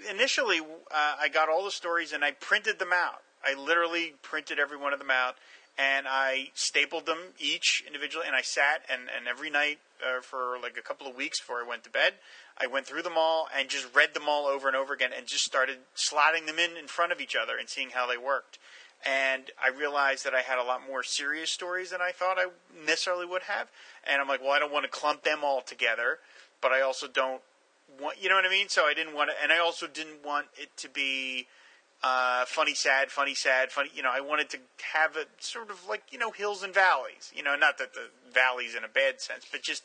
initially 0.09 0.61
uh, 0.61 1.14
I 1.20 1.29
got 1.29 1.49
all 1.49 1.64
the 1.64 1.70
stories 1.73 2.12
and 2.12 2.25
I 2.25 2.31
printed 2.31 2.79
them 2.79 2.90
out. 2.94 3.23
I 3.44 3.61
literally 3.61 4.14
printed 4.23 4.61
every 4.61 4.77
one 4.77 4.92
of 4.92 5.01
them 5.01 5.11
out 5.11 5.35
and 5.78 6.06
I 6.09 6.50
stapled 6.54 7.06
them 7.06 7.18
each 7.38 7.83
individually. 7.87 8.26
And 8.26 8.37
I 8.37 8.42
sat 8.42 8.83
and, 8.90 9.02
and 9.14 9.26
every 9.28 9.50
night 9.50 9.78
uh, 10.04 10.20
for 10.20 10.56
like 10.62 10.76
a 10.76 10.83
couple 10.83 11.06
of 11.06 11.16
weeks 11.16 11.40
before 11.40 11.62
I 11.62 11.68
went 11.68 11.85
to 11.85 11.90
bed, 11.90 12.14
I 12.59 12.66
went 12.66 12.87
through 12.87 13.02
them 13.02 13.14
all 13.16 13.48
and 13.56 13.68
just 13.68 13.94
read 13.94 14.14
them 14.14 14.28
all 14.28 14.46
over 14.46 14.68
and 14.68 14.76
over 14.76 14.92
again 14.92 15.11
and 15.16 15.26
just 15.26 15.44
started 15.44 15.78
slotting 15.96 16.46
them 16.46 16.59
in 16.59 16.76
in 16.76 16.87
front 16.87 17.12
of 17.12 17.20
each 17.20 17.37
other 17.37 17.56
and 17.59 17.68
seeing 17.68 17.90
how 17.90 18.06
they 18.06 18.18
worked. 18.18 18.59
And 19.04 19.50
I 19.62 19.68
realized 19.70 20.26
that 20.26 20.35
I 20.35 20.42
had 20.42 20.59
a 20.59 20.64
lot 20.64 20.83
more 20.87 21.02
serious 21.02 21.50
stories 21.50 21.90
than 21.90 22.02
I 22.02 22.12
thought 22.12 22.37
I 22.38 22.48
necessarily 22.85 23.24
would 23.24 23.44
have. 23.44 23.68
And 24.06 24.20
I'm 24.20 24.28
like, 24.28 24.42
well, 24.42 24.50
I 24.50 24.59
don't 24.59 24.72
want 24.72 24.85
to 24.85 24.90
clump 24.90 25.22
them 25.22 25.40
all 25.42 25.62
together, 25.62 26.18
but 26.61 26.72
I 26.72 26.83
also 26.83 27.09
don't 27.09 27.40
want, 27.98 28.22
you 28.22 28.28
know 28.28 28.35
what 28.35 28.44
I 28.44 28.50
mean? 28.50 28.68
So 28.68 28.85
I 28.85 28.92
didn't 28.92 29.14
want 29.14 29.30
to, 29.30 29.42
and 29.42 29.52
I 29.52 29.59
also 29.59 29.87
didn't 29.87 30.22
want 30.24 30.46
it 30.54 30.76
to 30.78 30.88
be 30.90 31.46
uh, 32.03 32.45
funny, 32.47 32.75
sad, 32.75 33.11
funny, 33.11 33.35
sad, 33.35 33.71
funny. 33.71 33.91
You 33.95 34.03
know, 34.03 34.11
I 34.13 34.21
wanted 34.21 34.49
to 34.51 34.59
have 34.95 35.17
it 35.17 35.29
sort 35.39 35.71
of 35.71 35.87
like 35.89 36.03
you 36.11 36.19
know 36.19 36.31
hills 36.31 36.63
and 36.63 36.73
valleys. 36.73 37.33
You 37.35 37.43
know, 37.43 37.57
not 37.57 37.79
that 37.79 37.95
the 37.95 38.09
valleys 38.33 38.75
in 38.75 38.85
a 38.85 38.89
bad 38.89 39.21
sense, 39.21 39.45
but 39.51 39.63
just 39.63 39.83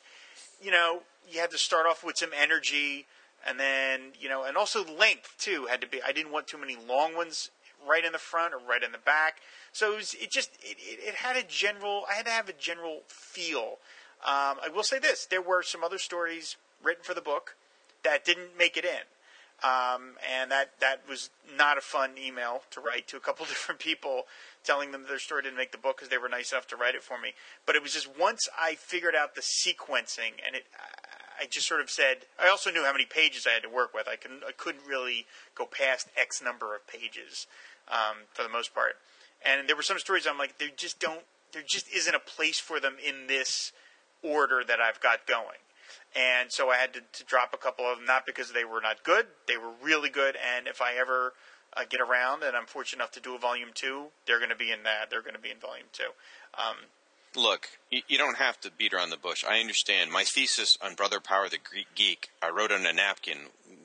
you 0.62 0.72
know, 0.72 1.02
you 1.30 1.40
had 1.40 1.52
to 1.52 1.58
start 1.58 1.86
off 1.86 2.04
with 2.04 2.18
some 2.18 2.32
energy, 2.40 3.06
and 3.46 3.60
then 3.60 4.14
you 4.20 4.30
know, 4.30 4.44
and 4.44 4.56
also 4.56 4.86
length 4.86 5.36
too 5.38 5.68
had 5.70 5.82
to 5.82 5.88
be. 5.88 6.02
I 6.06 6.12
didn't 6.12 6.32
want 6.32 6.48
too 6.48 6.58
many 6.58 6.78
long 6.88 7.16
ones 7.16 7.52
right 7.88 8.06
in 8.06 8.14
the 8.14 8.18
front 8.18 8.54
or 8.54 8.60
right 8.60 8.82
in 8.82 8.92
the 8.92 8.98
back. 8.98 9.40
So 9.74 9.94
it 9.94 9.98
was, 9.98 10.16
it 10.16 10.32
just 10.32 10.52
it, 10.62 10.78
it, 10.80 11.00
it 11.10 11.16
had 11.16 11.36
a 11.36 11.44
general. 11.44 12.04
I 12.10 12.16
had 12.16 12.26
to 12.26 12.32
have 12.32 12.48
a 12.48 12.54
general 12.54 13.02
feel. 13.08 13.80
Um, 14.24 14.58
I 14.64 14.70
will 14.74 14.84
say 14.84 15.00
this: 15.00 15.26
there 15.26 15.42
were 15.42 15.64
some 15.64 15.84
other 15.84 15.98
stories 15.98 16.56
written 16.82 17.04
for 17.04 17.14
the 17.14 17.22
book 17.22 17.56
that 18.04 18.24
didn't 18.24 18.58
make 18.58 18.78
it 18.78 18.86
in. 18.86 19.04
Um, 19.64 20.16
and 20.30 20.52
that, 20.52 20.72
that 20.82 21.02
was 21.08 21.30
not 21.58 21.78
a 21.78 21.82
fun 21.82 22.12
email 22.24 22.62
to 22.72 22.82
write 22.82 23.08
to 23.08 23.18
a 23.18 23.20
couple 23.20 23.46
different 23.48 23.80
people 23.80 24.24
telling 24.64 24.92
them 24.92 25.06
their 25.08 25.20
story 25.20 25.44
didn't 25.44 25.58
make 25.58 25.72
the 25.72 25.78
book 25.78 25.98
because 25.98 26.10
they 26.10 26.18
were 26.18 26.30
nice 26.30 26.52
enough 26.52 26.68
to 26.68 26.76
write 26.76 26.96
it 26.96 27.04
for 27.04 27.20
me. 27.20 27.34
But 27.66 27.76
it 27.76 27.82
was 27.82 27.94
just 27.94 28.10
once 28.20 28.50
I 28.60 28.76
figured 28.76 29.16
out 29.16 29.36
the 29.36 29.42
sequencing 29.42 30.42
and 30.46 30.56
it, 30.56 30.66
I 31.40 31.46
just 31.50 31.68
sort 31.68 31.82
of 31.82 31.90
said, 31.90 32.26
I 32.42 32.50
also 32.50 32.72
knew 32.72 32.84
how 32.84 32.92
many 32.92 33.06
pages 33.06 33.46
I 33.48 33.52
had 33.52 33.64
to 33.64 33.70
work 33.70 33.94
with. 33.94 34.08
I 34.08 34.16
couldn't, 34.16 34.44
I 34.48 34.52
couldn't 34.52 34.86
really 34.88 35.26
go 35.54 35.66
past 35.66 36.08
X 36.18 36.42
number 36.42 36.76
of 36.76 36.88
pages, 36.88 37.48
um, 37.90 38.28
for 38.34 38.44
the 38.44 38.50
most 38.50 38.74
part. 38.74 38.98
And 39.46 39.68
there 39.68 39.76
were 39.76 39.84
some 39.84 40.00
stories 40.00 40.26
I'm 40.26 40.38
like, 40.38 40.58
they 40.58 40.72
just 40.76 41.00
don't, 41.00 41.22
there 41.52 41.64
just 41.66 41.88
isn't 41.94 42.16
a 42.16 42.20
place 42.20 42.60
for 42.60 42.80
them 42.80 42.96
in 43.06 43.28
this 43.28 43.72
order 44.24 44.64
that 44.66 44.80
I've 44.80 45.00
got 45.02 45.28
going 45.28 45.60
and 46.16 46.52
so 46.52 46.70
I 46.70 46.78
had 46.78 46.94
to, 46.94 47.02
to 47.02 47.24
drop 47.26 47.54
a 47.54 47.58
couple 47.58 47.86
of 47.86 47.98
them, 47.98 48.06
not 48.06 48.26
because 48.26 48.52
they 48.52 48.66
were 48.66 48.82
not 48.82 49.04
good, 49.04 49.28
they 49.48 49.58
were 49.58 49.72
really 49.82 50.10
good. 50.10 50.36
And 50.36 50.68
if 50.68 50.82
I 50.82 50.96
ever 51.00 51.34
uh, 51.76 51.82
get 51.90 52.02
around, 52.02 52.44
and 52.44 52.56
I'm 52.56 52.66
fortunate 52.66 53.02
enough 53.02 53.12
to 53.12 53.20
do 53.20 53.36
a 53.36 53.40
volume 53.40 53.70
two, 53.74 54.08
they're 54.28 54.40
going 54.40 54.50
to 54.50 54.56
be 54.56 54.72
in 54.72 54.84
that. 54.84 55.10
They're 55.10 55.22
going 55.22 55.36
to 55.36 55.42
be 55.42 55.52
in 55.52 55.58
volume 55.58 55.88
two. 55.92 56.12
Um, 56.58 56.76
Look, 57.36 57.68
you, 57.92 58.02
you 58.08 58.18
don't 58.18 58.38
have 58.38 58.60
to 58.62 58.72
beat 58.72 58.94
around 58.94 59.10
the 59.10 59.18
bush. 59.18 59.44
I 59.44 59.60
understand. 59.60 60.10
My 60.12 60.24
thesis 60.24 60.78
on 60.82 60.96
Brother 60.96 61.20
Power 61.20 61.50
the 61.50 61.58
Greek 61.58 61.88
Geek, 61.94 62.30
I 62.42 62.50
wrote 62.50 62.72
on 62.72 62.86
a 62.86 62.94
napkin 62.94 63.38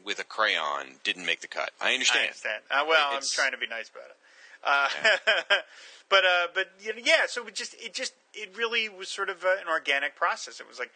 with 0.04 0.20
a 0.20 0.24
crayon, 0.24 1.00
didn't 1.02 1.26
make 1.26 1.40
the 1.40 1.48
cut. 1.48 1.70
I 1.80 1.90
I 1.90 1.94
understand. 1.94 2.26
understand. 2.26 2.62
Uh, 2.70 2.84
well, 2.88 3.08
I'm 3.12 3.22
trying 3.22 3.50
to 3.52 3.58
be 3.58 3.66
nice 3.66 3.90
about 3.90 4.06
it. 4.06 4.16
Uh, 4.62 5.56
but 6.08 6.24
uh, 6.24 6.46
but 6.54 6.70
you 6.80 6.94
know, 6.94 7.00
yeah. 7.04 7.26
So 7.26 7.46
it 7.46 7.54
just 7.54 7.74
it 7.74 7.94
just 7.94 8.12
it 8.34 8.56
really 8.56 8.88
was 8.88 9.08
sort 9.08 9.30
of 9.30 9.44
uh, 9.44 9.48
an 9.60 9.68
organic 9.68 10.16
process. 10.16 10.60
It 10.60 10.68
was 10.68 10.78
like, 10.78 10.90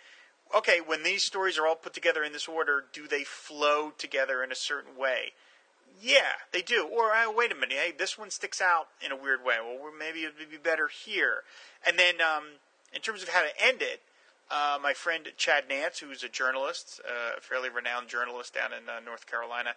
okay, 0.55 0.81
when 0.85 1.03
these 1.03 1.25
stories 1.25 1.59
are 1.59 1.67
all 1.67 1.77
put 1.77 1.95
together 1.95 2.23
in 2.23 2.33
this 2.33 2.49
order, 2.49 2.85
do 2.93 3.07
they 3.07 3.25
flow 3.25 3.93
together 3.97 4.43
in 4.43 4.53
a 4.53 4.57
certain 4.57 4.97
way? 4.97 5.33
Yeah, 6.01 6.43
they 6.53 6.63
do. 6.63 6.87
Or 6.87 7.13
oh, 7.15 7.33
wait 7.35 7.53
a 7.53 7.55
minute, 7.55 7.73
hey, 7.73 7.93
this 7.97 8.19
one 8.19 8.31
sticks 8.31 8.61
out 8.61 8.89
in 9.05 9.13
a 9.13 9.17
weird 9.17 9.45
way. 9.45 9.57
Well, 9.63 9.93
maybe 9.97 10.21
it 10.21 10.35
would 10.39 10.51
be 10.51 10.57
better 10.57 10.89
here. 10.89 11.45
And 11.87 11.99
then 11.99 12.21
um, 12.21 12.45
in 12.93 13.01
terms 13.01 13.23
of 13.23 13.29
how 13.29 13.43
to 13.43 13.65
end 13.65 13.83
it, 13.83 14.01
uh, 14.51 14.79
my 14.83 14.93
friend 14.93 15.29
Chad 15.37 15.65
Nance, 15.69 16.01
who's 16.01 16.23
a 16.23 16.29
journalist, 16.29 17.01
uh, 17.09 17.39
a 17.39 17.41
fairly 17.41 17.71
renowned 17.71 18.09
journalist 18.09 18.55
down 18.55 18.73
in 18.73 18.89
uh, 18.89 19.01
North 19.05 19.27
Carolina, 19.27 19.71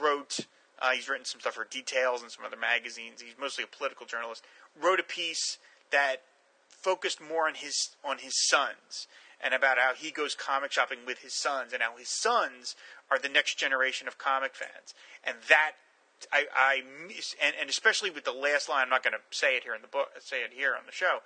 wrote. 0.00 0.40
Uh, 0.82 0.90
he's 0.90 1.08
written 1.08 1.24
some 1.24 1.40
stuff 1.40 1.54
for 1.54 1.64
Details 1.64 2.20
and 2.20 2.30
some 2.30 2.44
other 2.44 2.56
magazines. 2.56 3.22
He's 3.22 3.36
mostly 3.40 3.64
a 3.64 3.66
political 3.66 4.06
journalist. 4.06 4.44
Wrote 4.80 4.98
a 4.98 5.04
piece 5.04 5.58
that 5.90 6.16
focused 6.68 7.20
more 7.20 7.46
on 7.46 7.54
his 7.54 7.96
on 8.04 8.18
his 8.18 8.34
sons 8.48 9.06
and 9.44 9.52
about 9.52 9.78
how 9.78 9.92
he 9.94 10.10
goes 10.10 10.34
comic 10.34 10.72
shopping 10.72 11.00
with 11.06 11.18
his 11.18 11.34
sons, 11.34 11.72
and 11.72 11.82
how 11.82 11.96
his 11.96 12.08
sons 12.08 12.74
are 13.10 13.18
the 13.18 13.28
next 13.28 13.58
generation 13.58 14.08
of 14.08 14.16
comic 14.16 14.54
fans, 14.54 14.94
and 15.22 15.36
that 15.48 15.72
I, 16.32 16.46
I 16.56 16.82
miss, 17.06 17.36
and, 17.42 17.54
and 17.60 17.68
especially 17.68 18.10
with 18.10 18.24
the 18.24 18.32
last 18.32 18.68
line. 18.68 18.84
I'm 18.84 18.88
not 18.88 19.02
going 19.02 19.12
to 19.12 19.36
say 19.36 19.56
it 19.56 19.64
here 19.64 19.74
in 19.74 19.82
the 19.82 19.88
book, 19.88 20.08
say 20.20 20.38
it 20.38 20.52
here 20.54 20.74
on 20.74 20.86
the 20.86 20.92
show, 20.92 21.18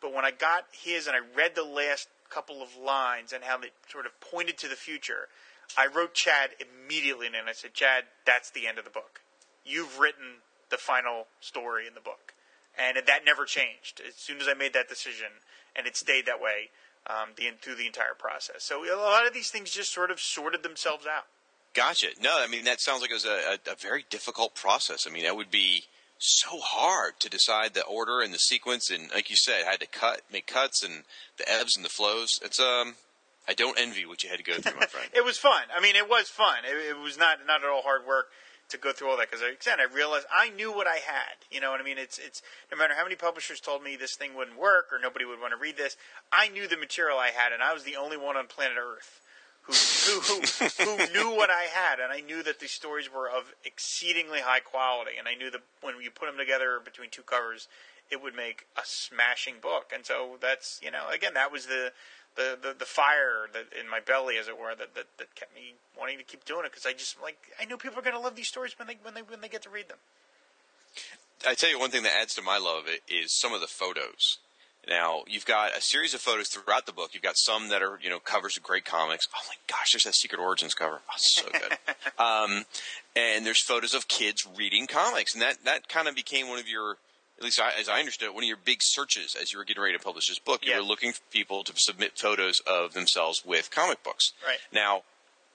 but 0.00 0.12
when 0.12 0.24
I 0.24 0.30
got 0.30 0.66
his 0.70 1.06
and 1.06 1.16
I 1.16 1.20
read 1.34 1.54
the 1.54 1.64
last 1.64 2.08
couple 2.28 2.62
of 2.62 2.76
lines 2.76 3.32
and 3.32 3.44
how 3.44 3.58
they 3.58 3.70
sort 3.88 4.06
of 4.06 4.12
pointed 4.20 4.58
to 4.58 4.68
the 4.68 4.76
future, 4.76 5.28
I 5.76 5.86
wrote 5.86 6.12
Chad 6.12 6.50
immediately, 6.60 7.26
and 7.26 7.36
I 7.48 7.52
said, 7.52 7.72
Chad, 7.72 8.04
that's 8.26 8.50
the 8.50 8.66
end 8.66 8.78
of 8.78 8.84
the 8.84 8.90
book. 8.90 9.20
You've 9.64 9.98
written 9.98 10.42
the 10.70 10.76
final 10.76 11.26
story 11.40 11.86
in 11.86 11.94
the 11.94 12.00
book, 12.00 12.34
and 12.76 12.96
that 12.96 13.24
never 13.24 13.44
changed. 13.44 14.02
As 14.06 14.16
soon 14.16 14.40
as 14.40 14.48
I 14.48 14.54
made 14.54 14.72
that 14.74 14.88
decision, 14.88 15.40
and 15.76 15.86
it 15.86 15.96
stayed 15.96 16.26
that 16.26 16.40
way 16.40 16.70
um, 17.06 17.30
the, 17.36 17.50
through 17.60 17.76
the 17.76 17.86
entire 17.86 18.14
process. 18.18 18.64
So 18.64 18.84
a 18.84 18.96
lot 18.96 19.26
of 19.26 19.34
these 19.34 19.50
things 19.50 19.70
just 19.70 19.92
sort 19.92 20.10
of 20.10 20.20
sorted 20.20 20.62
themselves 20.62 21.06
out. 21.06 21.24
Gotcha. 21.74 22.08
No, 22.20 22.36
I 22.38 22.46
mean 22.48 22.64
that 22.64 22.80
sounds 22.80 23.00
like 23.00 23.10
it 23.10 23.14
was 23.14 23.24
a, 23.24 23.58
a, 23.68 23.72
a 23.72 23.76
very 23.76 24.04
difficult 24.10 24.54
process. 24.54 25.06
I 25.06 25.10
mean 25.10 25.24
that 25.24 25.36
would 25.36 25.50
be 25.50 25.84
so 26.18 26.60
hard 26.60 27.18
to 27.18 27.28
decide 27.28 27.74
the 27.74 27.84
order 27.84 28.20
and 28.20 28.32
the 28.32 28.38
sequence, 28.38 28.90
and 28.90 29.10
like 29.12 29.28
you 29.30 29.36
said, 29.36 29.64
I 29.66 29.70
had 29.72 29.80
to 29.80 29.86
cut, 29.86 30.20
make 30.30 30.46
cuts, 30.46 30.82
and 30.84 31.02
the 31.36 31.50
ebbs 31.50 31.76
and 31.76 31.84
the 31.84 31.88
flows. 31.88 32.38
It's 32.44 32.60
um, 32.60 32.94
I 33.48 33.54
don't 33.54 33.78
envy 33.78 34.06
what 34.06 34.22
you 34.22 34.30
had 34.30 34.38
to 34.38 34.44
go 34.44 34.54
through, 34.58 34.78
my 34.78 34.86
friend. 34.90 35.08
it 35.14 35.24
was 35.24 35.38
fun. 35.38 35.62
I 35.76 35.80
mean, 35.80 35.96
it 35.96 36.08
was 36.08 36.28
fun. 36.28 36.58
It, 36.64 36.90
it 36.90 36.98
was 36.98 37.18
not 37.18 37.38
not 37.46 37.64
at 37.64 37.70
all 37.70 37.82
hard 37.82 38.06
work 38.06 38.26
to 38.72 38.78
go 38.78 38.92
through 38.92 39.10
all 39.10 39.16
that 39.18 39.30
because 39.30 39.44
again, 39.44 39.78
I 39.80 39.92
realized 39.92 40.26
I 40.34 40.50
knew 40.50 40.72
what 40.72 40.86
I 40.86 40.96
had. 40.96 41.46
You 41.50 41.60
know 41.60 41.70
what 41.70 41.80
I 41.80 41.84
mean? 41.84 41.98
It's 41.98 42.18
it's 42.18 42.42
no 42.70 42.76
matter 42.76 42.94
how 42.94 43.04
many 43.04 43.16
publishers 43.16 43.60
told 43.60 43.82
me 43.82 43.96
this 43.96 44.16
thing 44.16 44.34
wouldn't 44.34 44.58
work 44.58 44.88
or 44.92 44.98
nobody 45.00 45.24
would 45.24 45.40
want 45.40 45.52
to 45.52 45.60
read 45.60 45.76
this, 45.76 45.96
I 46.32 46.48
knew 46.48 46.66
the 46.66 46.76
material 46.76 47.18
I 47.18 47.28
had, 47.28 47.52
and 47.52 47.62
I 47.62 47.72
was 47.72 47.84
the 47.84 47.96
only 47.96 48.16
one 48.16 48.36
on 48.36 48.46
planet 48.46 48.76
Earth 48.76 49.20
who 49.62 49.72
who, 49.72 50.40
who, 50.40 50.66
who 50.84 51.12
knew 51.12 51.36
what 51.36 51.50
I 51.50 51.68
had, 51.72 52.00
and 52.00 52.12
I 52.12 52.20
knew 52.20 52.42
that 52.42 52.58
the 52.58 52.66
stories 52.66 53.12
were 53.12 53.30
of 53.30 53.54
exceedingly 53.64 54.40
high 54.40 54.60
quality, 54.60 55.12
and 55.18 55.28
I 55.28 55.34
knew 55.34 55.50
that 55.50 55.62
when 55.80 55.94
you 56.02 56.10
put 56.10 56.26
them 56.26 56.38
together 56.38 56.80
between 56.84 57.10
two 57.10 57.22
covers, 57.22 57.68
it 58.10 58.22
would 58.22 58.34
make 58.34 58.66
a 58.76 58.82
smashing 58.84 59.56
book. 59.62 59.92
And 59.94 60.04
so 60.04 60.36
that's 60.40 60.80
you 60.82 60.90
know 60.90 61.08
again 61.12 61.34
that 61.34 61.52
was 61.52 61.66
the 61.66 61.92
the, 62.36 62.58
the, 62.60 62.74
the 62.78 62.84
fire 62.84 63.48
that 63.52 63.66
in 63.78 63.88
my 63.88 64.00
belly, 64.00 64.36
as 64.38 64.48
it 64.48 64.58
were, 64.58 64.74
that, 64.74 64.94
that, 64.94 65.06
that 65.18 65.34
kept 65.34 65.54
me 65.54 65.74
wanting 65.98 66.18
to 66.18 66.24
keep 66.24 66.44
doing 66.44 66.64
it 66.64 66.70
because 66.70 66.86
I 66.86 66.92
just 66.92 67.20
like 67.22 67.38
I 67.60 67.64
knew 67.64 67.76
people 67.76 67.98
are 67.98 68.02
going 68.02 68.16
to 68.16 68.20
love 68.20 68.36
these 68.36 68.48
stories 68.48 68.78
when 68.78 68.88
they 68.88 68.96
when 69.02 69.14
they 69.14 69.22
when 69.22 69.40
they 69.40 69.48
get 69.48 69.62
to 69.62 69.70
read 69.70 69.88
them. 69.88 69.98
I 71.46 71.54
tell 71.54 71.70
you 71.70 71.78
one 71.78 71.90
thing 71.90 72.02
that 72.04 72.12
adds 72.12 72.34
to 72.34 72.42
my 72.42 72.58
love 72.58 72.84
of 72.84 72.88
it 72.88 73.00
is 73.08 73.38
some 73.38 73.52
of 73.52 73.60
the 73.60 73.66
photos. 73.66 74.38
Now 74.88 75.22
you've 75.28 75.46
got 75.46 75.76
a 75.76 75.80
series 75.80 76.14
of 76.14 76.20
photos 76.20 76.48
throughout 76.48 76.86
the 76.86 76.92
book. 76.92 77.10
You've 77.12 77.22
got 77.22 77.36
some 77.36 77.68
that 77.68 77.82
are 77.82 77.98
you 78.02 78.10
know 78.10 78.18
covers 78.18 78.56
of 78.56 78.62
great 78.62 78.84
comics. 78.84 79.28
Oh 79.34 79.42
my 79.48 79.54
gosh, 79.68 79.92
there's 79.92 80.04
that 80.04 80.14
Secret 80.14 80.40
Origins 80.40 80.74
cover. 80.74 81.00
Oh, 81.08 81.14
so 81.16 81.46
good. 81.52 81.78
um, 82.18 82.64
and 83.14 83.46
there's 83.46 83.62
photos 83.62 83.94
of 83.94 84.08
kids 84.08 84.46
reading 84.56 84.86
comics, 84.86 85.34
and 85.34 85.42
that 85.42 85.64
that 85.64 85.88
kind 85.88 86.08
of 86.08 86.14
became 86.14 86.48
one 86.48 86.58
of 86.58 86.68
your 86.68 86.96
at 87.42 87.44
least 87.46 87.60
I, 87.60 87.72
as 87.78 87.88
I 87.88 87.98
understood 87.98 88.26
it, 88.26 88.34
one 88.34 88.44
of 88.44 88.48
your 88.48 88.56
big 88.56 88.78
searches 88.82 89.34
as 89.40 89.52
you 89.52 89.58
were 89.58 89.64
getting 89.64 89.82
ready 89.82 89.96
to 89.98 90.02
publish 90.02 90.28
this 90.28 90.38
book. 90.38 90.64
You 90.64 90.70
Yeah. 90.70 90.76
were 90.78 90.84
looking 90.84 91.12
for 91.12 91.20
people 91.32 91.64
to 91.64 91.72
submit 91.76 92.16
photos 92.16 92.60
of 92.60 92.92
themselves 92.92 93.44
with 93.44 93.70
comic 93.72 94.02
books. 94.04 94.32
Right. 94.46 94.58
Now, 94.70 94.98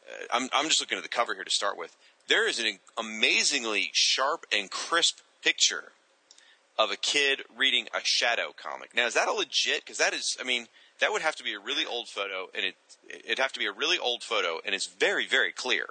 uh, 0.05 0.25
I'm, 0.31 0.49
I'm 0.51 0.67
just 0.67 0.81
looking 0.81 0.97
at 0.97 1.03
the 1.03 1.09
cover 1.09 1.33
here 1.33 1.45
to 1.45 1.49
start 1.49 1.77
with. 1.77 1.95
There 2.27 2.45
is 2.45 2.59
an 2.59 2.79
amazingly 2.97 3.89
sharp 3.93 4.45
and 4.51 4.69
crisp 4.69 5.19
picture 5.41 5.93
of 6.77 6.91
a 6.91 6.97
kid 6.97 7.43
reading 7.55 7.87
a 7.93 8.01
Shadow 8.03 8.53
comic. 8.61 8.93
Now, 8.93 9.05
is 9.05 9.13
that 9.13 9.29
a 9.29 9.31
legit? 9.33 9.85
Because 9.85 9.97
that 9.97 10.13
is, 10.13 10.35
I 10.39 10.43
mean, 10.43 10.67
that 10.99 11.13
would 11.13 11.21
have 11.21 11.37
to 11.37 11.43
be 11.43 11.53
a 11.53 11.59
really 11.59 11.85
old 11.85 12.09
photo, 12.09 12.47
and 12.53 12.65
it 12.65 12.75
it'd 13.25 13.39
have 13.39 13.53
to 13.53 13.59
be 13.59 13.65
a 13.65 13.71
really 13.71 13.97
old 13.97 14.23
photo, 14.23 14.59
and 14.65 14.75
it's 14.75 14.87
very, 14.87 15.25
very 15.25 15.53
clear. 15.53 15.87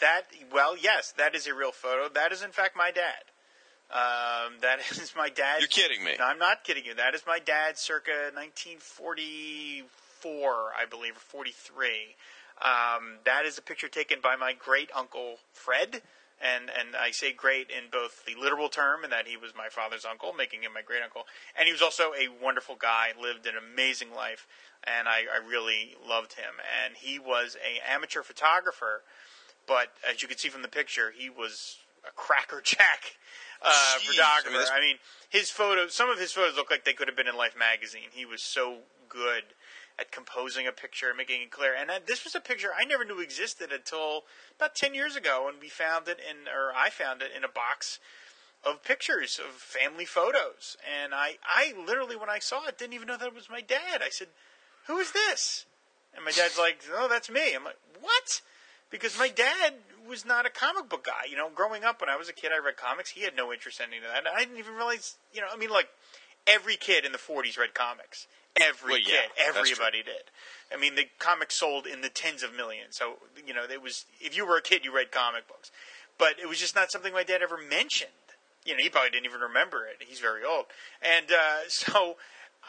That 0.00 0.22
well, 0.52 0.76
yes, 0.76 1.12
that 1.16 1.34
is 1.34 1.46
a 1.46 1.54
real 1.54 1.72
photo. 1.72 2.08
That 2.12 2.32
is 2.32 2.42
in 2.42 2.50
fact 2.50 2.76
my 2.76 2.90
dad. 2.90 3.31
Um, 3.92 4.54
that 4.62 4.80
is 4.90 5.12
my 5.16 5.28
dad. 5.28 5.60
You're 5.60 5.68
kidding 5.68 6.02
me. 6.02 6.16
No, 6.18 6.24
I'm 6.24 6.38
not 6.38 6.64
kidding 6.64 6.84
you. 6.84 6.94
That 6.94 7.14
is 7.14 7.22
my 7.26 7.38
dad, 7.38 7.78
circa 7.78 8.32
1944, 8.34 10.72
I 10.78 10.86
believe, 10.86 11.16
or 11.16 11.20
43. 11.20 12.16
Um, 12.62 13.18
that 13.24 13.44
is 13.44 13.58
a 13.58 13.62
picture 13.62 13.88
taken 13.88 14.20
by 14.22 14.36
my 14.36 14.52
great 14.52 14.90
uncle 14.94 15.38
Fred, 15.52 16.02
and 16.40 16.70
and 16.70 16.96
I 16.96 17.10
say 17.10 17.32
great 17.32 17.70
in 17.70 17.90
both 17.90 18.24
the 18.24 18.34
literal 18.40 18.68
term, 18.68 19.04
and 19.04 19.12
that 19.12 19.26
he 19.26 19.36
was 19.36 19.52
my 19.56 19.68
father's 19.68 20.04
uncle, 20.04 20.32
making 20.32 20.62
him 20.62 20.72
my 20.72 20.82
great 20.82 21.02
uncle, 21.02 21.26
and 21.58 21.66
he 21.66 21.72
was 21.72 21.82
also 21.82 22.12
a 22.14 22.28
wonderful 22.42 22.76
guy, 22.76 23.12
lived 23.20 23.46
an 23.46 23.54
amazing 23.56 24.14
life, 24.14 24.46
and 24.84 25.08
I, 25.08 25.24
I 25.32 25.46
really 25.46 25.96
loved 26.08 26.34
him. 26.34 26.54
And 26.84 26.96
he 26.96 27.18
was 27.18 27.56
a 27.56 27.90
amateur 27.90 28.22
photographer, 28.22 29.02
but 29.66 29.92
as 30.08 30.22
you 30.22 30.28
can 30.28 30.38
see 30.38 30.48
from 30.48 30.62
the 30.62 30.68
picture, 30.68 31.12
he 31.16 31.28
was 31.28 31.78
a 32.06 32.12
crackerjack 32.14 33.16
uh, 33.62 33.70
Jeez, 33.70 33.94
I 33.94 33.98
mean, 33.98 34.16
photographer. 34.16 34.72
I 34.74 34.80
mean, 34.80 34.96
his 35.28 35.50
photos, 35.50 35.94
some 35.94 36.10
of 36.10 36.18
his 36.18 36.32
photos 36.32 36.56
look 36.56 36.70
like 36.70 36.84
they 36.84 36.92
could 36.92 37.08
have 37.08 37.16
been 37.16 37.28
in 37.28 37.36
Life 37.36 37.56
magazine. 37.58 38.10
He 38.10 38.26
was 38.26 38.42
so 38.42 38.78
good 39.08 39.44
at 39.98 40.10
composing 40.10 40.66
a 40.66 40.72
picture 40.72 41.08
and 41.08 41.16
making 41.16 41.42
it 41.42 41.50
clear. 41.50 41.74
And 41.78 41.90
uh, 41.90 42.00
this 42.06 42.24
was 42.24 42.34
a 42.34 42.40
picture 42.40 42.70
I 42.76 42.84
never 42.84 43.04
knew 43.04 43.20
existed 43.20 43.72
until 43.72 44.24
about 44.58 44.74
10 44.74 44.94
years 44.94 45.16
ago 45.16 45.44
when 45.46 45.54
we 45.60 45.68
found 45.68 46.08
it 46.08 46.18
in, 46.18 46.48
or 46.48 46.72
I 46.74 46.90
found 46.90 47.22
it 47.22 47.30
in 47.36 47.44
a 47.44 47.48
box 47.48 48.00
of 48.64 48.82
pictures 48.82 49.38
of 49.38 49.54
family 49.54 50.04
photos. 50.04 50.76
And 51.02 51.14
I, 51.14 51.36
I 51.44 51.74
literally, 51.86 52.16
when 52.16 52.30
I 52.30 52.38
saw 52.38 52.66
it, 52.66 52.78
didn't 52.78 52.94
even 52.94 53.08
know 53.08 53.16
that 53.16 53.28
it 53.28 53.34
was 53.34 53.50
my 53.50 53.60
dad. 53.60 54.02
I 54.02 54.08
said, 54.08 54.28
Who 54.86 54.98
is 54.98 55.12
this? 55.12 55.66
And 56.14 56.24
my 56.24 56.30
dad's 56.30 56.58
like, 56.58 56.80
Oh, 56.92 57.08
that's 57.08 57.30
me. 57.30 57.54
I'm 57.54 57.64
like, 57.64 57.78
What? 58.00 58.40
Because 58.90 59.18
my 59.18 59.28
dad 59.28 59.74
was 60.08 60.24
not 60.24 60.46
a 60.46 60.50
comic 60.50 60.88
book 60.88 61.04
guy. 61.04 61.28
You 61.30 61.36
know, 61.36 61.48
growing 61.54 61.84
up 61.84 62.00
when 62.00 62.10
I 62.10 62.16
was 62.16 62.28
a 62.28 62.32
kid, 62.32 62.50
I 62.54 62.64
read 62.64 62.76
comics. 62.76 63.10
He 63.10 63.22
had 63.22 63.36
no 63.36 63.52
interest 63.52 63.80
in 63.80 63.86
any 63.88 63.98
of 63.98 64.04
that. 64.04 64.24
I 64.32 64.40
didn't 64.40 64.58
even 64.58 64.74
realize, 64.74 65.16
you 65.32 65.40
know, 65.40 65.48
I 65.52 65.56
mean, 65.56 65.70
like, 65.70 65.88
every 66.46 66.76
kid 66.76 67.04
in 67.04 67.12
the 67.12 67.18
40s 67.18 67.58
read 67.58 67.74
comics. 67.74 68.26
Every 68.60 68.92
Well, 68.92 69.00
yeah, 69.00 69.32
kid. 69.34 69.56
Everybody 69.56 70.02
did. 70.02 70.28
I 70.72 70.78
mean, 70.78 70.94
the 70.94 71.06
comics 71.18 71.58
sold 71.58 71.86
in 71.86 72.02
the 72.02 72.08
tens 72.10 72.42
of 72.42 72.54
millions. 72.54 72.96
So, 72.96 73.14
you 73.46 73.54
know, 73.54 73.64
it 73.64 73.82
was, 73.82 74.04
if 74.20 74.36
you 74.36 74.46
were 74.46 74.56
a 74.56 74.62
kid, 74.62 74.84
you 74.84 74.94
read 74.94 75.10
comic 75.10 75.48
books. 75.48 75.70
But 76.18 76.34
it 76.40 76.48
was 76.48 76.58
just 76.58 76.74
not 76.74 76.90
something 76.90 77.12
my 77.12 77.24
dad 77.24 77.42
ever 77.42 77.56
mentioned. 77.56 78.10
You 78.64 78.76
know, 78.76 78.82
he 78.82 78.90
probably 78.90 79.10
didn't 79.10 79.26
even 79.26 79.40
remember 79.40 79.86
it. 79.86 80.06
He's 80.06 80.20
very 80.20 80.44
old. 80.44 80.66
And 81.00 81.32
uh, 81.32 81.60
so, 81.68 82.16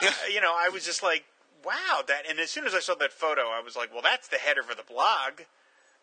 uh, 0.02 0.12
you 0.32 0.42
know, 0.42 0.54
I 0.56 0.70
was 0.70 0.86
just 0.86 1.04
like, 1.04 1.26
wow, 1.66 2.02
that. 2.08 2.24
And 2.30 2.40
as 2.40 2.52
soon 2.52 2.66
as 2.66 2.74
I 2.74 2.80
saw 2.80 2.96
that 2.96 3.12
photo, 3.12 3.44
I 3.50 3.62
was 3.62 3.76
like, 3.76 3.92
well, 3.92 4.02
that's 4.02 4.28
the 4.28 4.38
header 4.38 4.64
for 4.64 4.76
the 4.76 4.84
blog. 4.84 5.42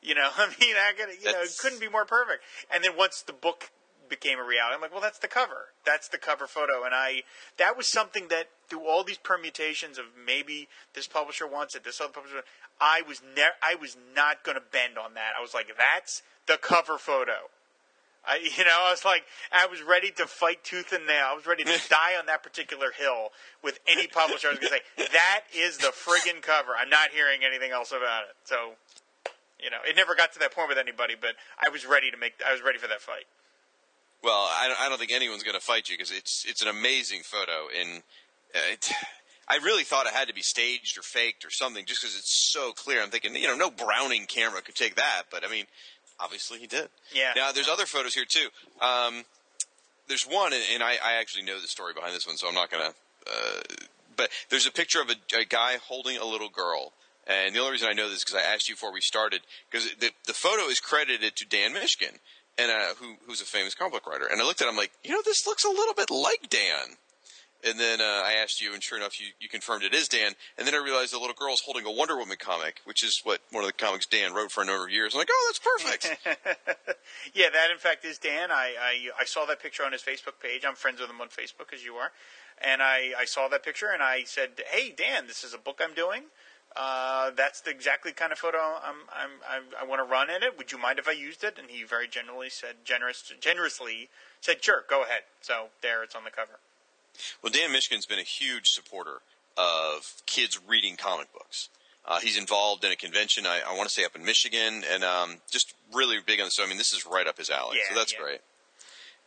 You 0.02 0.14
know, 0.14 0.28
I 0.36 0.46
mean, 0.60 0.76
I 0.76 0.92
could, 0.96 1.22
you 1.22 1.32
know, 1.32 1.40
it 1.40 1.56
couldn't 1.58 1.80
be 1.80 1.88
more 1.88 2.04
perfect. 2.04 2.42
And 2.72 2.82
then 2.84 2.96
once 2.96 3.22
the 3.22 3.32
book 3.32 3.70
became 4.08 4.38
a 4.38 4.44
reality, 4.44 4.74
I'm 4.74 4.80
like, 4.80 4.92
well, 4.92 5.00
that's 5.00 5.18
the 5.18 5.28
cover. 5.28 5.72
That's 5.84 6.08
the 6.08 6.18
cover 6.18 6.46
photo. 6.46 6.84
And 6.84 6.94
I, 6.94 7.22
that 7.58 7.76
was 7.76 7.86
something 7.86 8.28
that 8.28 8.48
through 8.68 8.86
all 8.88 9.04
these 9.04 9.18
permutations 9.18 9.98
of 9.98 10.06
maybe 10.26 10.68
this 10.94 11.06
publisher 11.06 11.46
wants 11.46 11.74
it, 11.74 11.84
this 11.84 12.00
other 12.00 12.12
publisher, 12.12 12.42
I 12.80 13.02
was 13.06 13.22
never, 13.36 13.54
I 13.62 13.76
was 13.76 13.96
not 14.14 14.42
going 14.42 14.56
to 14.56 14.62
bend 14.72 14.98
on 14.98 15.14
that. 15.14 15.32
I 15.38 15.42
was 15.42 15.54
like, 15.54 15.68
that's 15.76 16.22
the 16.46 16.56
cover 16.56 16.98
photo. 16.98 17.50
I, 18.26 18.36
you 18.58 18.64
know, 18.64 18.76
I 18.86 18.90
was 18.90 19.04
like, 19.04 19.24
I 19.52 19.66
was 19.66 19.82
ready 19.82 20.10
to 20.12 20.26
fight 20.26 20.64
tooth 20.64 20.92
and 20.92 21.06
nail. 21.06 21.26
I 21.30 21.34
was 21.34 21.46
ready 21.46 21.64
to 21.64 21.80
die 21.88 22.18
on 22.18 22.26
that 22.26 22.42
particular 22.42 22.92
hill 22.96 23.28
with 23.62 23.78
any 23.86 24.06
publisher. 24.06 24.48
I 24.48 24.50
was 24.52 24.60
going 24.60 24.72
to 24.72 24.78
say, 24.78 25.08
that 25.12 25.42
is 25.54 25.78
the 25.78 25.92
friggin' 25.92 26.42
cover. 26.42 26.72
I'm 26.78 26.90
not 26.90 27.10
hearing 27.10 27.40
anything 27.44 27.72
else 27.72 27.92
about 27.92 28.24
it. 28.24 28.36
So, 28.44 28.72
you 29.62 29.70
know, 29.70 29.78
it 29.88 29.96
never 29.96 30.14
got 30.14 30.32
to 30.34 30.38
that 30.40 30.54
point 30.54 30.68
with 30.68 30.78
anybody, 30.78 31.14
but 31.20 31.34
I 31.58 31.68
was 31.68 31.86
ready 31.86 32.10
to 32.10 32.16
make, 32.16 32.34
I 32.46 32.52
was 32.52 32.62
ready 32.62 32.78
for 32.78 32.88
that 32.88 33.00
fight. 33.00 33.24
Well, 34.22 34.48
I 34.50 34.68
don't, 34.68 34.80
I 34.80 34.88
don't 34.88 34.98
think 34.98 35.12
anyone's 35.12 35.42
going 35.42 35.54
to 35.54 35.64
fight 35.64 35.88
you 35.88 35.96
because 35.96 36.12
it's 36.12 36.44
it's 36.46 36.60
an 36.60 36.68
amazing 36.68 37.20
photo, 37.22 37.68
and 37.78 38.02
uh, 38.54 38.72
it, 38.72 38.92
I 39.48 39.56
really 39.64 39.82
thought 39.82 40.06
it 40.06 40.12
had 40.12 40.28
to 40.28 40.34
be 40.34 40.42
staged 40.42 40.98
or 40.98 41.02
faked 41.02 41.44
or 41.44 41.50
something, 41.50 41.86
just 41.86 42.02
because 42.02 42.16
it's 42.16 42.52
so 42.52 42.72
clear. 42.72 43.02
I'm 43.02 43.08
thinking, 43.08 43.34
you 43.34 43.48
know, 43.48 43.56
no 43.56 43.70
Brownie 43.70 44.20
camera 44.26 44.60
could 44.60 44.74
take 44.74 44.96
that, 44.96 45.22
but 45.30 45.44
I 45.44 45.50
mean, 45.50 45.64
obviously 46.20 46.58
he 46.58 46.66
did. 46.66 46.88
Yeah. 47.14 47.32
Now, 47.34 47.50
there's 47.52 47.68
other 47.68 47.86
photos 47.86 48.14
here 48.14 48.26
too. 48.28 48.48
Um, 48.84 49.24
there's 50.06 50.24
one, 50.24 50.52
and, 50.52 50.62
and 50.74 50.82
I, 50.82 50.96
I 51.02 51.14
actually 51.18 51.44
know 51.44 51.60
the 51.60 51.66
story 51.66 51.94
behind 51.94 52.14
this 52.14 52.26
one, 52.26 52.36
so 52.36 52.46
I'm 52.46 52.54
not 52.54 52.70
going 52.70 52.82
to. 52.82 52.94
Uh, 53.26 53.60
but 54.16 54.28
there's 54.50 54.66
a 54.66 54.70
picture 54.70 55.00
of 55.00 55.08
a, 55.08 55.38
a 55.38 55.44
guy 55.44 55.76
holding 55.82 56.18
a 56.18 56.24
little 56.26 56.50
girl. 56.50 56.92
And 57.30 57.54
the 57.54 57.60
only 57.60 57.72
reason 57.72 57.88
I 57.88 57.92
know 57.92 58.08
this 58.08 58.18
is 58.18 58.24
because 58.24 58.42
I 58.42 58.52
asked 58.52 58.68
you 58.68 58.74
before 58.74 58.92
we 58.92 59.00
started, 59.00 59.42
because 59.70 59.88
the, 60.00 60.10
the 60.26 60.34
photo 60.34 60.64
is 60.64 60.80
credited 60.80 61.36
to 61.36 61.46
Dan 61.46 61.72
Mishkin, 61.72 62.18
and 62.58 62.72
uh, 62.72 62.94
who, 62.98 63.14
who's 63.24 63.40
a 63.40 63.44
famous 63.44 63.72
comic 63.72 64.04
writer. 64.04 64.26
And 64.26 64.42
I 64.42 64.44
looked 64.44 64.60
at 64.60 64.68
him 64.68 64.76
like, 64.76 64.90
you 65.04 65.12
know, 65.12 65.22
this 65.24 65.46
looks 65.46 65.64
a 65.64 65.68
little 65.68 65.94
bit 65.94 66.10
like 66.10 66.50
Dan. 66.50 66.96
And 67.62 67.78
then 67.78 68.00
uh, 68.00 68.22
I 68.24 68.32
asked 68.42 68.60
you, 68.60 68.72
and 68.72 68.82
sure 68.82 68.98
enough, 68.98 69.20
you, 69.20 69.28
you 69.38 69.48
confirmed 69.48 69.84
it 69.84 69.94
is 69.94 70.08
Dan. 70.08 70.32
And 70.58 70.66
then 70.66 70.74
I 70.74 70.78
realized 70.78 71.12
the 71.12 71.18
little 71.18 71.34
girl 71.34 71.52
is 71.52 71.60
holding 71.60 71.86
a 71.86 71.90
Wonder 71.92 72.16
Woman 72.16 72.38
comic, 72.40 72.80
which 72.84 73.04
is 73.04 73.20
what 73.22 73.40
one 73.52 73.62
of 73.62 73.68
the 73.68 73.74
comics 73.74 74.06
Dan 74.06 74.32
wrote 74.32 74.50
for 74.50 74.62
a 74.62 74.66
number 74.66 74.86
of 74.86 74.90
years. 74.90 75.14
I'm 75.14 75.18
like, 75.18 75.28
oh, 75.30 75.52
that's 75.52 75.60
perfect. 75.60 76.18
Yeah, 77.34 77.46
that 77.52 77.70
in 77.72 77.78
fact 77.78 78.04
is 78.04 78.18
Dan. 78.18 78.50
I, 78.50 78.74
I 78.80 79.22
I 79.22 79.24
saw 79.24 79.44
that 79.46 79.60
picture 79.60 79.84
on 79.84 79.92
his 79.92 80.00
Facebook 80.00 80.40
page. 80.40 80.62
I'm 80.66 80.76
friends 80.76 81.00
with 81.00 81.10
him 81.10 81.20
on 81.20 81.28
Facebook, 81.28 81.74
as 81.74 81.84
you 81.84 81.94
are. 81.94 82.12
And 82.62 82.82
I, 82.82 83.12
I 83.18 83.24
saw 83.24 83.48
that 83.48 83.64
picture 83.64 83.88
and 83.92 84.02
I 84.02 84.22
said, 84.24 84.50
Hey, 84.70 84.94
Dan, 84.96 85.26
this 85.26 85.42
is 85.42 85.52
a 85.52 85.58
book 85.58 85.80
I'm 85.82 85.94
doing. 85.94 86.24
Uh, 86.76 87.30
that's 87.36 87.60
the 87.62 87.70
exactly 87.70 88.12
kind 88.12 88.30
of 88.30 88.38
photo 88.38 88.58
I'm, 88.58 88.94
I'm, 89.12 89.30
I'm, 89.48 89.62
i 89.80 89.84
want 89.84 90.00
to 90.00 90.10
run 90.10 90.30
in 90.30 90.42
it. 90.42 90.56
Would 90.56 90.70
you 90.70 90.78
mind 90.78 90.98
if 90.98 91.08
I 91.08 91.12
used 91.12 91.42
it? 91.42 91.58
And 91.58 91.68
he 91.68 91.82
very 91.82 92.06
generally 92.06 92.48
said, 92.48 92.76
generous, 92.84 93.32
generously 93.40 94.08
said, 94.40 94.62
sure, 94.62 94.84
go 94.88 95.02
ahead. 95.02 95.22
So 95.40 95.68
there, 95.82 96.04
it's 96.04 96.14
on 96.14 96.24
the 96.24 96.30
cover. 96.30 96.60
Well, 97.42 97.52
Dan 97.52 97.72
Mishkin's 97.72 98.06
been 98.06 98.20
a 98.20 98.24
huge 98.24 98.68
supporter 98.68 99.18
of 99.56 100.22
kids 100.26 100.60
reading 100.66 100.96
comic 100.96 101.32
books. 101.32 101.68
Uh, 102.06 102.20
he's 102.20 102.38
involved 102.38 102.84
in 102.84 102.92
a 102.92 102.96
convention, 102.96 103.46
I, 103.46 103.60
I 103.68 103.76
want 103.76 103.88
to 103.88 103.94
say 103.94 104.04
up 104.04 104.16
in 104.16 104.24
Michigan, 104.24 104.84
and 104.90 105.04
um, 105.04 105.36
just 105.50 105.74
really 105.92 106.16
big 106.24 106.40
on 106.40 106.46
this. 106.46 106.56
So, 106.56 106.64
I 106.64 106.66
mean, 106.66 106.78
this 106.78 106.92
is 106.92 107.04
right 107.04 107.26
up 107.26 107.36
his 107.36 107.50
alley. 107.50 107.76
Yeah, 107.76 107.94
so 107.94 107.98
that's 107.98 108.12
yeah. 108.12 108.20
great. 108.20 108.40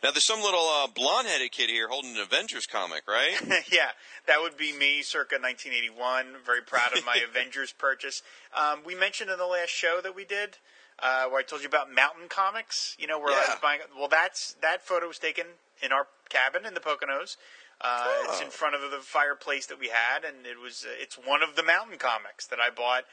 Now, 0.03 0.11
there's 0.11 0.25
some 0.25 0.41
little 0.41 0.67
uh, 0.67 0.87
blonde-headed 0.87 1.53
kid 1.53 1.69
here 1.69 1.87
holding 1.87 2.17
an 2.17 2.21
Avengers 2.21 2.65
comic, 2.65 3.03
right? 3.07 3.39
yeah, 3.71 3.91
that 4.27 4.41
would 4.41 4.57
be 4.57 4.73
me 4.73 5.01
circa 5.01 5.35
1981. 5.39 6.43
Very 6.45 6.61
proud 6.61 6.91
of 6.97 7.05
my 7.05 7.21
Avengers 7.29 7.71
purchase. 7.71 8.21
Um, 8.53 8.79
we 8.85 8.95
mentioned 8.95 9.29
in 9.31 9.37
the 9.37 9.45
last 9.45 9.69
show 9.69 10.01
that 10.03 10.13
we 10.13 10.25
did, 10.25 10.57
uh, 10.99 11.27
where 11.29 11.39
I 11.39 11.43
told 11.43 11.61
you 11.61 11.69
about 11.69 11.89
Mountain 11.89 12.27
Comics. 12.27 12.97
You 12.99 13.07
know, 13.07 13.17
where 13.17 13.29
I 13.29 13.43
Yeah. 13.43 13.49
was 13.51 13.59
buying. 13.61 13.79
Well, 13.97 14.09
that's 14.09 14.55
that 14.61 14.85
photo 14.85 15.07
was 15.07 15.19
taken 15.19 15.45
in 15.81 15.93
our 15.93 16.07
cabin 16.27 16.65
in 16.65 16.73
the 16.73 16.81
Poconos. 16.81 17.37
Uh, 17.79 18.11
It's 18.23 18.41
in 18.41 18.47
Oh. 18.47 18.51
front 18.51 18.75
of 18.75 18.91
the 18.91 18.99
fireplace 18.99 19.67
that 19.67 19.79
we 19.79 19.87
had, 19.87 20.25
and 20.25 20.45
it 20.45 20.59
was. 20.59 20.83
Uh, 20.85 20.89
it's 20.99 21.17
one 21.17 21.41
of 21.41 21.55
the 21.55 21.63
Mountain 21.63 21.97
comics 21.97 22.45
that 22.47 22.59
I 22.59 22.69
bought 22.69 23.05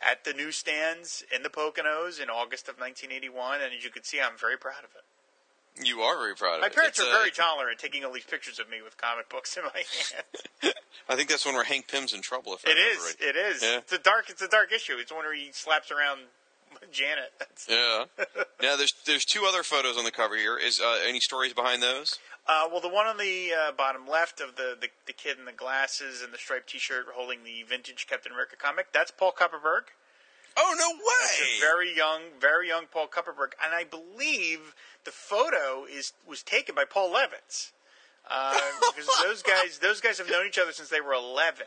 at 0.00 0.24
the 0.24 0.32
newsstands 0.32 1.22
in 1.30 1.42
the 1.42 1.50
Poconos 1.50 2.18
in 2.18 2.30
August 2.30 2.68
of 2.68 2.78
1981. 2.78 3.60
And 3.60 3.74
as 3.74 3.84
you 3.84 3.90
can 3.90 4.02
see, 4.02 4.18
I'm 4.18 4.38
very 4.38 4.56
proud 4.56 4.84
of 4.84 4.94
it. 4.96 5.04
You 5.82 6.00
are 6.00 6.16
very 6.18 6.34
proud 6.34 6.56
of 6.56 6.60
My 6.60 6.66
it. 6.66 6.70
My 6.70 6.74
parents 6.74 6.98
It's, 6.98 7.08
are 7.08 7.10
uh, 7.12 7.18
very 7.18 7.30
tolerant, 7.30 7.78
taking 7.78 8.04
all 8.04 8.12
these 8.12 8.24
pictures 8.24 8.58
of 8.58 8.68
me 8.68 8.82
with 8.82 8.96
comic 8.96 9.28
books 9.28 9.56
in 9.56 9.64
my 9.64 9.70
hand. 10.62 10.74
I 11.08 11.16
think 11.16 11.28
that's 11.28 11.44
one 11.46 11.54
where 11.54 11.64
Hank 11.64 11.88
Pym's 11.88 12.12
in 12.12 12.20
trouble. 12.20 12.54
If 12.54 12.66
I 12.66 12.70
it 12.72 12.74
is, 12.78 12.98
right. 12.98 13.28
it 13.28 13.36
is. 13.36 13.62
Yeah. 13.62 13.78
It's 13.78 13.92
a 13.92 13.98
dark. 13.98 14.28
It's 14.30 14.42
a 14.42 14.48
dark 14.48 14.72
issue. 14.72 14.94
It's 14.98 15.12
one 15.12 15.24
where 15.24 15.34
he 15.34 15.50
slaps 15.52 15.90
around 15.90 16.20
Janet. 16.92 17.32
That's, 17.38 17.66
Yeah. 17.68 18.04
now 18.62 18.76
there's 18.76 18.92
there's 19.06 19.24
two 19.24 19.44
other 19.48 19.62
photos 19.62 19.96
on 19.96 20.04
the 20.04 20.10
cover 20.10 20.36
here. 20.36 20.56
Is 20.58 20.80
uh, 20.80 20.98
any 21.06 21.20
stories 21.20 21.52
behind 21.54 21.82
those? 21.82 22.18
uh, 22.46 22.64
well, 22.70 22.80
the 22.80 22.88
one 22.88 23.06
on 23.06 23.18
the 23.18 23.50
uh, 23.52 23.72
bottom 23.72 24.06
left 24.08 24.40
of 24.40 24.56
the, 24.56 24.76
the 24.80 24.88
the 25.06 25.12
kid 25.12 25.38
in 25.38 25.44
the 25.44 25.52
glasses 25.52 26.22
and 26.22 26.32
the 26.32 26.38
striped 26.38 26.68
T-shirt 26.70 27.06
holding 27.14 27.44
the 27.44 27.62
vintage 27.68 28.06
Captain 28.08 28.32
America 28.32 28.56
comic. 28.56 28.92
That's 28.92 29.10
Paul 29.10 29.32
Kupperberg. 29.32 29.92
Oh 30.56 30.74
no 30.78 30.90
way! 30.90 31.58
a 31.58 31.60
very 31.60 31.94
young, 31.96 32.22
very 32.40 32.68
young 32.68 32.86
Paul 32.90 33.06
Kupperberg, 33.06 33.52
and 33.62 33.74
I 33.74 33.84
believe 33.84 34.74
the 35.04 35.10
photo 35.10 35.84
is 35.84 36.12
was 36.26 36.42
taken 36.42 36.74
by 36.74 36.84
Paul 36.84 37.12
Levitz. 37.12 37.72
Uh, 38.30 38.58
because 38.94 39.08
those 39.22 39.42
guys, 39.42 39.78
those 39.78 40.00
guys 40.00 40.18
have 40.18 40.30
known 40.30 40.46
each 40.46 40.58
other 40.58 40.72
since 40.72 40.88
they 40.88 41.00
were 41.00 41.12
eleven. 41.12 41.66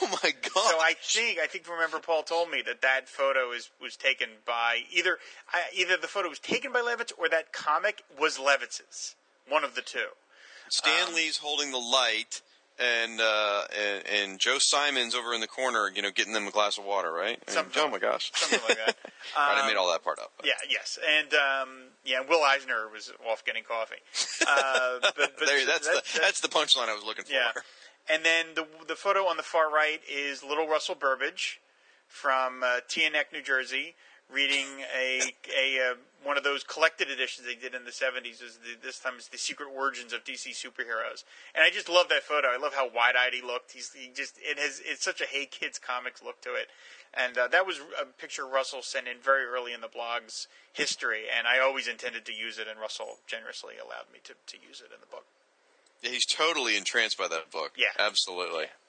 oh 0.00 0.18
my 0.22 0.30
god! 0.30 0.70
So 0.70 0.78
I 0.80 0.94
think 1.00 1.38
I 1.38 1.46
think 1.46 1.68
remember 1.68 1.98
Paul 1.98 2.22
told 2.22 2.50
me 2.50 2.62
that 2.66 2.82
that 2.82 3.08
photo 3.08 3.52
is 3.52 3.70
was 3.80 3.96
taken 3.96 4.28
by 4.46 4.80
either 4.92 5.18
I, 5.52 5.62
either 5.74 5.96
the 5.96 6.08
photo 6.08 6.28
was 6.28 6.38
taken 6.38 6.72
by 6.72 6.80
Levitz 6.80 7.12
or 7.18 7.28
that 7.28 7.52
comic 7.52 8.02
was 8.18 8.38
Levitz's. 8.38 9.16
One 9.48 9.64
of 9.64 9.74
the 9.74 9.82
two. 9.82 10.10
Stan 10.70 11.08
um, 11.08 11.14
Lee's 11.14 11.38
holding 11.38 11.72
the 11.72 11.78
light, 11.78 12.42
and, 12.78 13.20
uh, 13.20 13.62
and 13.78 14.02
and 14.06 14.38
Joe 14.38 14.58
Simon's 14.58 15.14
over 15.14 15.34
in 15.34 15.40
the 15.40 15.46
corner, 15.46 15.90
you 15.94 16.02
know, 16.02 16.10
getting 16.10 16.32
them 16.32 16.46
a 16.46 16.50
glass 16.50 16.78
of 16.78 16.84
water, 16.84 17.12
right? 17.12 17.38
And- 17.46 17.54
Something 17.54 17.82
oh 17.84 17.88
my 17.90 17.98
gosh! 17.98 18.30
Something 18.34 18.60
like 18.68 18.78
that. 18.86 18.96
Right, 19.36 19.56
I 19.56 19.60
Um, 19.60 19.66
made 19.68 19.76
all 19.76 19.90
that 19.92 20.02
part 20.02 20.18
up. 20.18 20.32
Yeah. 20.42 20.52
Yes. 20.68 20.98
And 21.18 21.32
um, 21.34 21.68
yeah, 22.04 22.20
Will 22.28 22.42
Eisner 22.42 22.88
was 22.92 23.12
off 23.30 23.44
getting 23.44 23.62
coffee. 23.62 23.96
Uh, 24.46 24.98
but, 25.00 25.14
but 25.16 25.46
there, 25.46 25.64
that's 25.64 25.86
that- 25.86 26.02
the 26.12 26.20
that's 26.20 26.40
the 26.40 26.48
punchline 26.48 26.88
I 26.88 26.94
was 26.94 27.04
looking 27.04 27.24
for. 27.24 27.32
Yeah. 27.32 27.52
And 28.10 28.24
then 28.24 28.46
the 28.56 28.66
the 28.88 28.96
photo 28.96 29.20
on 29.26 29.36
the 29.36 29.44
far 29.44 29.70
right 29.70 30.00
is 30.12 30.42
little 30.42 30.66
Russell 30.66 30.96
Burbage 30.96 31.60
from 32.08 32.62
uh, 32.64 32.80
Teaneck, 32.88 33.32
New 33.32 33.42
Jersey, 33.42 33.94
reading 34.30 34.66
a 34.96 35.32
a 35.56 35.90
uh, 35.90 35.94
one 36.24 36.36
of 36.36 36.44
those 36.44 36.62
collected 36.62 37.10
editions 37.10 37.46
they 37.46 37.54
did 37.54 37.74
in 37.74 37.84
the 37.84 37.90
'70s. 37.90 38.42
Is 38.42 38.58
the, 38.62 38.76
this 38.82 38.98
time 38.98 39.14
it's 39.16 39.28
the 39.28 39.38
Secret 39.38 39.68
Origins 39.74 40.12
of 40.12 40.24
DC 40.24 40.50
superheroes, 40.50 41.24
and 41.54 41.64
I 41.64 41.70
just 41.70 41.88
love 41.88 42.08
that 42.08 42.22
photo. 42.22 42.48
I 42.48 42.56
love 42.56 42.74
how 42.74 42.88
wide 42.88 43.14
eyed 43.16 43.34
he 43.34 43.42
looked. 43.42 43.72
He's 43.72 43.92
he 43.92 44.10
just 44.14 44.38
it 44.38 44.58
has 44.58 44.80
it's 44.84 45.04
such 45.04 45.20
a 45.20 45.26
Hey 45.26 45.46
Kids 45.46 45.78
comics 45.78 46.22
look 46.22 46.40
to 46.42 46.54
it, 46.54 46.68
and 47.14 47.36
uh, 47.38 47.48
that 47.48 47.66
was 47.66 47.80
a 48.00 48.06
picture 48.06 48.46
Russell 48.46 48.82
sent 48.82 49.08
in 49.08 49.16
very 49.22 49.44
early 49.44 49.72
in 49.72 49.80
the 49.80 49.88
blog's 49.88 50.48
history, 50.72 51.24
and 51.36 51.46
I 51.46 51.58
always 51.58 51.88
intended 51.88 52.24
to 52.26 52.34
use 52.34 52.58
it, 52.58 52.66
and 52.68 52.80
Russell 52.80 53.18
generously 53.26 53.74
allowed 53.82 54.12
me 54.12 54.20
to 54.24 54.34
to 54.34 54.56
use 54.66 54.80
it 54.80 54.92
in 54.94 55.00
the 55.00 55.10
book. 55.10 55.24
Yeah, 56.02 56.10
he's 56.10 56.26
totally 56.26 56.76
entranced 56.76 57.16
by 57.16 57.28
that 57.28 57.50
book. 57.50 57.72
Yeah. 57.76 57.94
absolutely. 57.98 58.64
Yeah, 58.64 58.81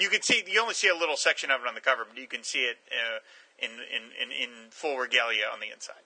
you 0.00 0.08
can 0.08 0.22
see 0.22 0.42
you 0.46 0.60
only 0.60 0.74
see 0.74 0.88
a 0.88 0.94
little 0.94 1.16
section 1.16 1.50
of 1.50 1.60
it 1.62 1.68
on 1.68 1.74
the 1.74 1.80
cover, 1.80 2.06
but 2.08 2.20
you 2.20 2.26
can 2.26 2.42
see 2.42 2.60
it 2.60 2.78
uh, 2.90 3.18
in, 3.58 3.70
in 3.70 4.02
in 4.22 4.30
in 4.30 4.70
full 4.70 4.96
regalia 4.96 5.44
on 5.52 5.60
the 5.60 5.68
inside. 5.72 6.02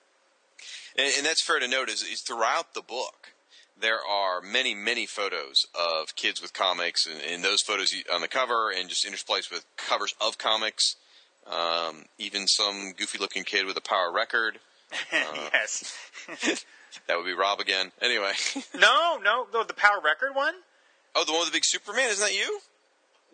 And, 0.97 1.13
and 1.17 1.27
that's 1.27 1.43
fair 1.43 1.59
to 1.59 1.69
note 1.69 1.89
is, 1.89 2.03
is 2.03 2.21
throughout 2.21 2.75
the 2.75 2.83
book, 2.83 3.33
there 3.81 3.99
are 4.09 4.41
many, 4.41 4.75
many 4.75 5.07
photos 5.07 5.67
of 5.75 6.15
kids 6.15 6.41
with 6.41 6.53
comics, 6.53 7.07
and, 7.07 7.21
and 7.21 7.43
those 7.43 7.63
photos 7.63 7.95
on 8.13 8.21
the 8.21 8.29
cover, 8.29 8.71
and 8.71 8.89
just 8.89 9.07
interspliced 9.07 9.51
with 9.51 9.65
covers 9.77 10.15
of 10.21 10.39
comics. 10.39 10.97
Um, 11.51 12.05
even 12.19 12.47
some 12.47 12.93
goofy-looking 12.97 13.43
kid 13.43 13.67
with 13.67 13.77
a 13.77 13.81
power 13.81 14.13
record. 14.13 14.61
yes. 15.13 15.97
That 17.07 17.17
would 17.17 17.27
be 17.27 17.33
Rob 17.33 17.61
again. 17.61 17.93
Anyway, 18.01 18.33
no, 18.75 19.19
no, 19.23 19.47
no. 19.53 19.65
The 19.65 19.75
Power 19.75 20.01
Record 20.05 20.35
one. 20.35 20.55
oh, 21.15 21.25
the 21.25 21.33
one 21.33 21.41
with 21.41 21.49
the 21.49 21.57
big 21.57 21.65
Superman, 21.65 22.11
isn't 22.11 22.25
that 22.25 22.35
you? 22.35 22.61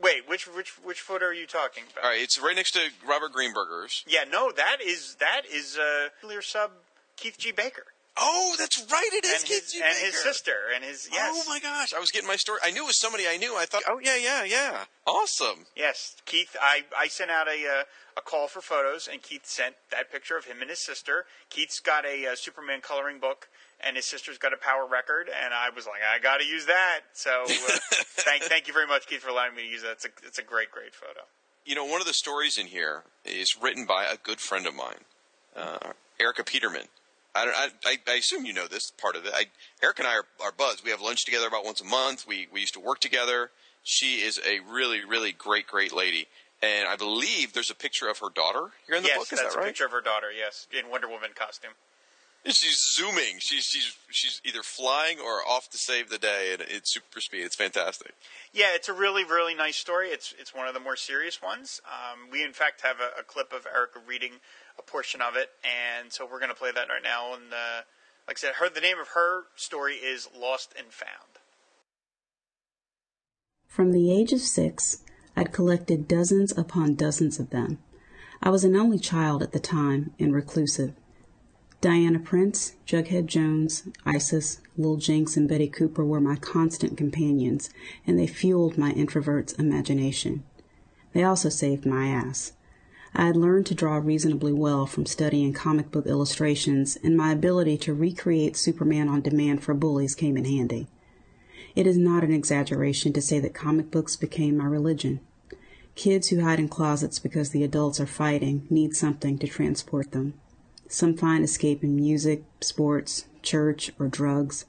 Wait, 0.01 0.29
which 0.29 0.47
which 0.47 0.71
which 0.83 1.01
photo 1.01 1.27
are 1.27 1.35
you 1.35 1.47
talking 1.47 1.85
about? 1.93 2.05
All 2.05 2.11
right, 2.11 2.21
it's 2.23 2.41
right 2.41 2.55
next 2.55 2.73
to 2.73 2.81
Robert 3.07 3.33
Greenberger's. 3.33 4.05
Yeah, 4.07 4.25
no, 4.31 4.53
that 4.53 4.79
is 4.85 5.17
that 5.21 5.43
is 5.53 5.77
uh, 5.77 6.09
clear 6.23 6.43
sub 6.43 6.71
Keith 7.17 7.37
G. 7.39 7.51
Baker 7.53 7.85
Oh, 8.21 8.57
that's 8.59 8.85
right, 8.91 9.09
it 9.13 9.25
is 9.25 9.41
and 9.41 9.45
Kid 9.45 9.63
his 9.63 9.73
G. 9.73 9.81
and 9.81 9.93
his 9.95 10.15
Baker. 10.15 10.17
sister 10.17 10.55
and 10.75 10.85
his 10.85 11.09
yes. 11.13 11.31
Oh 11.47 11.49
my 11.49 11.61
gosh, 11.61 11.95
I 11.95 12.01
was 12.01 12.11
getting 12.11 12.27
my 12.27 12.37
story. 12.37 12.59
I 12.65 12.71
knew 12.73 12.83
it 12.83 12.87
was 12.87 12.99
somebody 12.99 13.25
I 13.29 13.37
knew. 13.37 13.57
I 13.57 13.65
thought, 13.65 13.83
oh 13.89 14.01
yeah, 14.03 14.17
yeah, 14.17 14.45
yeah, 14.45 14.85
awesome. 15.07 15.67
Yes, 15.77 16.17
Keith. 16.25 16.57
I, 16.61 16.83
I 16.97 17.07
sent 17.09 17.31
out 17.31 17.47
a 17.47 17.53
uh, 17.81 17.83
a 18.17 18.21
call 18.21 18.49
for 18.49 18.61
photos, 18.61 19.09
and 19.11 19.23
Keith 19.23 19.47
sent 19.47 19.77
that 19.93 20.11
picture 20.11 20.37
of 20.37 20.47
him 20.47 20.61
and 20.61 20.69
his 20.71 20.81
sister. 20.81 21.27
Keith's 21.49 21.79
got 21.79 22.05
a 22.05 22.27
uh, 22.27 22.35
Superman 22.35 22.81
coloring 22.81 23.21
book, 23.21 23.49
and 23.81 23.97
his 23.97 24.05
sister's 24.05 24.39
got 24.39 24.53
a 24.53 24.57
power 24.57 24.87
record. 24.87 25.29
And 25.29 25.55
I 25.55 25.71
was 25.75 25.87
like, 25.87 26.01
I 26.03 26.19
got 26.19 26.39
to 26.41 26.47
use 26.47 26.67
that. 26.67 27.01
So 27.13 27.45
uh, 27.45 27.47
thank 27.49 28.43
thank 28.45 28.69
you 28.69 28.75
very 28.75 28.87
much, 28.87 29.07
Keith, 29.07 29.21
for 29.21 29.31
allowing 29.31 29.55
me 29.55 29.63
to 29.63 29.69
use 29.69 29.83
that. 29.83 29.93
It's 29.93 30.05
a 30.05 30.11
it's 30.25 30.39
a 30.39 30.43
great 30.43 30.71
great 30.71 30.95
photo. 30.95 31.21
You 31.65 31.75
know, 31.75 31.85
one 31.85 32.01
of 32.01 32.07
the 32.07 32.15
stories 32.15 32.57
in 32.57 32.67
here 32.67 33.03
is 33.25 33.57
written 33.61 33.85
by 33.85 34.05
a 34.05 34.17
good 34.17 34.41
friend 34.41 34.67
of 34.67 34.75
mine, 34.75 35.05
uh, 35.55 35.93
Erica 36.19 36.43
Peterman. 36.43 36.87
I, 37.35 37.45
don't, 37.45 37.55
I, 37.55 37.69
I, 37.85 37.97
I 38.09 38.15
assume 38.15 38.47
you 38.47 38.55
know 38.55 38.67
this 38.67 38.91
part 38.91 39.15
of 39.15 39.27
it. 39.27 39.33
I, 39.35 39.45
Eric 39.83 39.99
and 39.99 40.09
I 40.09 40.17
are, 40.17 40.25
are 40.43 40.51
buds. 40.51 40.83
We 40.83 40.91
have 40.91 41.03
lunch 41.03 41.25
together 41.25 41.47
about 41.47 41.65
once 41.65 41.81
a 41.81 41.85
month. 41.85 42.27
We 42.27 42.49
we 42.53 42.61
used 42.61 42.75
to 42.75 42.81
work 42.81 43.01
together. 43.01 43.51
She 43.83 44.17
is 44.17 44.41
a 44.47 44.61
really 44.69 45.05
really 45.05 45.33
great 45.33 45.67
great 45.67 45.93
lady, 45.93 46.27
and 46.63 46.89
I 46.89 46.97
believe 46.97 47.53
there's 47.53 47.71
a 47.71 47.75
picture 47.77 48.09
of 48.09 48.19
her 48.19 48.29
daughter 48.35 48.71
here 48.87 48.97
in 48.97 49.03
the 49.03 49.09
yes, 49.09 49.19
book. 49.19 49.33
Is 49.33 49.39
that's 49.39 49.55
that 49.55 49.59
a 49.59 49.59
right? 49.59 49.69
picture 49.69 49.85
of 49.85 49.93
her 49.93 50.01
daughter. 50.01 50.29
Yes, 50.37 50.67
in 50.77 50.91
Wonder 50.91 51.09
Woman 51.09 51.31
costume. 51.35 51.73
And 52.45 52.55
She's 52.55 52.95
zooming. 52.95 53.39
She's 53.41 53.65
she's 53.65 53.97
she's 54.11 54.41
either 54.45 54.63
flying 54.63 55.19
or 55.19 55.47
off 55.47 55.69
to 55.71 55.79
save 55.79 56.09
the 56.09 56.19
day, 56.19 56.51
and 56.53 56.63
it's 56.63 56.93
super 56.93 57.21
speed. 57.21 57.43
It's 57.43 57.57
fantastic. 57.57 58.15
Yeah, 58.53 58.75
it's 58.75 58.89
a 58.89 58.93
really, 58.93 59.25
really 59.25 59.55
nice 59.55 59.77
story. 59.77 60.09
It's 60.09 60.35
it's 60.39 60.55
one 60.55 60.67
of 60.67 60.75
the 60.75 60.81
more 60.81 60.97
serious 60.97 61.43
ones. 61.43 61.81
Um, 61.85 62.31
we 62.31 62.43
in 62.45 62.53
fact 62.53 62.83
have 62.83 62.97
a, 63.01 63.21
a 63.21 63.25
clip 63.25 63.53
of 63.53 63.67
Erica 63.67 64.01
reading 64.07 64.33
a 64.79 64.83
portion 64.83 65.21
of 65.21 65.37
it, 65.37 65.51
and 65.65 66.13
so 66.13 66.25
we're 66.31 66.39
going 66.39 66.51
to 66.51 66.55
play 66.55 66.71
that 66.73 66.89
right 66.89 67.03
now. 67.03 67.35
And 67.35 67.53
uh, 67.53 67.83
like 68.27 68.39
I 68.39 68.41
said, 68.41 68.55
her 68.55 68.71
the 68.71 68.81
name 68.81 68.99
of 69.01 69.09
her 69.09 69.43
story 69.57 69.95
is 69.95 70.29
Lost 70.39 70.73
and 70.79 70.93
Found. 70.93 71.39
From 73.67 73.93
the 73.93 74.13
age 74.13 74.33
of 74.33 74.41
six, 74.41 75.05
I'd 75.37 75.53
collected 75.53 76.09
dozens 76.09 76.57
upon 76.57 76.95
dozens 76.95 77.39
of 77.39 77.51
them. 77.51 77.79
I 78.43 78.51
was 78.51 78.65
an 78.65 78.77
only 78.77 78.99
child 78.99 79.43
at 79.43 79.53
the 79.53 79.61
time 79.61 80.15
and 80.19 80.35
reclusive. 80.35 80.95
Diana 81.81 82.19
Prince, 82.19 82.75
Jughead 82.89 83.27
Jones, 83.27 83.85
Isis, 84.05 84.59
Lil 84.77 84.97
Jinx, 84.97 85.37
and 85.37 85.49
Betty 85.49 85.69
Cooper 85.69 86.05
were 86.05 86.21
my 86.21 86.35
constant 86.35 86.97
companions, 86.97 87.71
and 88.05 88.19
they 88.19 88.27
fueled 88.27 88.77
my 88.77 88.91
introvert's 88.91 89.53
imagination. 89.53 90.43
They 91.13 91.23
also 91.23 91.49
saved 91.49 91.87
my 91.87 92.09
ass. 92.09 92.53
I 93.15 93.27
had 93.27 93.37
learned 93.37 93.67
to 93.67 93.77
draw 93.77 93.99
reasonably 93.99 94.53
well 94.53 94.87
from 94.87 95.07
studying 95.07 95.53
comic 95.53 95.93
book 95.93 96.07
illustrations, 96.07 96.99
and 97.05 97.17
my 97.17 97.31
ability 97.31 97.79
to 97.79 97.95
recreate 97.95 98.57
Superman 98.57 99.09
on 99.09 99.21
demand 99.21 99.63
for 99.63 99.73
bullies 99.73 100.17
came 100.17 100.37
in 100.37 100.47
handy. 100.47 100.89
It 101.77 101.87
is 101.87 101.97
not 101.97 102.25
an 102.25 102.33
exaggeration 102.33 103.13
to 103.13 103.23
say 103.23 103.39
that 103.39 103.55
comic 103.55 103.93
books 103.93 104.17
became 104.17 104.57
my 104.57 104.65
religion. 104.65 105.21
Kids 105.95 106.29
who 106.29 106.43
hide 106.43 106.59
in 106.59 106.69
closets 106.69 107.21
because 107.21 107.51
the 107.51 107.63
adults 107.63 108.01
are 108.01 108.07
fighting 108.07 108.67
need 108.69 108.97
something 108.97 109.39
to 109.39 109.47
transport 109.47 110.11
them. 110.11 110.35
Some 110.89 111.15
find 111.15 111.45
escape 111.45 111.85
in 111.85 111.95
music, 111.95 112.45
sports, 112.63 113.27
church, 113.43 113.93
or 113.99 114.09
drugs. 114.09 114.65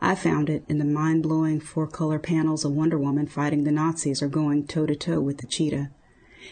I 0.00 0.14
found 0.14 0.48
it 0.48 0.64
in 0.68 0.78
the 0.78 0.84
mind 0.84 1.24
blowing 1.24 1.58
four 1.58 1.88
color 1.88 2.20
panels 2.20 2.64
of 2.64 2.72
Wonder 2.72 2.96
Woman 2.96 3.26
fighting 3.26 3.64
the 3.64 3.72
Nazis 3.72 4.22
or 4.22 4.28
going 4.28 4.66
toe 4.66 4.86
to 4.86 4.94
toe 4.94 5.20
with 5.20 5.38
the 5.38 5.46
cheetah. 5.46 5.90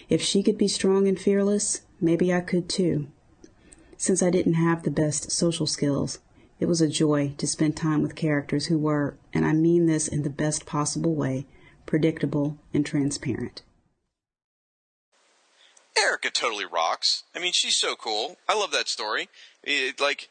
If 0.08 0.20
she 0.20 0.42
could 0.42 0.58
be 0.58 0.66
strong 0.66 1.06
and 1.06 1.18
fearless, 1.18 1.82
maybe 2.00 2.34
I 2.34 2.40
could 2.40 2.68
too. 2.68 3.06
Since 3.96 4.20
I 4.20 4.30
didn't 4.30 4.54
have 4.54 4.82
the 4.82 4.90
best 4.90 5.30
social 5.30 5.66
skills, 5.66 6.18
it 6.58 6.66
was 6.66 6.80
a 6.80 6.88
joy 6.88 7.34
to 7.38 7.46
spend 7.46 7.76
time 7.76 8.02
with 8.02 8.16
characters 8.16 8.66
who 8.66 8.78
were, 8.78 9.16
and 9.32 9.46
I 9.46 9.52
mean 9.52 9.86
this 9.86 10.08
in 10.08 10.22
the 10.22 10.30
best 10.30 10.66
possible 10.66 11.14
way, 11.14 11.46
predictable 11.86 12.58
and 12.72 12.84
transparent. 12.84 13.62
Erica 15.98 16.30
totally 16.30 16.64
rocks. 16.64 17.22
I 17.34 17.38
mean, 17.38 17.52
she's 17.54 17.76
so 17.76 17.94
cool. 17.94 18.36
I 18.48 18.58
love 18.58 18.72
that 18.72 18.88
story. 18.88 19.28
It, 19.62 20.00
like 20.00 20.28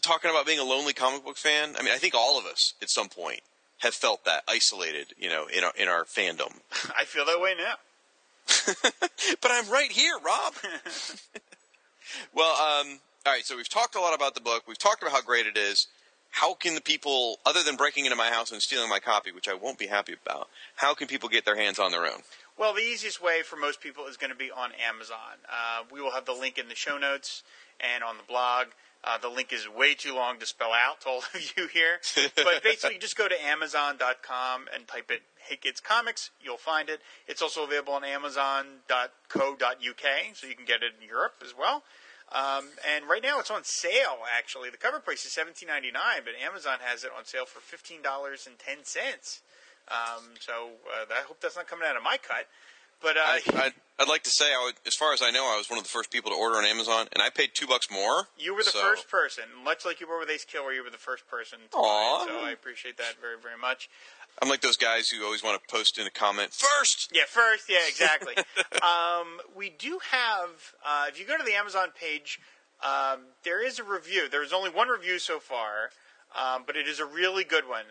talking 0.00 0.30
about 0.30 0.46
being 0.46 0.58
a 0.58 0.64
lonely 0.64 0.92
comic 0.92 1.24
book 1.24 1.36
fan. 1.36 1.74
I 1.78 1.82
mean, 1.82 1.92
I 1.92 1.98
think 1.98 2.14
all 2.14 2.38
of 2.38 2.46
us 2.46 2.74
at 2.80 2.90
some 2.90 3.08
point 3.08 3.40
have 3.78 3.94
felt 3.94 4.24
that 4.24 4.42
isolated, 4.48 5.08
you 5.18 5.28
know, 5.28 5.46
in 5.46 5.64
our 5.64 5.72
in 5.76 5.88
our 5.88 6.04
fandom. 6.04 6.60
I 6.96 7.04
feel 7.04 7.24
that 7.26 7.40
way 7.40 7.54
now. 7.56 7.74
but 9.40 9.50
I'm 9.50 9.68
right 9.70 9.90
here, 9.90 10.14
Rob. 10.24 10.54
well, 12.34 12.52
um, 12.52 13.00
all 13.26 13.32
right. 13.32 13.44
So 13.44 13.56
we've 13.56 13.68
talked 13.68 13.94
a 13.94 14.00
lot 14.00 14.14
about 14.14 14.34
the 14.34 14.40
book. 14.40 14.64
We've 14.66 14.78
talked 14.78 15.02
about 15.02 15.12
how 15.12 15.22
great 15.22 15.46
it 15.46 15.56
is. 15.56 15.86
How 16.30 16.54
can 16.54 16.74
the 16.74 16.80
people, 16.80 17.38
other 17.46 17.62
than 17.62 17.76
breaking 17.76 18.04
into 18.04 18.16
my 18.16 18.28
house 18.28 18.52
and 18.52 18.60
stealing 18.60 18.90
my 18.90 18.98
copy, 18.98 19.32
which 19.32 19.48
I 19.48 19.54
won't 19.54 19.78
be 19.78 19.86
happy 19.86 20.14
about, 20.22 20.48
how 20.76 20.92
can 20.92 21.08
people 21.08 21.28
get 21.28 21.44
their 21.46 21.56
hands 21.56 21.78
on 21.78 21.90
their 21.90 22.04
own? 22.04 22.20
Well, 22.58 22.74
the 22.74 22.80
easiest 22.80 23.22
way 23.22 23.42
for 23.42 23.56
most 23.56 23.80
people 23.80 24.06
is 24.06 24.16
going 24.16 24.32
to 24.32 24.36
be 24.36 24.50
on 24.50 24.70
Amazon. 24.72 25.38
Uh, 25.48 25.84
we 25.92 26.00
will 26.00 26.10
have 26.10 26.24
the 26.24 26.32
link 26.32 26.58
in 26.58 26.68
the 26.68 26.74
show 26.74 26.98
notes 26.98 27.44
and 27.78 28.02
on 28.02 28.16
the 28.16 28.24
blog. 28.24 28.66
Uh, 29.04 29.16
the 29.16 29.28
link 29.28 29.52
is 29.52 29.68
way 29.68 29.94
too 29.94 30.12
long 30.12 30.40
to 30.40 30.46
spell 30.46 30.72
out 30.72 31.00
to 31.02 31.08
all 31.08 31.18
of 31.34 31.52
you 31.56 31.68
here. 31.68 32.00
but 32.34 32.60
basically, 32.64 32.98
just 32.98 33.16
go 33.16 33.28
to 33.28 33.46
Amazon.com 33.46 34.66
and 34.74 34.88
type 34.88 35.08
it 35.10 35.22
Hey 35.36 35.54
Kids 35.54 35.80
Comics. 35.80 36.30
You'll 36.40 36.56
find 36.56 36.88
it. 36.88 37.00
It's 37.28 37.42
also 37.42 37.62
available 37.62 37.92
on 37.92 38.02
Amazon.co.uk, 38.02 39.46
so 40.34 40.46
you 40.46 40.54
can 40.56 40.64
get 40.64 40.82
it 40.82 40.92
in 41.00 41.08
Europe 41.08 41.34
as 41.44 41.54
well. 41.56 41.84
Um, 42.32 42.70
and 42.86 43.08
right 43.08 43.22
now 43.22 43.38
it's 43.38 43.50
on 43.52 43.62
sale. 43.62 44.18
Actually, 44.36 44.68
the 44.70 44.76
cover 44.76 44.98
price 44.98 45.24
is 45.24 45.32
seventeen 45.32 45.68
ninety 45.68 45.90
nine, 45.92 46.22
but 46.24 46.34
Amazon 46.44 46.78
has 46.82 47.04
it 47.04 47.10
on 47.16 47.24
sale 47.24 47.46
for 47.46 47.60
fifteen 47.60 48.02
dollars 48.02 48.46
and 48.46 48.58
ten 48.58 48.78
cents. 48.82 49.40
Um, 49.90 50.24
so 50.40 50.70
uh, 50.86 51.04
I 51.10 51.26
hope 51.26 51.40
that's 51.40 51.56
not 51.56 51.66
coming 51.66 51.86
out 51.88 51.96
of 51.96 52.02
my 52.02 52.18
cut. 52.22 52.46
But 53.00 53.16
uh, 53.16 53.20
I, 53.20 53.40
I'd, 53.54 53.72
I'd 54.00 54.08
like 54.08 54.24
to 54.24 54.30
say, 54.30 54.46
I 54.46 54.64
would, 54.64 54.74
as 54.86 54.94
far 54.94 55.12
as 55.12 55.22
I 55.22 55.30
know, 55.30 55.44
I 55.44 55.56
was 55.56 55.70
one 55.70 55.78
of 55.78 55.84
the 55.84 55.90
first 55.90 56.10
people 56.10 56.30
to 56.32 56.36
order 56.36 56.56
on 56.56 56.64
Amazon, 56.64 57.06
and 57.12 57.22
I 57.22 57.30
paid 57.30 57.50
two 57.54 57.66
bucks 57.66 57.88
more. 57.90 58.26
You 58.36 58.54
were 58.54 58.64
the 58.64 58.70
so. 58.70 58.80
first 58.80 59.08
person, 59.08 59.44
much 59.64 59.84
like 59.84 60.00
you 60.00 60.08
were 60.08 60.18
with 60.18 60.30
Ace 60.30 60.44
Killer. 60.44 60.72
You 60.72 60.82
were 60.82 60.90
the 60.90 60.96
first 60.96 61.28
person. 61.28 61.58
To 61.70 61.76
Aww. 61.76 61.80
buy 61.80 62.24
so 62.26 62.44
I 62.44 62.50
appreciate 62.50 62.96
that 62.98 63.14
very, 63.20 63.36
very 63.40 63.58
much. 63.60 63.88
I'm 64.40 64.48
like 64.48 64.60
those 64.60 64.76
guys 64.76 65.08
who 65.08 65.24
always 65.24 65.42
want 65.42 65.60
to 65.60 65.74
post 65.74 65.98
in 65.98 66.06
a 66.06 66.10
comment 66.10 66.52
first. 66.52 67.10
Yeah, 67.12 67.22
first. 67.26 67.68
Yeah, 67.68 67.78
exactly. 67.88 68.34
um, 68.82 69.40
we 69.56 69.70
do 69.70 69.98
have. 70.10 70.50
Uh, 70.84 71.06
if 71.08 71.18
you 71.18 71.26
go 71.26 71.36
to 71.36 71.44
the 71.44 71.54
Amazon 71.54 71.88
page, 71.98 72.40
um, 72.82 73.20
there 73.44 73.64
is 73.64 73.78
a 73.78 73.84
review. 73.84 74.28
There 74.28 74.42
is 74.42 74.52
only 74.52 74.70
one 74.70 74.88
review 74.88 75.18
so 75.18 75.40
far, 75.40 75.90
um, 76.36 76.64
but 76.66 76.76
it 76.76 76.86
is 76.86 77.00
a 77.00 77.06
really 77.06 77.44
good 77.44 77.68
one, 77.68 77.86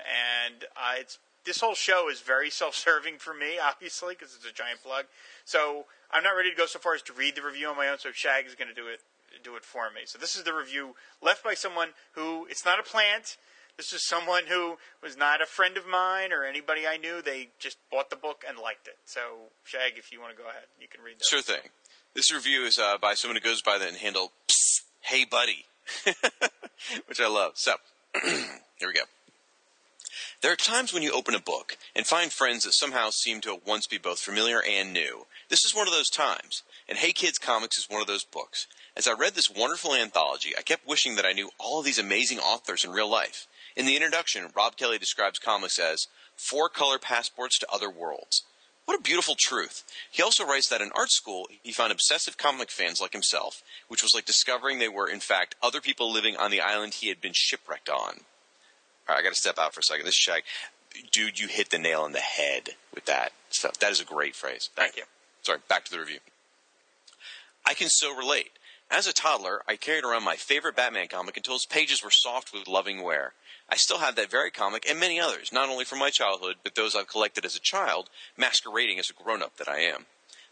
and 0.48 0.64
uh, 0.76 0.96
it's 1.00 1.20
this 1.48 1.62
whole 1.62 1.74
show 1.74 2.10
is 2.10 2.20
very 2.20 2.50
self-serving 2.62 3.18
for 3.18 3.34
me, 3.34 3.58
obviously, 3.58 4.14
because 4.14 4.36
it's 4.36 4.46
a 4.46 4.54
giant 4.54 4.84
plug. 4.84 5.06
So 5.46 5.86
I'm 6.12 6.24
not 6.24 6.38
ready 6.38 6.52
to 6.52 6.56
go 6.56 6.68
so 6.68 6.78
far 6.78 6.94
as 6.94 7.02
to 7.04 7.14
read 7.14 7.36
the 7.36 7.42
review 7.42 7.70
on 7.70 7.78
my 7.78 7.88
own. 7.88 7.98
So 7.98 8.12
Shag 8.14 8.46
is 8.46 8.54
going 8.54 8.70
to 8.70 8.76
do 8.76 8.88
it 8.88 9.00
do 9.44 9.56
it 9.56 9.64
for 9.64 9.92
me. 9.94 10.02
So 10.06 10.18
this 10.18 10.36
is 10.36 10.44
the 10.44 10.54
review 10.54 10.96
left 11.22 11.44
by 11.44 11.54
someone 11.54 11.90
who 12.14 12.48
it's 12.50 12.66
not 12.66 12.80
a 12.80 12.84
plant. 12.84 13.38
This 13.76 13.94
is 13.94 14.08
someone 14.08 14.44
who 14.48 14.78
was 15.04 15.16
not 15.16 15.42
a 15.42 15.46
friend 15.46 15.78
of 15.78 15.86
mine 15.86 16.32
or 16.32 16.44
anybody 16.44 16.88
I 16.88 16.98
knew. 16.98 17.22
They 17.22 17.50
just 17.60 17.78
bought 17.92 18.10
the 18.10 18.16
book 18.16 18.44
and 18.48 18.58
liked 18.58 18.88
it. 18.88 18.98
So 19.06 19.20
Shag, 19.64 19.98
if 19.98 20.12
you 20.12 20.20
want 20.20 20.36
to 20.36 20.42
go 20.42 20.50
ahead, 20.50 20.64
you 20.82 20.88
can 20.88 21.04
read 21.04 21.20
that. 21.20 21.26
Sure 21.26 21.42
thing. 21.42 21.70
This 22.16 22.34
review 22.34 22.64
is 22.64 22.80
uh, 22.80 22.98
by 23.00 23.14
someone 23.14 23.36
who 23.36 23.48
goes 23.48 23.62
by 23.62 23.78
the 23.78 23.92
handle 23.96 24.32
Hey 25.02 25.24
Buddy, 25.24 25.66
which 27.06 27.22
I 27.22 27.28
love. 27.28 27.54
So 27.56 27.76
here 28.24 28.88
we 28.88 28.94
go. 28.94 29.04
There 30.42 30.52
are 30.52 30.56
times 30.56 30.94
when 30.94 31.02
you 31.02 31.14
open 31.14 31.34
a 31.34 31.40
book 31.40 31.78
and 31.96 32.06
find 32.06 32.32
friends 32.32 32.64
that 32.64 32.76
somehow 32.76 33.10
seem 33.10 33.42
to 33.42 33.60
once 33.66 33.88
be 33.88 33.98
both 33.98 34.20
familiar 34.20 34.62
and 34.62 34.94
new. 34.94 35.26
This 35.50 35.66
is 35.66 35.74
one 35.74 35.88
of 35.88 35.94
those 35.94 36.12
times, 36.12 36.62
and 36.88 36.96
Hey 36.96 37.12
Kids 37.12 37.40
Comics 37.40 37.80
is 37.80 37.90
one 37.90 38.02
of 38.02 38.08
those 38.08 38.24
books. 38.24 38.68
As 38.96 39.08
I 39.08 39.14
read 39.14 39.34
this 39.34 39.50
wonderful 39.50 39.96
anthology, 39.96 40.54
I 40.56 40.62
kept 40.62 40.88
wishing 40.88 41.16
that 41.16 41.26
I 41.26 41.34
knew 41.34 41.50
all 41.58 41.80
of 41.80 41.86
these 41.86 41.98
amazing 41.98 42.38
authors 42.38 42.86
in 42.86 42.92
real 42.92 43.10
life. 43.10 43.48
In 43.76 43.88
the 43.88 43.96
introduction, 43.96 44.52
Rob 44.56 44.78
Kelly 44.78 45.00
describes 45.00 45.40
comics 45.40 45.80
as 45.80 46.06
four 46.36 46.70
color 46.70 47.00
passports 47.00 47.58
to 47.58 47.72
other 47.72 47.90
worlds. 47.90 48.44
What 48.86 49.00
a 49.00 49.02
beautiful 49.02 49.36
truth. 49.36 49.84
He 50.12 50.22
also 50.22 50.46
writes 50.46 50.70
that 50.70 50.82
in 50.82 50.92
art 50.94 51.10
school, 51.10 51.48
he 51.64 51.72
found 51.72 51.92
obsessive 51.92 52.38
comic 52.38 52.70
fans 52.70 53.02
like 53.02 53.14
himself, 53.14 53.64
which 53.88 54.04
was 54.04 54.14
like 54.14 54.26
discovering 54.26 54.78
they 54.78 54.88
were, 54.88 55.10
in 55.10 55.20
fact, 55.20 55.56
other 55.64 55.82
people 55.82 56.14
living 56.14 56.38
on 56.38 56.52
the 56.52 56.62
island 56.62 56.94
he 56.94 57.10
had 57.10 57.20
been 57.20 57.34
shipwrecked 57.34 57.90
on. 57.90 58.22
All 59.08 59.16
right, 59.16 59.22
I 59.22 59.24
got 59.24 59.34
to 59.34 59.40
step 59.40 59.58
out 59.58 59.74
for 59.74 59.80
a 59.80 59.84
second. 59.84 60.06
This 60.06 60.16
is 60.16 60.20
Shag. 60.20 60.44
Dude, 61.12 61.40
you 61.40 61.48
hit 61.48 61.70
the 61.70 61.78
nail 61.78 62.02
on 62.02 62.12
the 62.12 62.20
head 62.20 62.72
with 62.94 63.06
that 63.06 63.32
stuff. 63.50 63.78
That 63.80 63.92
is 63.92 64.02
a 64.02 64.06
great 64.06 64.36
phrase. 64.36 64.70
Thank 64.76 64.98
you. 64.98 65.04
Sorry, 65.44 65.60
back 65.70 65.86
to 65.86 65.92
the 65.92 66.00
review. 66.00 66.20
I 67.66 67.74
can 67.74 67.90
so 67.90 68.16
relate. 68.16 68.52
As 68.90 69.06
a 69.06 69.14
toddler, 69.14 69.62
I 69.68 69.76
carried 69.76 70.06
around 70.06 70.24
my 70.24 70.36
favorite 70.36 70.76
Batman 70.76 71.08
comic 71.08 71.38
until 71.38 71.56
its 71.56 71.66
pages 71.66 72.04
were 72.04 72.12
soft 72.12 72.54
with 72.54 72.68
loving 72.68 73.04
wear. 73.04 73.34
I 73.70 73.76
still 73.76 73.98
have 73.98 74.16
that 74.16 74.32
very 74.32 74.50
comic 74.50 74.90
and 74.90 75.00
many 75.00 75.20
others, 75.20 75.52
not 75.52 75.70
only 75.70 75.84
from 75.84 76.00
my 76.00 76.10
childhood, 76.10 76.56
but 76.64 76.76
those 76.76 76.96
I've 76.96 77.10
collected 77.10 77.46
as 77.46 77.56
a 77.56 77.62
child, 77.62 78.10
masquerading 78.38 78.98
as 78.98 79.10
a 79.10 79.24
grown 79.24 79.44
up 79.44 79.58
that 79.58 79.68
I 79.68 79.80
am. 79.80 80.06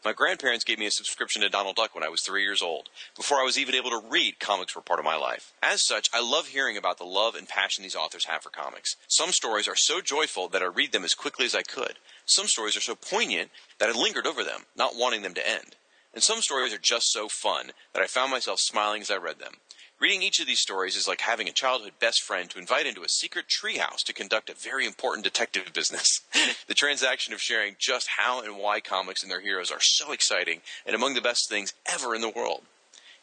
My 0.05 0.13
grandparents 0.13 0.63
gave 0.63 0.77
me 0.77 0.85
a 0.85 0.91
subscription 0.91 1.41
to 1.41 1.49
Donald 1.49 1.77
Duck 1.77 1.95
when 1.95 2.03
I 2.03 2.09
was 2.09 2.21
three 2.21 2.43
years 2.43 2.61
old. 2.61 2.89
Before 3.15 3.39
I 3.39 3.43
was 3.43 3.57
even 3.57 3.73
able 3.73 3.89
to 3.89 4.07
read, 4.07 4.39
comics 4.39 4.75
were 4.75 4.83
part 4.83 4.99
of 4.99 5.03
my 5.03 5.15
life. 5.15 5.51
As 5.63 5.83
such, 5.83 6.09
I 6.13 6.21
love 6.21 6.49
hearing 6.49 6.77
about 6.77 6.99
the 6.99 7.05
love 7.05 7.33
and 7.33 7.49
passion 7.49 7.81
these 7.81 7.95
authors 7.95 8.25
have 8.25 8.43
for 8.43 8.51
comics. 8.51 8.97
Some 9.07 9.31
stories 9.31 9.67
are 9.67 9.75
so 9.75 10.01
joyful 10.01 10.47
that 10.49 10.61
I 10.61 10.65
read 10.65 10.91
them 10.91 11.05
as 11.05 11.15
quickly 11.15 11.47
as 11.47 11.55
I 11.55 11.63
could. 11.63 11.93
Some 12.27 12.45
stories 12.45 12.77
are 12.77 12.81
so 12.81 12.93
poignant 12.93 13.49
that 13.79 13.89
I 13.89 13.99
lingered 13.99 14.27
over 14.27 14.43
them, 14.43 14.65
not 14.77 14.95
wanting 14.95 15.23
them 15.23 15.33
to 15.33 15.49
end. 15.49 15.75
And 16.13 16.21
some 16.21 16.41
stories 16.41 16.71
are 16.71 16.77
just 16.77 17.11
so 17.11 17.27
fun 17.27 17.71
that 17.93 18.03
I 18.03 18.05
found 18.05 18.29
myself 18.29 18.59
smiling 18.59 19.01
as 19.01 19.09
I 19.09 19.17
read 19.17 19.39
them. 19.39 19.55
Reading 19.97 20.23
each 20.23 20.41
of 20.41 20.47
these 20.47 20.59
stories 20.59 20.97
is 20.97 21.07
like 21.07 21.21
having 21.21 21.47
a 21.47 21.53
childhood 21.53 21.93
best 22.01 22.21
friend 22.21 22.49
to 22.49 22.59
invite 22.59 22.85
into 22.85 23.03
a 23.03 23.09
secret 23.09 23.45
treehouse 23.47 24.03
to 24.05 24.13
conduct 24.13 24.49
a 24.49 24.53
very 24.53 24.85
important 24.85 25.23
detective 25.23 25.71
business. 25.73 26.19
the 26.67 26.73
transaction 26.73 27.33
of 27.33 27.41
sharing 27.41 27.77
just 27.79 28.09
how 28.17 28.41
and 28.41 28.57
why 28.57 28.81
comics 28.81 29.23
and 29.23 29.31
their 29.31 29.39
heroes 29.39 29.71
are 29.71 29.79
so 29.79 30.11
exciting 30.11 30.59
and 30.85 30.97
among 30.97 31.13
the 31.13 31.21
best 31.21 31.47
things 31.49 31.73
ever 31.85 32.13
in 32.13 32.19
the 32.19 32.29
world. 32.29 32.63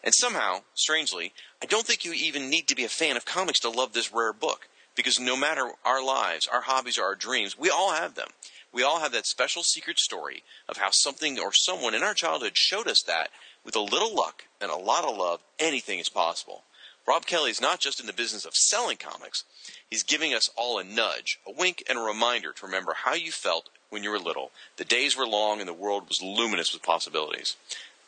And 0.03 0.15
somehow, 0.15 0.63
strangely, 0.73 1.35
I 1.63 1.67
don't 1.67 1.87
think 1.87 2.07
you 2.07 2.15
even 2.15 2.49
need 2.49 2.69
to 2.69 2.75
be 2.75 2.85
a 2.85 2.89
fan 2.89 3.19
of 3.19 3.27
comics 3.27 3.61
to 3.61 3.71
love 3.71 3.93
this 3.93 4.13
rare 4.13 4.33
book. 4.33 4.69
Because 4.97 5.21
no 5.21 5.37
matter 5.37 5.73
our 5.85 6.03
lives, 6.03 6.49
our 6.51 6.63
hobbies, 6.63 6.99
or 6.99 7.05
our 7.05 7.15
dreams, 7.15 7.57
we 7.59 7.69
all 7.69 7.93
have 7.93 8.15
them. 8.15 8.29
We 8.73 8.83
all 8.83 9.01
have 9.01 9.13
that 9.13 9.27
special 9.27 9.63
secret 9.63 9.99
story 9.99 10.43
of 10.69 10.79
how 10.79 10.89
something 10.91 11.39
or 11.39 11.53
someone 11.53 11.95
in 11.95 12.03
our 12.03 12.15
childhood 12.15 12.57
showed 12.57 12.89
us 12.89 13.03
that 13.03 13.29
with 13.65 13.77
a 13.77 13.81
little 13.81 14.15
luck 14.15 14.45
and 14.61 14.71
a 14.71 14.77
lot 14.77 15.05
of 15.05 15.17
love, 15.17 15.41
anything 15.59 15.99
is 15.99 16.09
possible. 16.09 16.65
Rob 17.07 17.27
Kelly 17.27 17.51
is 17.51 17.61
not 17.61 17.81
just 17.81 17.99
in 17.99 18.07
the 18.07 18.13
business 18.13 18.45
of 18.45 18.55
selling 18.55 18.97
comics, 18.97 19.45
he's 19.91 20.05
giving 20.05 20.33
us 20.33 20.49
all 20.57 20.79
a 20.79 20.85
nudge, 20.85 21.41
a 21.47 21.53
wink, 21.53 21.83
and 21.89 21.99
a 21.99 22.03
reminder 22.03 22.53
to 22.53 22.67
remember 22.67 22.95
how 23.05 23.15
you 23.15 23.33
felt 23.33 23.71
when 23.91 24.05
you 24.05 24.11
were 24.11 24.19
little. 24.19 24.53
The 24.77 24.85
days 24.85 25.17
were 25.17 25.27
long 25.27 25.59
and 25.59 25.69
the 25.69 25.75
world 25.75 26.09
was 26.09 26.23
luminous 26.23 26.73
with 26.73 26.83
possibilities. 26.83 27.57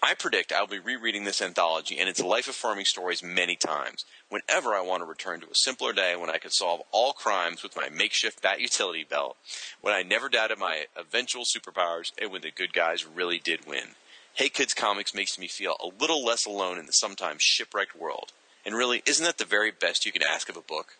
I 0.06 0.12
predict 0.12 0.52
I'll 0.52 0.66
be 0.66 0.78
rereading 0.78 1.24
this 1.24 1.40
anthology 1.40 1.98
and 1.98 2.10
its 2.10 2.20
life 2.20 2.46
affirming 2.46 2.84
stories 2.84 3.22
many 3.22 3.56
times, 3.56 4.04
whenever 4.28 4.74
I 4.74 4.82
want 4.82 5.00
to 5.00 5.06
return 5.06 5.40
to 5.40 5.46
a 5.46 5.54
simpler 5.54 5.94
day 5.94 6.14
when 6.14 6.28
I 6.28 6.36
could 6.36 6.52
solve 6.52 6.82
all 6.92 7.14
crimes 7.14 7.62
with 7.62 7.74
my 7.74 7.88
makeshift 7.88 8.42
bat 8.42 8.60
utility 8.60 9.04
belt, 9.04 9.38
when 9.80 9.94
I 9.94 10.02
never 10.02 10.28
doubted 10.28 10.58
my 10.58 10.84
eventual 10.94 11.44
superpowers, 11.44 12.12
and 12.20 12.30
when 12.30 12.42
the 12.42 12.50
good 12.50 12.74
guys 12.74 13.06
really 13.06 13.38
did 13.38 13.66
win. 13.66 13.94
Hey 14.34 14.48
Kids 14.48 14.74
Comics 14.74 15.14
makes 15.14 15.38
me 15.38 15.46
feel 15.46 15.76
a 15.80 15.86
little 16.00 16.24
less 16.24 16.44
alone 16.44 16.76
in 16.76 16.86
the 16.86 16.92
sometimes 16.92 17.40
shipwrecked 17.40 17.94
world. 17.94 18.32
And 18.66 18.74
really, 18.74 19.00
isn't 19.06 19.24
that 19.24 19.38
the 19.38 19.44
very 19.44 19.70
best 19.70 20.04
you 20.04 20.10
can 20.10 20.24
ask 20.24 20.48
of 20.48 20.56
a 20.56 20.60
book? 20.60 20.96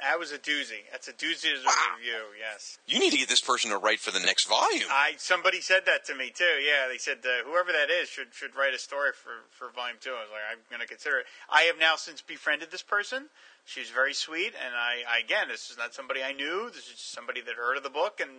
That 0.00 0.18
was 0.18 0.32
a 0.32 0.38
doozy. 0.38 0.86
That's 0.90 1.06
a 1.06 1.12
doozy 1.12 1.54
as 1.54 1.62
a 1.62 1.70
review. 1.96 2.34
Yes. 2.38 2.78
You 2.86 2.98
need 2.98 3.12
to 3.12 3.18
get 3.18 3.28
this 3.28 3.40
person 3.40 3.70
to 3.70 3.78
write 3.78 4.00
for 4.00 4.10
the 4.10 4.18
next 4.18 4.48
volume. 4.48 4.88
I 4.90 5.12
somebody 5.18 5.60
said 5.60 5.86
that 5.86 6.04
to 6.06 6.16
me 6.16 6.30
too. 6.34 6.44
Yeah, 6.44 6.88
they 6.88 6.98
said 6.98 7.18
uh, 7.24 7.48
whoever 7.48 7.70
that 7.70 7.90
is 7.90 8.08
should 8.08 8.34
should 8.34 8.56
write 8.56 8.74
a 8.74 8.78
story 8.78 9.10
for 9.12 9.46
for 9.50 9.72
volume 9.72 9.98
two. 10.00 10.10
I 10.10 10.22
was 10.22 10.30
like, 10.32 10.42
I'm 10.50 10.58
going 10.70 10.80
to 10.80 10.86
consider 10.86 11.18
it. 11.18 11.26
I 11.48 11.62
have 11.62 11.78
now 11.78 11.94
since 11.94 12.20
befriended 12.22 12.72
this 12.72 12.82
person. 12.82 13.26
She's 13.64 13.90
very 13.90 14.14
sweet, 14.14 14.54
and 14.58 14.74
I, 14.74 15.02
I 15.08 15.18
again, 15.20 15.46
this 15.48 15.70
is 15.70 15.78
not 15.78 15.94
somebody 15.94 16.24
I 16.24 16.32
knew. 16.32 16.70
This 16.70 16.90
is 16.90 16.98
just 16.98 17.12
somebody 17.12 17.40
that 17.42 17.54
heard 17.54 17.76
of 17.76 17.84
the 17.84 17.90
book 17.90 18.18
and 18.18 18.30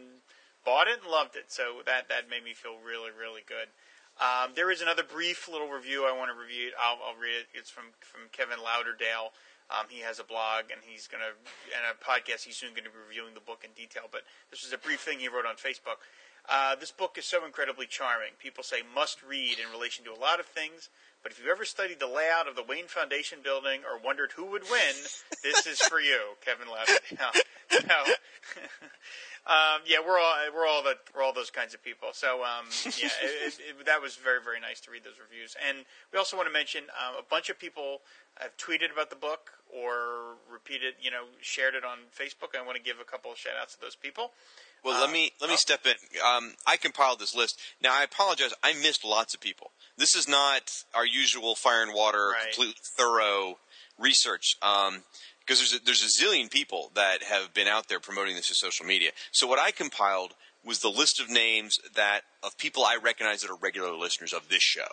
bought 0.66 0.88
it 0.88 1.00
and 1.04 1.12
loved 1.12 1.36
it. 1.36 1.52
So 1.52 1.82
that 1.86 2.10
that 2.10 2.30
made 2.30 2.44
me 2.44 2.54
feel 2.54 2.78
really 2.80 3.12
really 3.12 3.42
good. 3.46 3.72
Um, 4.20 4.52
there 4.52 4.68
is 4.70 4.82
another 4.82 5.04
brief 5.04 5.48
little 5.48 5.72
review 5.72 6.04
I 6.04 6.12
want 6.12 6.28
to 6.28 6.36
review. 6.36 6.76
I'll, 6.76 7.00
I'll 7.00 7.16
read 7.16 7.40
it. 7.40 7.48
It's 7.56 7.72
from 7.72 7.96
from 8.04 8.28
Kevin 8.32 8.60
Lauderdale. 8.60 9.32
Um, 9.70 9.86
he 9.88 10.02
has 10.02 10.18
a 10.18 10.26
blog 10.26 10.74
and 10.74 10.82
he's 10.82 11.06
going 11.06 11.22
to, 11.22 11.38
and 11.78 11.86
a 11.86 11.94
podcast. 12.02 12.42
He's 12.42 12.58
soon 12.58 12.74
going 12.74 12.90
to 12.90 12.92
be 12.92 12.98
reviewing 12.98 13.38
the 13.38 13.46
book 13.46 13.62
in 13.62 13.70
detail. 13.78 14.10
But 14.10 14.26
this 14.50 14.66
was 14.66 14.74
a 14.74 14.82
brief 14.82 15.00
thing 15.06 15.22
he 15.22 15.30
wrote 15.30 15.46
on 15.46 15.62
Facebook. 15.62 16.02
Uh, 16.48 16.76
this 16.76 16.92
book 16.92 17.18
is 17.18 17.26
so 17.26 17.46
incredibly 17.46 17.86
charming. 17.86 18.32
People 18.40 18.64
say 18.64 18.78
must 18.96 19.22
read 19.24 19.58
in 19.60 19.72
relation 19.72 20.06
to 20.06 20.12
a 20.12 20.20
lot 20.20 20.40
of 20.40 20.46
things. 20.46 20.90
But 21.22 21.34
if 21.34 21.40
you've 21.40 21.50
ever 21.50 21.66
studied 21.66 22.00
the 22.00 22.08
layout 22.08 22.48
of 22.48 22.56
the 22.56 22.64
Wayne 22.64 22.88
Foundation 22.88 23.40
building 23.44 23.82
or 23.84 24.00
wondered 24.00 24.32
who 24.34 24.46
would 24.46 24.64
win, 24.72 24.96
this 25.44 25.68
is 25.68 25.80
for 25.82 26.00
you, 26.00 26.20
Kevin 26.46 26.68
Lauderdale. 26.68 27.32
So, 27.80 27.86
um, 29.46 29.82
yeah, 29.86 29.98
we're 30.06 30.20
all 30.20 30.34
we're 30.54 30.68
all 30.68 30.84
the 30.84 30.98
we're 31.16 31.24
all 31.24 31.34
those 31.34 31.50
kinds 31.50 31.74
of 31.74 31.84
people. 31.84 32.10
So 32.14 32.44
um, 32.44 32.66
yeah, 32.84 33.10
it, 33.24 33.54
it, 33.54 33.80
it, 33.80 33.86
that 33.86 34.02
was 34.02 34.16
very 34.16 34.42
very 34.44 34.60
nice 34.60 34.80
to 34.82 34.92
read 34.92 35.04
those 35.04 35.20
reviews. 35.22 35.56
And 35.68 35.86
we 36.12 36.20
also 36.20 36.36
want 36.36 36.48
to 36.48 36.54
mention 36.54 36.84
um, 36.98 37.16
a 37.18 37.24
bunch 37.24 37.50
of 37.50 37.60
people 37.60 38.02
have 38.38 38.58
tweeted 38.58 38.92
about 38.92 39.10
the 39.10 39.16
book 39.16 39.52
or 39.70 40.36
repeated, 40.52 40.96
you 41.02 41.12
know, 41.12 41.26
shared 41.42 41.76
it 41.76 41.84
on 41.84 42.00
Facebook. 42.18 42.58
I 42.58 42.66
want 42.66 42.78
to 42.78 42.84
give 42.84 43.00
a 43.00 43.04
couple 43.04 43.32
of 43.32 43.38
shout 43.38 43.54
outs 43.62 43.76
to 43.76 43.82
those 43.82 43.96
people. 43.96 44.32
Well, 44.84 44.98
Uh, 44.98 45.02
let 45.02 45.12
me 45.12 45.32
let 45.42 45.48
me 45.50 45.54
oh. 45.54 45.58
step 45.58 45.86
in. 45.86 45.96
Um, 46.24 46.56
I 46.66 46.78
compiled 46.78 47.20
this 47.20 47.36
list. 47.36 47.60
Now, 47.82 47.94
I 47.94 48.04
apologize. 48.04 48.54
I 48.64 48.74
missed 48.74 49.04
lots 49.04 49.34
of 49.34 49.40
people. 49.42 49.72
This 49.98 50.16
is 50.16 50.28
not 50.28 50.84
our 50.94 51.06
usual 51.06 51.56
fire 51.56 51.84
and 51.84 51.94
water, 51.94 52.30
Right. 52.30 52.54
complete 52.54 52.78
thorough 52.98 53.60
research. 53.98 54.56
Um, 54.62 55.04
because 55.42 55.60
there's 55.60 55.82
a, 55.82 55.84
there's 55.84 56.04
a 56.04 56.24
zillion 56.24 56.50
people 56.52 56.92
that 56.94 57.24
have 57.24 57.56
been 57.56 57.68
out 57.68 57.88
there 57.88 58.00
promoting 58.00 58.36
this 58.36 58.50
to 58.50 58.54
social 58.54 58.86
media. 58.86 59.12
So 59.32 59.48
what 59.48 59.58
I 59.58 59.72
compiled 59.72 60.36
was 60.64 60.80
the 60.80 60.90
list 60.92 61.20
of 61.20 61.28
names 61.28 61.80
that 61.96 62.22
of 62.44 62.56
people 62.60 62.86
I 62.86 62.98
recognize 63.02 63.42
that 63.42 63.50
are 63.50 63.56
regular 63.56 63.92
listeners 63.94 64.32
of 64.32 64.50
this 64.50 64.62
show. 64.62 64.90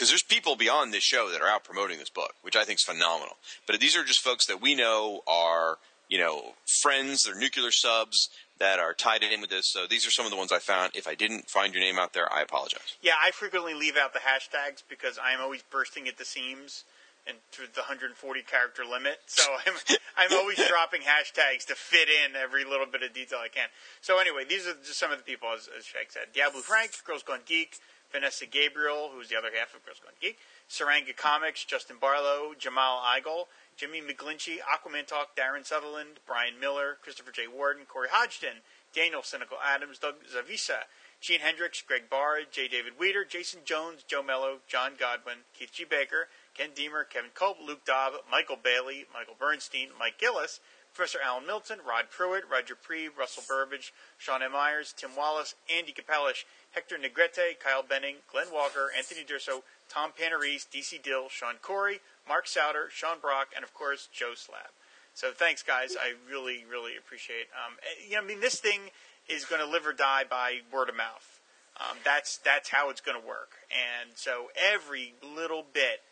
Because 0.00 0.08
there's 0.08 0.22
people 0.22 0.56
beyond 0.56 0.94
this 0.94 1.04
show 1.04 1.30
that 1.30 1.42
are 1.42 1.46
out 1.46 1.62
promoting 1.62 1.98
this 1.98 2.08
book, 2.08 2.32
which 2.40 2.56
I 2.56 2.64
think 2.64 2.78
is 2.78 2.82
phenomenal. 2.82 3.36
But 3.66 3.78
these 3.80 3.94
are 3.94 4.02
just 4.02 4.22
folks 4.22 4.46
that 4.46 4.58
we 4.58 4.74
know 4.74 5.20
are, 5.26 5.76
you 6.08 6.16
know, 6.16 6.54
friends, 6.80 7.24
they're 7.24 7.38
nuclear 7.38 7.70
subs 7.70 8.30
that 8.58 8.78
are 8.78 8.94
tied 8.94 9.22
in 9.22 9.42
with 9.42 9.50
this. 9.50 9.70
So 9.70 9.86
these 9.86 10.06
are 10.06 10.10
some 10.10 10.24
of 10.24 10.30
the 10.30 10.38
ones 10.38 10.52
I 10.52 10.58
found. 10.58 10.92
If 10.94 11.06
I 11.06 11.14
didn't 11.14 11.50
find 11.50 11.74
your 11.74 11.82
name 11.82 11.98
out 11.98 12.14
there, 12.14 12.32
I 12.32 12.40
apologize. 12.40 12.96
Yeah, 13.02 13.12
I 13.22 13.30
frequently 13.30 13.74
leave 13.74 13.98
out 13.98 14.14
the 14.14 14.20
hashtags 14.20 14.82
because 14.88 15.18
I'm 15.22 15.38
always 15.38 15.60
bursting 15.70 16.08
at 16.08 16.16
the 16.16 16.24
seams 16.24 16.84
and 17.26 17.36
through 17.52 17.66
the 17.74 17.80
140 17.82 18.16
character 18.40 18.86
limit. 18.86 19.20
So 19.26 19.42
I'm 19.66 19.74
I'm 20.16 20.32
always 20.32 20.56
dropping 20.68 21.02
hashtags 21.02 21.66
to 21.66 21.74
fit 21.74 22.08
in 22.08 22.36
every 22.36 22.64
little 22.64 22.86
bit 22.86 23.02
of 23.02 23.12
detail 23.12 23.40
I 23.44 23.48
can. 23.48 23.68
So 24.00 24.18
anyway, 24.18 24.44
these 24.48 24.66
are 24.66 24.72
just 24.82 24.98
some 24.98 25.12
of 25.12 25.18
the 25.18 25.24
people, 25.24 25.50
as, 25.54 25.68
as 25.76 25.84
Shag 25.84 26.06
said. 26.08 26.32
Diablo 26.32 26.62
Frank, 26.62 26.92
Girls 27.04 27.22
Gone 27.22 27.40
Geek, 27.44 27.76
Vanessa 28.12 28.46
Gabriel, 28.46 29.10
who's 29.14 29.28
the 29.28 29.36
other 29.36 29.50
half 29.54 29.74
of 29.74 29.84
Girls 29.84 30.00
Gone 30.02 30.12
Geek, 30.20 30.38
Saranga 30.68 31.16
Comics, 31.16 31.64
Justin 31.64 31.96
Barlow, 32.00 32.54
Jamal 32.58 33.00
Igle, 33.00 33.46
Jimmy 33.76 34.00
McGlinchey, 34.00 34.58
Aquaman 34.58 35.06
Talk, 35.06 35.36
Darren 35.36 35.64
Sutherland, 35.64 36.20
Brian 36.26 36.58
Miller, 36.60 36.98
Christopher 37.02 37.32
J. 37.32 37.46
Warden, 37.46 37.84
Corey 37.86 38.08
Hodgson, 38.10 38.62
Daniel 38.92 39.22
Cynical 39.22 39.58
Adams, 39.64 39.98
Doug 39.98 40.16
Zawisza, 40.26 40.90
Gene 41.20 41.40
Hendricks, 41.40 41.82
Greg 41.82 42.10
Barr, 42.10 42.40
J. 42.50 42.66
David 42.66 42.94
Weeder, 42.98 43.24
Jason 43.24 43.60
Jones, 43.64 44.02
Joe 44.02 44.22
Mello, 44.22 44.58
John 44.66 44.92
Godwin, 44.98 45.44
Keith 45.56 45.72
G. 45.72 45.84
Baker, 45.84 46.28
Ken 46.54 46.70
Deemer, 46.74 47.04
Kevin 47.04 47.30
Culp, 47.34 47.58
Luke 47.64 47.84
Daab, 47.84 48.14
Michael 48.30 48.58
Bailey, 48.62 49.06
Michael 49.12 49.36
Bernstein, 49.38 49.88
Mike 49.98 50.18
Gillis, 50.18 50.60
Professor 50.94 51.18
Alan 51.24 51.46
Milton, 51.46 51.78
Rod 51.86 52.10
Pruitt, 52.10 52.44
Roger 52.50 52.74
Preeve, 52.74 53.16
Russell 53.18 53.44
Burbage, 53.48 53.92
Sean 54.18 54.42
M. 54.42 54.52
Myers, 54.52 54.94
Tim 54.96 55.10
Wallace, 55.16 55.54
Andy 55.74 55.92
Capellish, 55.92 56.44
Hector 56.72 56.96
Negrete, 56.96 57.58
Kyle 57.62 57.82
Benning, 57.82 58.16
Glenn 58.30 58.52
Walker, 58.52 58.90
Anthony 58.96 59.24
Durso, 59.24 59.62
Tom 59.88 60.10
Panarese, 60.12 60.66
DC 60.68 61.02
Dill, 61.02 61.28
Sean 61.28 61.56
Corey, 61.62 62.00
Mark 62.28 62.46
Souter, 62.46 62.88
Sean 62.90 63.18
Brock, 63.20 63.48
and 63.54 63.64
of 63.64 63.74
course 63.74 64.08
Joe 64.12 64.32
Slab. 64.34 64.70
So 65.14 65.32
thanks, 65.32 65.62
guys. 65.62 65.96
I 66.00 66.14
really, 66.30 66.64
really 66.70 66.96
appreciate. 66.96 67.48
Um, 67.54 67.76
eh, 67.82 68.08
you 68.08 68.16
know, 68.16 68.22
I 68.22 68.26
mean, 68.26 68.40
this 68.40 68.60
thing 68.60 68.80
is 69.28 69.44
going 69.44 69.60
to 69.60 69.66
live 69.70 69.86
or 69.86 69.92
die 69.92 70.24
by 70.28 70.60
word 70.72 70.88
of 70.88 70.96
mouth. 70.96 71.40
Um, 71.76 71.96
that's 72.04 72.38
that's 72.38 72.68
how 72.68 72.90
it's 72.90 73.00
going 73.00 73.20
to 73.20 73.26
work. 73.26 73.52
And 73.70 74.10
so 74.14 74.48
every 74.56 75.14
little 75.22 75.64
bit 75.72 76.02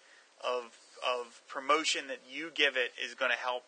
of 0.42 0.76
of 1.06 1.42
promotion 1.46 2.08
that 2.08 2.20
you 2.28 2.50
give 2.54 2.76
it 2.76 2.92
is 3.02 3.14
going 3.14 3.30
to 3.30 3.36
help, 3.36 3.64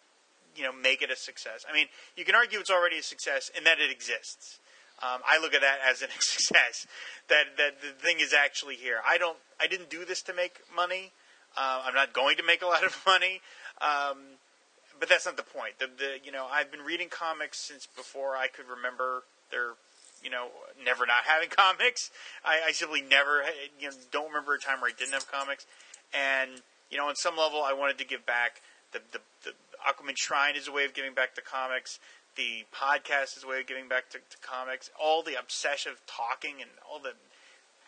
you 0.57 0.63
know, 0.63 0.73
make 0.73 1.03
it 1.03 1.11
a 1.11 1.17
success. 1.17 1.65
I 1.69 1.75
mean, 1.75 1.87
you 2.17 2.25
can 2.25 2.35
argue 2.35 2.59
it's 2.59 2.71
already 2.71 2.99
a 2.99 3.03
success 3.03 3.51
in 3.57 3.65
that 3.65 3.79
it 3.79 3.91
exists. 3.91 4.59
Um, 5.03 5.21
I 5.27 5.41
look 5.41 5.55
at 5.55 5.63
that 5.63 5.79
as 5.89 6.03
a 6.03 6.09
success. 6.21 6.87
That 7.29 7.57
that 7.57 7.81
the 7.81 7.89
thing 8.05 8.21
is 8.21 8.35
actually 8.35 8.77
here. 8.77 9.01
I 9.07 9.19
don't. 9.19 9.39
I 9.61 9.67
didn't 9.67 9.91
do 9.91 10.05
this 10.05 10.23
to 10.23 10.35
make 10.35 10.61
money. 10.75 11.13
Uh, 11.57 11.83
I'm 11.85 11.95
not 11.95 12.13
going 12.13 12.37
to 12.37 12.45
make 12.45 12.63
a 12.63 12.67
lot 12.67 12.85
of 12.85 12.97
money. 13.07 13.41
Um, 13.81 14.39
but 14.99 15.09
that's 15.09 15.25
not 15.25 15.37
the 15.37 15.43
point. 15.43 15.79
The, 15.79 15.87
the 15.87 16.19
you 16.23 16.31
know 16.31 16.47
I've 16.51 16.71
been 16.71 16.83
reading 16.83 17.09
comics 17.09 17.59
since 17.59 17.87
before 17.87 18.37
I 18.37 18.49
could 18.49 18.67
remember. 18.69 19.25
There, 19.51 19.75
you 20.23 20.31
know, 20.31 20.49
never 20.85 21.07
not 21.07 21.25
having 21.25 21.49
comics. 21.57 22.11
I, 22.45 22.61
I 22.69 22.73
simply 22.73 23.01
never 23.01 23.43
you 23.81 23.89
know 23.89 23.95
don't 24.13 24.29
remember 24.29 24.55
a 24.55 24.59
time 24.59 24.81
where 24.81 24.91
I 24.91 24.95
didn't 24.97 25.15
have 25.15 25.31
comics. 25.31 25.67
And 26.13 26.63
you 26.91 26.99
know, 26.99 27.09
on 27.09 27.17
some 27.17 27.37
level, 27.37 27.63
I 27.63 27.73
wanted 27.73 27.99
to 27.99 28.05
give 28.05 28.27
back. 28.27 28.61
The 28.93 29.01
the, 29.13 29.21
the 29.45 29.53
Aquaman 29.87 30.17
Shrine 30.17 30.57
is 30.57 30.69
a 30.69 30.73
way 30.73 30.85
of 30.85 30.95
giving 30.95 31.15
back 31.15 31.35
to 31.35 31.43
comics. 31.43 31.99
The 32.37 32.65
podcast 32.73 33.37
is 33.37 33.45
a 33.45 33.49
way 33.49 33.61
of 33.61 33.67
giving 33.67 33.89
back 33.89 34.11
to, 34.11 34.19
to 34.19 34.39
comics. 34.41 34.91
All 35.01 35.23
the 35.23 35.39
obsessive 35.39 36.01
talking 36.07 36.61
and 36.61 36.71
all 36.89 37.01
the 37.01 37.15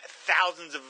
thousands 0.05 0.75
of 0.75 0.83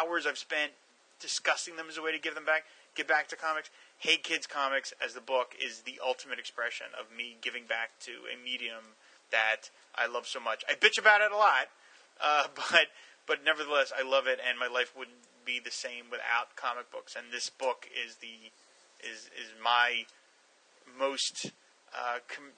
hours 0.00 0.26
I've 0.26 0.38
spent 0.38 0.72
discussing 1.20 1.76
them 1.76 1.86
as 1.88 1.96
a 1.96 2.02
way 2.02 2.12
to 2.12 2.18
give 2.18 2.34
them 2.34 2.44
back, 2.44 2.64
give 2.94 3.06
back 3.06 3.28
to 3.28 3.36
comics. 3.36 3.70
Hey 3.98 4.16
Kids 4.16 4.46
Comics 4.46 4.92
as 5.02 5.14
the 5.14 5.20
book 5.20 5.54
is 5.58 5.80
the 5.80 6.00
ultimate 6.04 6.38
expression 6.38 6.86
of 6.98 7.16
me 7.16 7.36
giving 7.40 7.64
back 7.64 7.90
to 8.00 8.12
a 8.28 8.42
medium 8.42 8.94
that 9.30 9.70
I 9.94 10.06
love 10.06 10.26
so 10.26 10.40
much. 10.40 10.64
I 10.68 10.74
bitch 10.74 10.98
about 10.98 11.20
it 11.20 11.32
a 11.32 11.36
lot, 11.36 11.68
uh, 12.20 12.46
but 12.54 12.88
but 13.26 13.44
nevertheless 13.44 13.92
I 13.96 14.02
love 14.02 14.26
it, 14.26 14.38
and 14.46 14.58
my 14.58 14.68
life 14.68 14.92
wouldn't 14.96 15.24
be 15.44 15.58
the 15.58 15.70
same 15.70 16.10
without 16.10 16.56
comic 16.56 16.90
books. 16.90 17.16
And 17.16 17.32
this 17.32 17.50
book 17.50 17.88
is 17.88 18.16
the 18.16 18.52
is 19.00 19.30
is 19.32 19.52
my 19.62 20.04
most 20.98 21.52
uh, 21.94 22.18
com- 22.28 22.52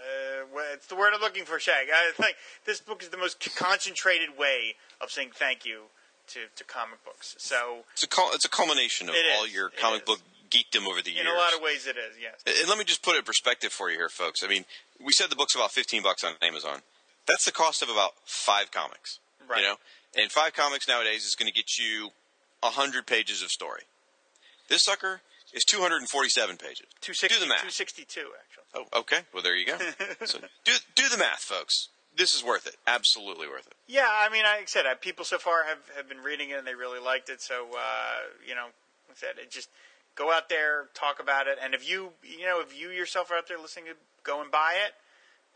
uh, 0.00 0.60
it's 0.72 0.86
the 0.86 0.96
word 0.96 1.12
I'm 1.14 1.20
looking 1.20 1.44
for, 1.44 1.58
Shag. 1.58 1.88
I 1.92 2.12
think 2.12 2.36
this 2.64 2.80
book 2.80 3.02
is 3.02 3.10
the 3.10 3.18
most 3.18 3.54
concentrated 3.54 4.38
way 4.38 4.76
of 5.00 5.10
saying 5.10 5.30
thank 5.34 5.64
you 5.64 5.82
to, 6.28 6.40
to 6.56 6.64
comic 6.64 7.04
books. 7.04 7.34
So, 7.38 7.84
It's 7.92 8.04
a 8.04 8.08
cul- 8.08 8.30
it's 8.32 8.44
a 8.44 8.48
culmination 8.48 9.08
of 9.08 9.14
all 9.36 9.44
is, 9.44 9.54
your 9.54 9.70
comic 9.70 10.06
book 10.06 10.20
geekdom 10.50 10.86
over 10.86 11.02
the 11.02 11.10
years. 11.10 11.20
in 11.20 11.26
a 11.26 11.36
lot 11.36 11.54
of 11.54 11.62
ways, 11.62 11.86
it 11.86 11.96
is, 11.96 12.16
yes. 12.20 12.42
And 12.46 12.68
let 12.68 12.78
me 12.78 12.84
just 12.84 13.02
put 13.02 13.14
it 13.14 13.18
in 13.18 13.24
perspective 13.24 13.72
for 13.72 13.90
you 13.90 13.96
here, 13.98 14.08
folks. 14.08 14.42
I 14.42 14.48
mean, 14.48 14.64
we 15.04 15.12
said 15.12 15.30
the 15.30 15.36
book's 15.36 15.54
about 15.54 15.70
15 15.70 16.02
bucks 16.02 16.24
on 16.24 16.34
Amazon. 16.42 16.80
That's 17.26 17.44
the 17.44 17.52
cost 17.52 17.82
of 17.82 17.88
about 17.88 18.12
five 18.24 18.70
comics. 18.70 19.18
Right. 19.48 19.60
You 19.60 19.68
know? 19.68 19.74
And 20.18 20.30
five 20.30 20.54
comics 20.54 20.88
nowadays 20.88 21.24
is 21.24 21.36
going 21.36 21.46
to 21.46 21.52
get 21.54 21.78
you 21.78 22.10
100 22.60 23.06
pages 23.06 23.42
of 23.42 23.50
story. 23.50 23.82
This 24.68 24.84
sucker 24.84 25.20
is 25.52 25.64
247 25.64 26.56
pages. 26.56 26.86
260, 27.00 27.34
Do 27.34 27.40
the 27.40 27.48
math. 27.48 27.66
262, 27.66 28.20
actually. 28.38 28.64
Oh, 28.74 29.00
okay. 29.00 29.20
Well, 29.32 29.42
there 29.42 29.56
you 29.56 29.66
go. 29.66 29.78
so 30.24 30.38
do, 30.64 30.72
do 30.94 31.08
the 31.08 31.18
math, 31.18 31.40
folks. 31.40 31.88
This 32.16 32.34
is 32.34 32.44
worth 32.44 32.66
it. 32.66 32.76
Absolutely 32.86 33.46
worth 33.46 33.66
it. 33.66 33.74
Yeah, 33.86 34.08
I 34.08 34.28
mean, 34.30 34.42
like 34.42 34.62
I 34.62 34.64
said, 34.66 34.86
uh, 34.86 34.94
people 34.94 35.24
so 35.24 35.38
far 35.38 35.64
have, 35.64 35.78
have 35.96 36.08
been 36.08 36.18
reading 36.18 36.50
it 36.50 36.58
and 36.58 36.66
they 36.66 36.74
really 36.74 37.00
liked 37.00 37.30
it. 37.30 37.40
So, 37.40 37.68
uh, 37.72 38.16
you 38.46 38.54
know, 38.54 38.66
like 39.08 39.16
I 39.16 39.20
said, 39.20 39.38
it 39.38 39.50
just 39.50 39.68
go 40.16 40.32
out 40.32 40.48
there, 40.48 40.88
talk 40.94 41.20
about 41.20 41.46
it, 41.46 41.58
and 41.62 41.72
if 41.72 41.88
you, 41.88 42.10
you 42.22 42.44
know, 42.44 42.60
if 42.60 42.78
you 42.78 42.90
yourself 42.90 43.30
are 43.30 43.36
out 43.36 43.48
there 43.48 43.58
listening, 43.58 43.86
to 43.86 43.92
go 44.22 44.42
and 44.42 44.50
buy 44.50 44.74
it. 44.84 44.92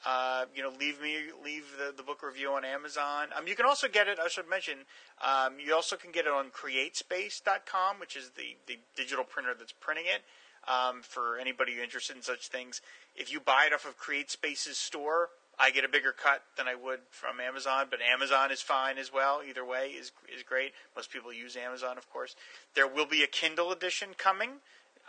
Uh, 0.07 0.45
you 0.55 0.63
know, 0.63 0.71
leave 0.79 1.01
me 1.01 1.17
leave 1.43 1.65
the, 1.79 1.95
the 1.97 2.03
book 2.03 2.23
review 2.23 2.51
on 2.53 2.65
Amazon. 2.65 3.29
Um, 3.37 3.47
you 3.47 3.57
can 3.57 3.65
also 3.65 3.89
get 3.89 4.07
it. 4.07 4.19
I 4.23 4.29
should 4.29 4.49
mention, 4.49 4.81
um, 5.23 5.55
you 5.65 5.75
also 5.75 5.97
can 5.97 6.11
get 6.11 6.27
it 6.27 6.33
on 6.33 6.51
CreateSpace.com, 6.51 8.01
which 8.01 8.17
is 8.17 8.31
the 8.37 8.57
the 8.67 8.79
digital 8.97 9.25
printer 9.25 9.55
that's 9.59 9.73
printing 9.73 10.05
it. 10.07 10.23
Um, 10.67 11.03
for 11.03 11.39
anybody 11.39 11.75
interested 11.83 12.17
in 12.17 12.23
such 12.23 12.49
things, 12.49 12.81
if 13.15 13.31
you 13.31 13.39
buy 13.39 13.67
it 13.67 13.75
off 13.75 13.85
of 13.87 13.99
CreateSpace's 13.99 14.79
store, 14.79 15.29
I 15.59 15.71
get 15.71 15.85
a 15.85 15.89
bigger 15.89 16.13
cut 16.13 16.43
than 16.57 16.67
I 16.67 16.75
would 16.75 17.01
from 17.11 17.39
Amazon, 17.39 17.87
but 17.91 18.01
Amazon 18.01 18.51
is 18.51 18.61
fine 18.61 18.99
as 18.99 19.13
well. 19.13 19.41
Either 19.47 19.65
way 19.65 19.89
is 19.89 20.11
is 20.35 20.43
great. 20.43 20.73
Most 20.97 21.11
people 21.11 21.33
use 21.33 21.57
Amazon, 21.57 21.97
of 21.97 22.11
course. 22.11 22.35
There 22.75 22.89
will 22.89 23.07
be 23.07 23.23
a 23.23 23.27
Kindle 23.27 23.73
edition 23.73 24.11
coming. 24.17 24.61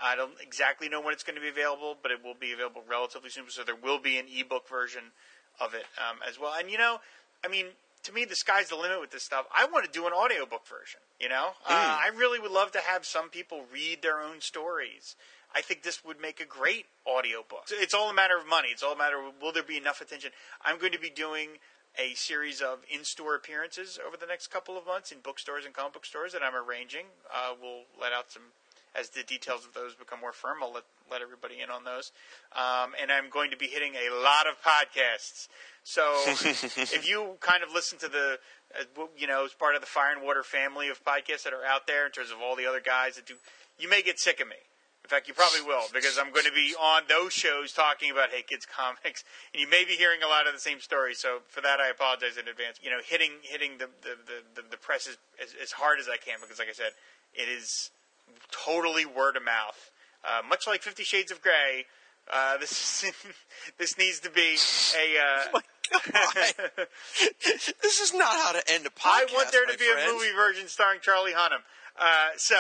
I 0.02 0.16
don't 0.16 0.34
exactly 0.42 0.90
know 0.90 1.02
when 1.02 1.14
it's 1.14 1.24
going 1.24 1.36
to 1.36 1.42
be 1.42 1.50
available, 1.50 1.96
but 2.02 2.12
it 2.12 2.24
will 2.24 2.36
be 2.40 2.52
available 2.52 2.84
relatively 2.90 3.30
soon. 3.30 3.46
So 3.50 3.64
there 3.64 3.76
will 3.76 4.00
be 4.00 4.18
an 4.18 4.26
ebook 4.28 4.68
version 4.68 5.12
of 5.60 5.74
it 5.74 5.86
um, 5.98 6.18
as 6.28 6.40
well. 6.40 6.54
And 6.58 6.70
you 6.70 6.78
know, 6.78 7.00
I 7.44 7.48
mean, 7.48 7.68
to 8.04 8.14
me, 8.14 8.26
the 8.26 8.36
sky's 8.36 8.70
the 8.70 8.76
limit 8.76 9.00
with 9.02 9.12
this 9.12 9.24
stuff. 9.24 9.46
I 9.56 9.66
want 9.66 9.86
to 9.86 9.92
do 9.92 10.06
an 10.06 10.14
audiobook 10.14 10.68
version. 10.68 11.00
You 11.20 11.30
know, 11.30 11.50
uh, 11.68 12.00
I 12.04 12.12
really 12.16 12.40
would 12.40 12.52
love 12.52 12.72
to 12.74 12.80
have 12.80 13.06
some 13.06 13.30
people 13.30 13.64
read 13.74 14.02
their 14.02 14.20
own 14.20 14.42
stories. 14.42 15.16
I 15.56 15.62
think 15.62 15.84
this 15.84 16.04
would 16.04 16.22
make 16.22 16.42
a 16.42 16.46
great 16.46 16.86
audiobook. 17.08 17.68
It's 17.72 17.94
all 17.94 18.10
a 18.10 18.14
matter 18.14 18.38
of 18.38 18.46
money. 18.46 18.70
It's 18.70 18.84
all 18.84 18.94
a 18.94 18.98
matter 18.98 19.18
of 19.18 19.34
will 19.42 19.54
there 19.54 19.64
be 19.64 19.78
enough 19.78 20.02
attention. 20.02 20.32
I'm 20.64 20.78
going 20.78 20.92
to 20.92 21.00
be 21.00 21.10
doing 21.10 21.60
a 21.98 22.14
series 22.14 22.62
of 22.62 22.80
in-store 22.94 23.36
appearances 23.36 23.98
over 24.06 24.18
the 24.18 24.26
next 24.26 24.48
couple 24.48 24.78
of 24.78 24.86
months 24.86 25.14
in 25.14 25.20
bookstores 25.20 25.66
and 25.66 25.74
comic 25.74 25.94
book 25.94 26.06
stores 26.06 26.34
that 26.34 26.44
I'm 26.44 26.56
arranging. 26.56 27.06
Uh, 27.34 27.54
we'll 27.62 27.84
let 28.00 28.12
out 28.12 28.32
some 28.32 28.52
as 28.98 29.10
the 29.10 29.24
details 29.24 29.66
of 29.66 29.74
those 29.74 29.96
become 29.96 30.20
more 30.20 30.32
firm, 30.32 30.58
I'll 30.62 30.74
let, 30.74 30.84
let 31.12 31.22
everybody 31.22 31.62
in 31.62 31.70
on 31.70 31.84
those. 31.84 32.12
Um, 32.56 32.94
and 33.02 33.12
I'm 33.12 33.30
going 33.30 33.52
to 33.52 33.58
be 33.58 33.68
hitting 33.68 33.94
a 33.96 34.14
lot 34.14 34.48
of 34.48 34.56
podcasts. 34.62 35.48
So 35.84 36.02
if 36.28 37.08
you 37.08 37.38
kind 37.40 37.64
of 37.64 37.72
listen 37.74 38.00
to 38.00 38.08
the, 38.08 38.40
uh, 38.80 39.04
you 39.18 39.28
know, 39.28 39.46
as 39.46 39.54
part 39.54 39.76
of 39.76 39.82
the 39.82 39.88
Fire 39.88 40.14
and 40.14 40.24
Water 40.24 40.44
family 40.44 40.90
of 40.90 41.04
podcasts 41.04 41.44
that 41.44 41.54
are 41.54 41.66
out 41.66 41.88
there 41.88 42.06
in 42.06 42.12
terms 42.12 42.32
of 42.32 42.38
all 42.42 42.56
the 42.56 42.66
other 42.66 42.82
guys 42.82 43.16
that 43.16 43.26
do, 43.26 43.36
you 43.78 43.90
may 43.90 44.02
get 44.02 44.20
sick 44.20 44.40
of 44.40 44.48
me. 44.48 44.56
In 45.06 45.10
fact, 45.10 45.28
you 45.28 45.36
probably 45.36 45.62
will 45.62 45.86
because 45.94 46.18
I'm 46.18 46.34
going 46.34 46.50
to 46.50 46.52
be 46.52 46.74
on 46.74 47.04
those 47.08 47.32
shows 47.32 47.72
talking 47.72 48.10
about 48.10 48.32
Hey 48.32 48.42
Kids 48.42 48.66
comics, 48.76 49.24
and 49.54 49.62
you 49.62 49.70
may 49.70 49.86
be 49.86 49.94
hearing 49.94 50.24
a 50.26 50.28
lot 50.28 50.48
of 50.48 50.54
the 50.54 50.60
same 50.60 50.80
stories. 50.80 51.20
So 51.20 51.46
for 51.48 51.62
that, 51.62 51.80
I 51.80 51.90
apologize 51.90 52.42
in 52.42 52.48
advance. 52.48 52.80
You 52.82 52.90
know, 52.90 52.98
hitting 53.06 53.38
hitting 53.44 53.78
the 53.78 53.86
the, 54.02 54.18
the, 54.56 54.64
the 54.72 54.78
press 54.78 55.06
as, 55.06 55.18
as, 55.38 55.54
as 55.62 55.72
hard 55.74 56.00
as 56.00 56.10
I 56.10 56.18
can 56.18 56.42
because, 56.42 56.58
like 56.58 56.70
I 56.70 56.74
said, 56.74 56.98
it 57.36 57.48
is 57.48 57.92
totally 58.52 59.06
word 59.06 59.38
of 59.38 59.44
mouth. 59.44 59.92
Uh, 60.24 60.42
much 60.48 60.68
like 60.68 60.82
Fifty 60.82 61.04
Shades 61.04 61.32
of 61.32 61.42
Grey, 61.42 61.86
uh, 62.32 62.58
this 62.58 63.04
is, 63.04 63.12
this 63.78 63.98
needs 63.98 64.20
to 64.22 64.30
be 64.30 64.58
a. 64.98 65.54
Uh, 65.54 65.60
this 67.82 68.00
is 68.00 68.14
not 68.14 68.36
how 68.38 68.52
to 68.54 68.72
end 68.72 68.86
a 68.86 68.90
podcast. 69.00 69.06
I 69.06 69.28
want 69.34 69.52
there 69.52 69.66
to 69.66 69.78
be 69.78 69.86
friend. 69.86 70.10
a 70.10 70.14
movie 70.14 70.34
version 70.36 70.68
starring 70.68 71.00
Charlie 71.02 71.34
Hunnam. 71.34 71.62
Uh, 71.98 72.30
so, 72.38 72.56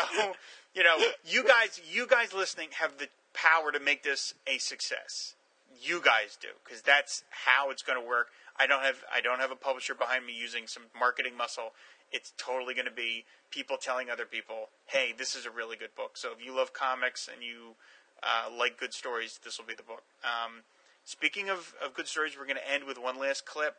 you 0.75 0.83
know, 0.83 0.95
you 1.25 1.43
guys, 1.43 1.81
you 1.91 2.07
guys 2.07 2.33
listening 2.33 2.69
have 2.79 2.97
the 2.99 3.07
power 3.33 3.71
to 3.71 3.79
make 3.79 4.03
this 4.03 4.33
a 4.47 4.59
success. 4.59 5.35
You 5.81 6.01
guys 6.01 6.37
do 6.39 6.47
because 6.63 6.81
that's 6.81 7.23
how 7.29 7.69
it's 7.69 7.81
going 7.81 7.99
to 7.99 8.07
work. 8.07 8.27
I 8.57 8.67
don't 8.67 8.83
have 8.83 9.03
I 9.13 9.21
don't 9.21 9.39
have 9.39 9.51
a 9.51 9.55
publisher 9.55 9.93
behind 9.93 10.25
me 10.25 10.33
using 10.33 10.67
some 10.67 10.83
marketing 10.97 11.35
muscle. 11.37 11.73
It's 12.11 12.33
totally 12.37 12.73
going 12.73 12.85
to 12.85 12.91
be 12.91 13.25
people 13.49 13.77
telling 13.77 14.09
other 14.09 14.25
people, 14.25 14.69
"Hey, 14.85 15.13
this 15.17 15.35
is 15.35 15.45
a 15.45 15.51
really 15.51 15.77
good 15.77 15.95
book." 15.95 16.17
So 16.17 16.31
if 16.31 16.45
you 16.45 16.55
love 16.55 16.73
comics 16.73 17.27
and 17.31 17.43
you 17.43 17.75
uh, 18.23 18.49
like 18.55 18.79
good 18.79 18.93
stories, 18.93 19.39
this 19.43 19.57
will 19.57 19.65
be 19.65 19.75
the 19.75 19.83
book. 19.83 20.03
Um, 20.23 20.63
speaking 21.03 21.49
of, 21.49 21.73
of 21.83 21.93
good 21.93 22.07
stories, 22.07 22.37
we're 22.37 22.45
going 22.45 22.57
to 22.57 22.71
end 22.71 22.85
with 22.85 22.97
one 22.97 23.19
last 23.19 23.45
clip. 23.45 23.77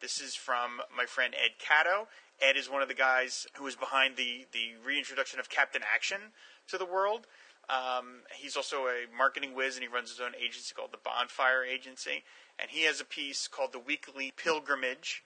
This 0.00 0.20
is 0.20 0.34
from 0.34 0.82
my 0.94 1.06
friend 1.06 1.34
Ed 1.34 1.52
Catto. 1.62 2.06
Ed 2.40 2.56
is 2.56 2.68
one 2.68 2.82
of 2.82 2.88
the 2.88 2.94
guys 2.94 3.46
who 3.54 3.66
is 3.66 3.76
behind 3.76 4.16
the, 4.16 4.46
the 4.52 4.72
reintroduction 4.84 5.38
of 5.38 5.48
Captain 5.48 5.82
Action 5.94 6.18
to 6.68 6.76
the 6.76 6.84
world. 6.84 7.26
Um, 7.70 8.22
he's 8.34 8.56
also 8.56 8.86
a 8.88 9.06
marketing 9.16 9.54
whiz, 9.54 9.76
and 9.76 9.82
he 9.82 9.88
runs 9.88 10.10
his 10.10 10.20
own 10.20 10.32
agency 10.34 10.74
called 10.74 10.92
the 10.92 10.98
Bonfire 10.98 11.62
Agency. 11.62 12.24
And 12.58 12.70
he 12.70 12.82
has 12.84 13.00
a 13.00 13.04
piece 13.04 13.46
called 13.46 13.72
the 13.72 13.78
Weekly 13.78 14.32
Pilgrimage, 14.36 15.22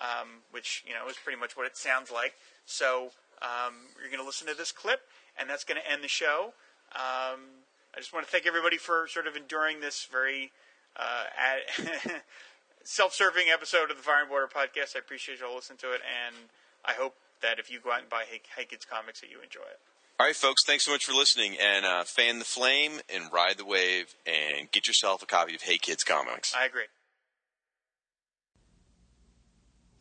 um, 0.00 0.42
which 0.50 0.84
you 0.86 0.94
know 0.94 1.08
is 1.08 1.16
pretty 1.22 1.38
much 1.38 1.56
what 1.56 1.66
it 1.66 1.76
sounds 1.76 2.10
like. 2.10 2.34
So 2.66 3.10
um, 3.42 3.74
you're 4.00 4.10
going 4.10 4.20
to 4.20 4.26
listen 4.26 4.46
to 4.48 4.54
this 4.54 4.72
clip, 4.72 5.00
and 5.38 5.48
that's 5.48 5.64
going 5.64 5.80
to 5.80 5.90
end 5.90 6.02
the 6.02 6.08
show. 6.08 6.54
Um, 6.94 7.62
I 7.94 7.98
just 7.98 8.12
want 8.12 8.26
to 8.26 8.32
thank 8.32 8.46
everybody 8.46 8.76
for 8.76 9.06
sort 9.08 9.26
of 9.26 9.36
enduring 9.36 9.80
this 9.80 10.06
very 10.10 10.52
uh, 10.96 11.24
ad- 11.38 12.22
self-serving 12.84 13.46
episode 13.52 13.90
of 13.90 13.96
the 13.96 14.02
Fire 14.02 14.22
and 14.22 14.30
Water 14.30 14.48
podcast. 14.48 14.96
I 14.96 15.00
appreciate 15.00 15.40
you 15.40 15.46
all 15.46 15.56
listening 15.56 15.78
to 15.78 15.92
it, 15.92 16.00
and 16.02 16.34
I 16.84 16.92
hope 16.92 17.14
that 17.42 17.58
if 17.58 17.70
you 17.70 17.80
go 17.80 17.92
out 17.92 18.00
and 18.00 18.08
buy 18.08 18.24
Hey, 18.28 18.40
hey 18.56 18.64
Kids 18.64 18.84
comics, 18.84 19.20
that 19.20 19.30
you 19.30 19.38
enjoy 19.42 19.60
it. 19.60 19.78
All 20.20 20.26
right, 20.26 20.36
folks, 20.36 20.64
thanks 20.64 20.84
so 20.84 20.92
much 20.92 21.04
for 21.04 21.12
listening. 21.12 21.56
And 21.60 21.84
uh, 21.84 22.04
fan 22.04 22.38
the 22.38 22.44
flame 22.44 23.00
and 23.12 23.32
ride 23.32 23.58
the 23.58 23.64
wave 23.64 24.14
and 24.24 24.70
get 24.70 24.86
yourself 24.86 25.22
a 25.22 25.26
copy 25.26 25.54
of 25.56 25.62
Hey 25.62 25.76
Kids 25.76 26.04
Comics. 26.04 26.54
I 26.54 26.66
agree. 26.66 26.84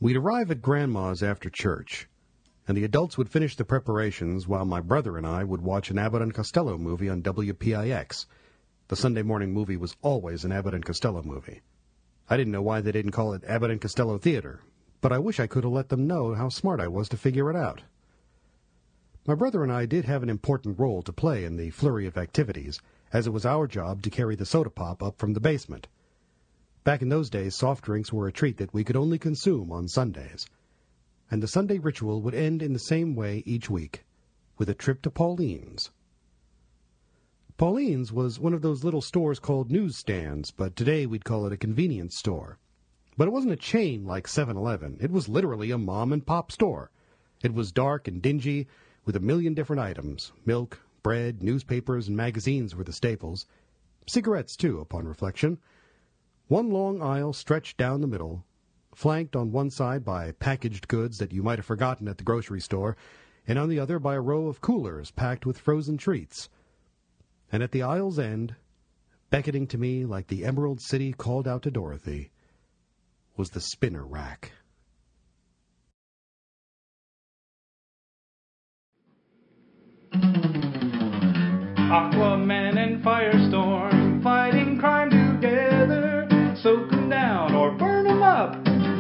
We'd 0.04 0.18
arrive 0.18 0.52
at 0.52 0.62
Grandma's 0.62 1.24
after 1.24 1.50
church, 1.50 2.10
and 2.68 2.76
the 2.76 2.84
adults 2.84 3.18
would 3.18 3.30
finish 3.30 3.56
the 3.56 3.64
preparations 3.64 4.46
while 4.46 4.66
my 4.66 4.82
brother 4.82 5.18
and 5.18 5.26
I 5.26 5.46
would 5.46 5.62
watch 5.62 5.90
an 5.90 5.98
Abbott 5.98 6.22
and 6.22 6.34
Costello 6.34 6.78
movie 6.78 7.08
on 7.08 7.24
WPIX. 7.24 8.26
The 8.90 8.96
Sunday 8.98 9.22
morning 9.22 9.54
movie 9.54 9.78
was 9.78 9.96
always 10.02 10.44
an 10.44 10.52
Abbott 10.52 10.74
and 10.74 10.84
Costello 10.84 11.24
movie. 11.24 11.62
I 12.30 12.36
didn't 12.36 12.52
know 12.52 12.62
why 12.62 12.82
they 12.82 12.92
didn't 12.92 13.14
call 13.14 13.32
it 13.32 13.46
Abbott 13.46 13.72
and 13.72 13.80
Costello 13.80 14.18
Theater, 14.18 14.60
but 15.00 15.14
I 15.14 15.20
wish 15.20 15.40
I 15.40 15.48
could 15.48 15.64
have 15.64 15.72
let 15.72 15.88
them 15.88 16.06
know 16.06 16.34
how 16.34 16.50
smart 16.50 16.82
I 16.82 16.90
was 16.90 17.08
to 17.08 17.16
figure 17.16 17.50
it 17.50 17.56
out. 17.56 17.84
My 19.26 19.36
brother 19.36 19.64
and 19.64 19.72
I 19.72 19.86
did 19.86 20.04
have 20.04 20.22
an 20.22 20.30
important 20.30 20.80
role 20.80 21.02
to 21.04 21.14
play 21.14 21.46
in 21.46 21.56
the 21.56 21.70
flurry 21.70 22.08
of 22.08 22.18
activities, 22.18 22.82
as 23.14 23.26
it 23.26 23.32
was 23.32 23.46
our 23.46 23.68
job 23.68 24.02
to 24.02 24.10
carry 24.10 24.36
the 24.36 24.46
soda 24.46 24.70
pop 24.70 25.02
up 25.02 25.18
from 25.18 25.32
the 25.32 25.40
basement. 25.40 25.88
Back 26.84 27.02
in 27.02 27.08
those 27.10 27.30
days, 27.30 27.56
soft 27.56 27.86
drinks 27.86 28.12
were 28.12 28.28
a 28.28 28.32
treat 28.32 28.58
that 28.58 28.74
we 28.74 28.84
could 28.84 28.98
only 28.98 29.18
consume 29.18 29.72
on 29.72 29.88
Sundays. 29.88 30.46
And 31.32 31.42
the 31.42 31.48
Sunday 31.48 31.78
ritual 31.78 32.22
would 32.22 32.36
end 32.36 32.62
in 32.62 32.74
the 32.74 32.80
same 32.80 33.16
way 33.16 33.42
each 33.46 33.70
week, 33.70 34.04
with 34.58 34.70
a 34.70 34.74
trip 34.74 35.02
to 35.04 35.10
Pauline's. 35.10 35.92
Pauline's 37.56 38.12
was 38.12 38.40
one 38.40 38.54
of 38.54 38.62
those 38.62 38.84
little 38.84 39.02
stores 39.02 39.40
called 39.40 39.72
newsstands, 39.72 40.52
but 40.52 40.76
today 40.76 41.06
we'd 41.06 41.24
call 41.24 41.46
it 41.46 41.54
a 41.54 41.58
convenience 41.58 42.18
store. 42.18 42.58
But 43.16 43.30
it 43.30 43.32
wasn't 43.32 43.54
a 43.54 43.58
chain 43.58 44.06
like 44.06 44.28
7-Eleven. 44.28 44.98
It 45.00 45.12
was 45.12 45.30
literally 45.30 45.72
a 45.72 45.78
mom-and-pop 45.78 46.52
store. 46.52 46.92
It 47.44 47.54
was 47.54 47.72
dark 47.72 48.10
and 48.10 48.22
dingy, 48.22 48.68
with 49.06 49.16
a 49.16 49.22
million 49.22 49.54
different 49.54 49.82
items. 49.82 50.34
Milk, 50.46 50.82
bread, 51.02 51.42
newspapers, 51.42 52.10
and 52.10 52.18
magazines 52.18 52.76
were 52.76 52.84
the 52.84 52.92
staples. 52.92 53.46
Cigarettes, 54.08 54.58
too, 54.58 54.80
upon 54.80 55.08
reflection. 55.08 55.60
One 56.48 56.72
long 56.72 57.02
aisle 57.02 57.32
stretched 57.32 57.78
down 57.78 58.02
the 58.02 58.08
middle, 58.08 58.44
flanked 58.94 59.36
on 59.36 59.52
one 59.52 59.70
side 59.70 60.04
by 60.04 60.34
packaged 60.34 60.88
goods 60.88 61.18
that 61.20 61.32
you 61.32 61.42
might 61.42 61.58
have 61.58 61.66
forgotten 61.66 62.08
at 62.08 62.18
the 62.18 62.24
grocery 62.24 62.60
store, 62.60 62.98
and 63.48 63.58
on 63.58 63.70
the 63.70 63.80
other 63.80 63.98
by 63.98 64.16
a 64.16 64.22
row 64.22 64.48
of 64.48 64.60
coolers 64.60 65.12
packed 65.12 65.46
with 65.46 65.58
frozen 65.58 65.98
treats. 65.98 66.50
And 67.52 67.64
at 67.64 67.72
the 67.72 67.82
aisle's 67.82 68.20
end, 68.20 68.56
beckoning 69.30 69.68
to 69.68 69.78
me 69.78 70.06
like 70.06 70.28
the 70.28 70.44
Emerald 70.44 70.82
City 70.82 71.14
called 71.14 71.48
out 71.48 71.64
to 71.64 71.72
Dorothy, 71.72 72.32
was 73.38 73.52
the 73.52 73.62
spinner 73.62 74.06
rack. 74.06 74.52
Aquaman 81.94 82.78
and 82.78 83.04
Firestorm 83.04 83.93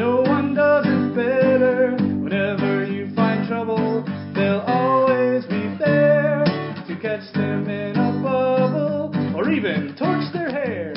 No 0.03 0.19
one 0.23 0.53
does 0.53 0.85
it 0.85 1.15
better. 1.15 1.95
Whenever 1.95 2.83
you 2.83 3.09
find 3.15 3.47
trouble, 3.47 4.03
they'll 4.35 4.59
always 4.67 5.45
be 5.45 5.77
there 5.79 6.43
to 6.43 6.99
catch 7.01 7.23
them 7.33 7.69
in 7.69 7.95
a 7.95 8.11
bubble 8.21 9.15
or 9.33 9.49
even 9.49 9.95
torch 9.95 10.27
their 10.33 10.51
hair. 10.51 10.91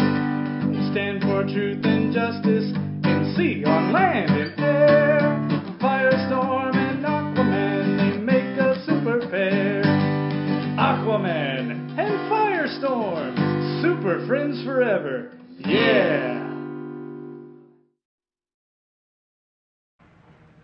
Stand 0.90 1.22
for 1.22 1.44
truth 1.44 1.84
and 1.84 2.12
justice 2.12 2.74
in 3.04 3.34
sea, 3.36 3.64
on 3.64 3.92
land, 3.92 4.32
and 4.32 4.58
air. 4.58 5.20
Firestorm 5.80 6.74
and 6.74 7.04
Aquaman, 7.04 8.10
they 8.10 8.18
make 8.18 8.58
a 8.58 8.84
super 8.86 9.20
pair. 9.30 9.84
Aquaman 10.82 11.96
and 11.96 12.28
Firestorm, 12.28 13.82
super 13.82 14.26
friends 14.26 14.64
forever. 14.64 15.30
Yeah! 15.60 16.45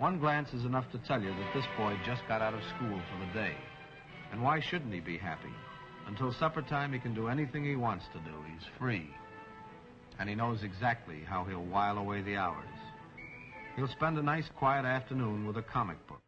One 0.02 0.18
glance 0.18 0.52
is 0.52 0.64
enough 0.64 0.90
to 0.90 0.98
tell 1.06 1.22
you 1.22 1.28
that 1.28 1.54
this 1.54 1.64
boy 1.78 1.96
just 2.04 2.26
got 2.26 2.42
out 2.42 2.54
of 2.54 2.60
school 2.74 3.00
for 3.08 3.24
the 3.24 3.32
day. 3.32 3.54
And 4.32 4.42
why 4.42 4.58
shouldn't 4.58 4.92
he 4.92 4.98
be 4.98 5.16
happy? 5.16 5.54
Until 6.08 6.32
supper 6.32 6.60
time, 6.60 6.92
he 6.92 6.98
can 6.98 7.14
do 7.14 7.28
anything 7.28 7.62
he 7.64 7.76
wants 7.76 8.06
to 8.12 8.18
do. 8.18 8.34
He's 8.52 8.66
free. 8.80 9.08
And 10.18 10.28
he 10.28 10.34
knows 10.34 10.64
exactly 10.64 11.20
how 11.24 11.44
he'll 11.44 11.62
while 11.62 11.98
away 11.98 12.20
the 12.20 12.34
hours. 12.34 12.66
He'll 13.76 13.86
spend 13.86 14.18
a 14.18 14.22
nice, 14.24 14.48
quiet 14.58 14.84
afternoon 14.84 15.46
with 15.46 15.56
a 15.56 15.62
comic 15.62 16.04
book. 16.08 16.21